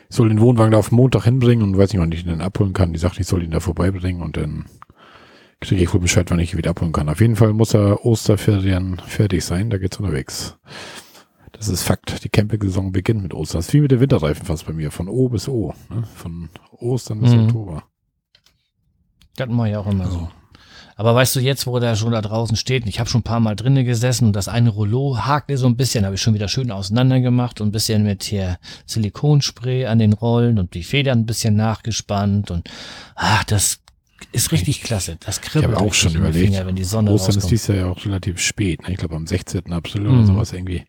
[0.10, 2.42] Ich soll den Wohnwagen da auf Montag hinbringen und weiß nicht, wann ich ihn dann
[2.42, 2.94] abholen kann.
[2.94, 4.66] Die sagt, ich soll ihn da vorbeibringen und dann
[5.68, 7.10] kriege ich wohl Bescheid, wann ich ihn wieder abholen kann.
[7.10, 10.58] Auf jeden Fall muss er Osterferien fertig sein, da geht's unterwegs.
[11.52, 12.24] Das ist Fakt.
[12.24, 13.60] Die Camping-Saison beginnt mit Ostern.
[13.60, 14.92] Das ist wie mit der Winterreifen fast bei mir.
[14.92, 15.74] Von O bis O.
[15.90, 16.04] Ne?
[16.16, 17.46] Von Ostern bis Mhm.
[17.46, 17.84] Oktober.
[19.38, 20.18] Das mache ich auch immer so.
[20.18, 20.30] Also,
[20.98, 23.40] Aber weißt du jetzt, wo der schon da draußen steht, ich habe schon ein paar
[23.42, 26.48] Mal drinnen gesessen und das eine Rollo hakte so ein bisschen, habe ich schon wieder
[26.48, 31.20] schön auseinander gemacht und ein bisschen mit hier Silikonspray an den Rollen und die Federn
[31.20, 32.70] ein bisschen nachgespannt und
[33.16, 33.80] ach, das
[34.32, 35.18] ist richtig klasse.
[35.26, 36.54] Das ich kribbelt habe auch schon überlegt.
[36.54, 37.52] Finger, wenn die Sonne Ostern ist rauskommt.
[37.52, 38.82] dies Jahr ja auch relativ spät.
[38.84, 38.92] Ne?
[38.94, 39.72] Ich glaube am 16.
[39.74, 40.26] April oder Mhm.
[40.28, 40.84] sowas irgendwie.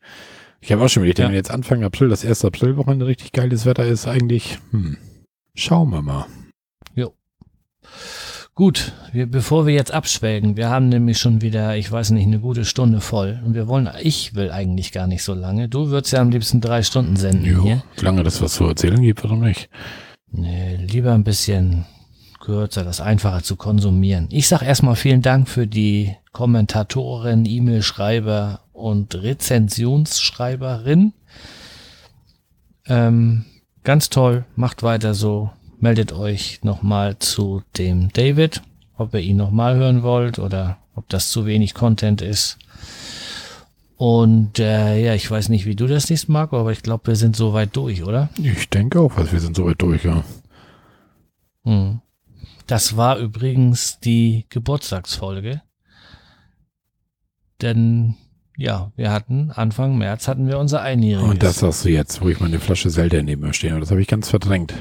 [0.61, 1.29] Ich habe auch schon überlegt, Ja.
[1.29, 4.97] wenn jetzt Anfang April, das erste Aprilwochenende richtig geiles Wetter ist, eigentlich, hm,
[5.55, 6.27] schauen wir mal.
[8.55, 12.41] Gut, wir, bevor wir jetzt abschwelgen, wir haben nämlich schon wieder, ich weiß nicht, eine
[12.41, 15.69] gute Stunde voll und wir wollen, ich will eigentlich gar nicht so lange.
[15.69, 17.83] Du würdest ja am liebsten drei Stunden senden hier.
[17.97, 19.69] solange das was zu erzählen gibt, warum nicht?
[20.33, 21.85] Nee, lieber ein bisschen
[22.47, 24.29] kürzer, das einfacher zu konsumieren.
[24.31, 31.13] Ich sag erstmal vielen Dank für die Kommentatoren, E-Mail-Schreiber und Rezensionsschreiberin.
[32.87, 33.45] Ähm,
[33.83, 35.51] ganz toll, macht weiter so.
[35.81, 38.63] Meldet euch nochmal zu dem David,
[38.97, 42.59] ob ihr ihn nochmal hören wollt oder ob das zu wenig Content ist.
[43.97, 47.17] Und äh, ja, ich weiß nicht, wie du das siehst, Marco, aber ich glaube, wir
[47.17, 48.29] sind soweit durch, oder?
[48.41, 50.23] Ich denke auch, also wir sind soweit durch, ja.
[51.65, 52.01] Hm.
[52.67, 55.63] Das war übrigens die Geburtstagsfolge.
[57.63, 58.17] Denn
[58.57, 61.31] ja, wir hatten Anfang März hatten wir unser Einjähriges.
[61.31, 63.73] Und das sagst du jetzt, wo ich meine Flasche Zelda neben mir stehe.
[63.73, 64.73] Aber das habe ich ganz verdrängt.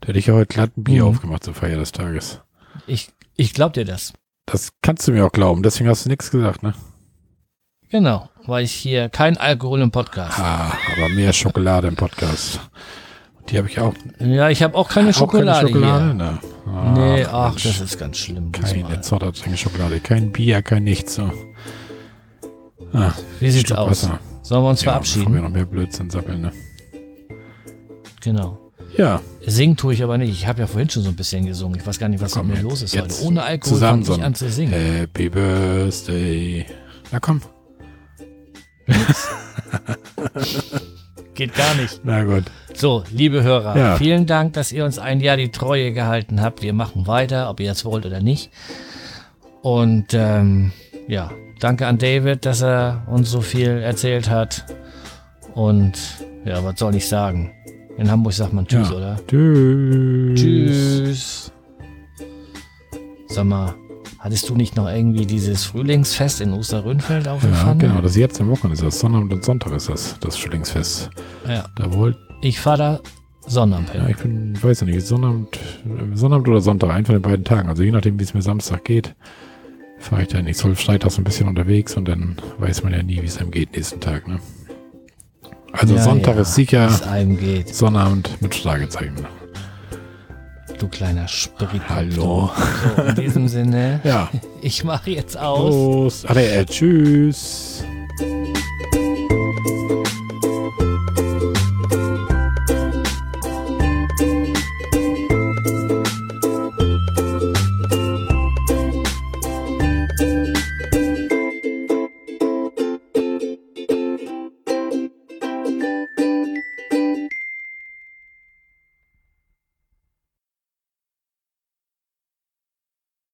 [0.00, 1.08] Da hätte ich ja heute glatt ein Bier Mhm.
[1.10, 2.40] aufgemacht zur Feier des Tages.
[2.86, 4.12] ich ich glaub dir das.
[4.46, 6.74] Das kannst du mir auch glauben, deswegen hast du nichts gesagt, ne?
[7.90, 10.38] Genau, weil ich hier kein Alkohol im Podcast.
[10.38, 12.60] Ah, aber mehr Schokolade im Podcast.
[13.48, 13.94] Die habe ich auch.
[14.18, 16.04] Ja, ich habe auch keine auch Schokolade, keine Schokolade?
[16.06, 16.14] hier.
[16.14, 16.38] Ne?
[16.94, 17.62] Nee, Ach, ach, Mensch.
[17.64, 18.50] das ist ganz schlimm.
[18.52, 19.00] Keine.
[19.00, 21.14] Zottertrinke Schokolade, kein Bier, kein nichts.
[21.14, 21.30] So.
[22.92, 23.90] Ah, Wie sieht's aus?
[23.90, 24.18] Wasser.
[24.42, 25.42] Sollen wir uns Ja, bevor wir verabschieden?
[25.42, 26.52] noch mehr Blödsinn sappeln, ne?
[28.22, 28.58] Genau.
[28.96, 30.30] Ja, Singen tue ich aber nicht.
[30.30, 31.78] Ich habe ja vorhin schon so ein bisschen gesungen.
[31.78, 33.14] Ich weiß gar nicht, was Komm, mit mir los ist heute.
[33.22, 34.72] Ohne Alkohol fange ich an zu singen.
[34.72, 36.66] Happy Birthday.
[37.12, 37.40] Na komm.
[41.34, 42.00] Geht gar nicht.
[42.04, 42.44] Na gut.
[42.76, 43.96] So, liebe Hörer, Ja.
[43.96, 46.62] vielen Dank, dass ihr uns ein Jahr die Treue gehalten habt.
[46.62, 48.50] Wir machen weiter, ob ihr jetzt wollt oder nicht.
[49.62, 50.72] Und ähm,
[51.08, 54.66] ja, danke an David, dass er uns so viel erzählt hat.
[55.54, 55.94] Und
[56.44, 57.50] ja, was soll ich sagen?
[57.96, 58.96] In Hamburg sagt man Tschüss, Ja.
[58.96, 59.16] oder?
[59.26, 60.40] Tschüss.
[60.40, 61.52] Tschüss.
[63.28, 63.74] Sag mal,
[64.18, 68.00] Hattest du nicht noch irgendwie dieses Frühlingsfest in Osterrönfeld auf dem Ja, genau.
[68.00, 68.98] Das ist jetzt am Wochenende ist das.
[68.98, 71.10] Sonnabend und Sonntag ist das, das Frühlingsfest.
[71.46, 71.66] Ja.
[71.76, 72.16] Da wollt,
[72.46, 73.00] Ich fahre da
[73.48, 74.02] Sonnabend hin.
[74.02, 75.58] ja, ich bin, weiß ja nicht, Sonnabend,
[76.14, 77.68] Sonnabend oder Sonntag, einen von den beiden Tagen.
[77.68, 79.14] Also je nachdem, wie es mir Samstag geht,
[79.98, 80.46] fahre ich dann.
[80.46, 83.50] Ich soll freitags ein bisschen unterwegs und dann weiß man ja nie, wie es einem
[83.50, 84.38] geht nächsten Tag, ne?
[85.72, 86.88] Also Ja, Sonntag ja, ist sicher,
[87.66, 89.26] Sonnabend mit Fragezeichen.
[90.78, 91.80] du kleiner Sprit.
[91.88, 92.50] Hallo.
[92.96, 94.30] So, in diesem Sinne, Ja.
[94.62, 95.74] ich mache jetzt aus.
[95.74, 96.26] Los.
[96.26, 97.84] Ade, äh, tschüss.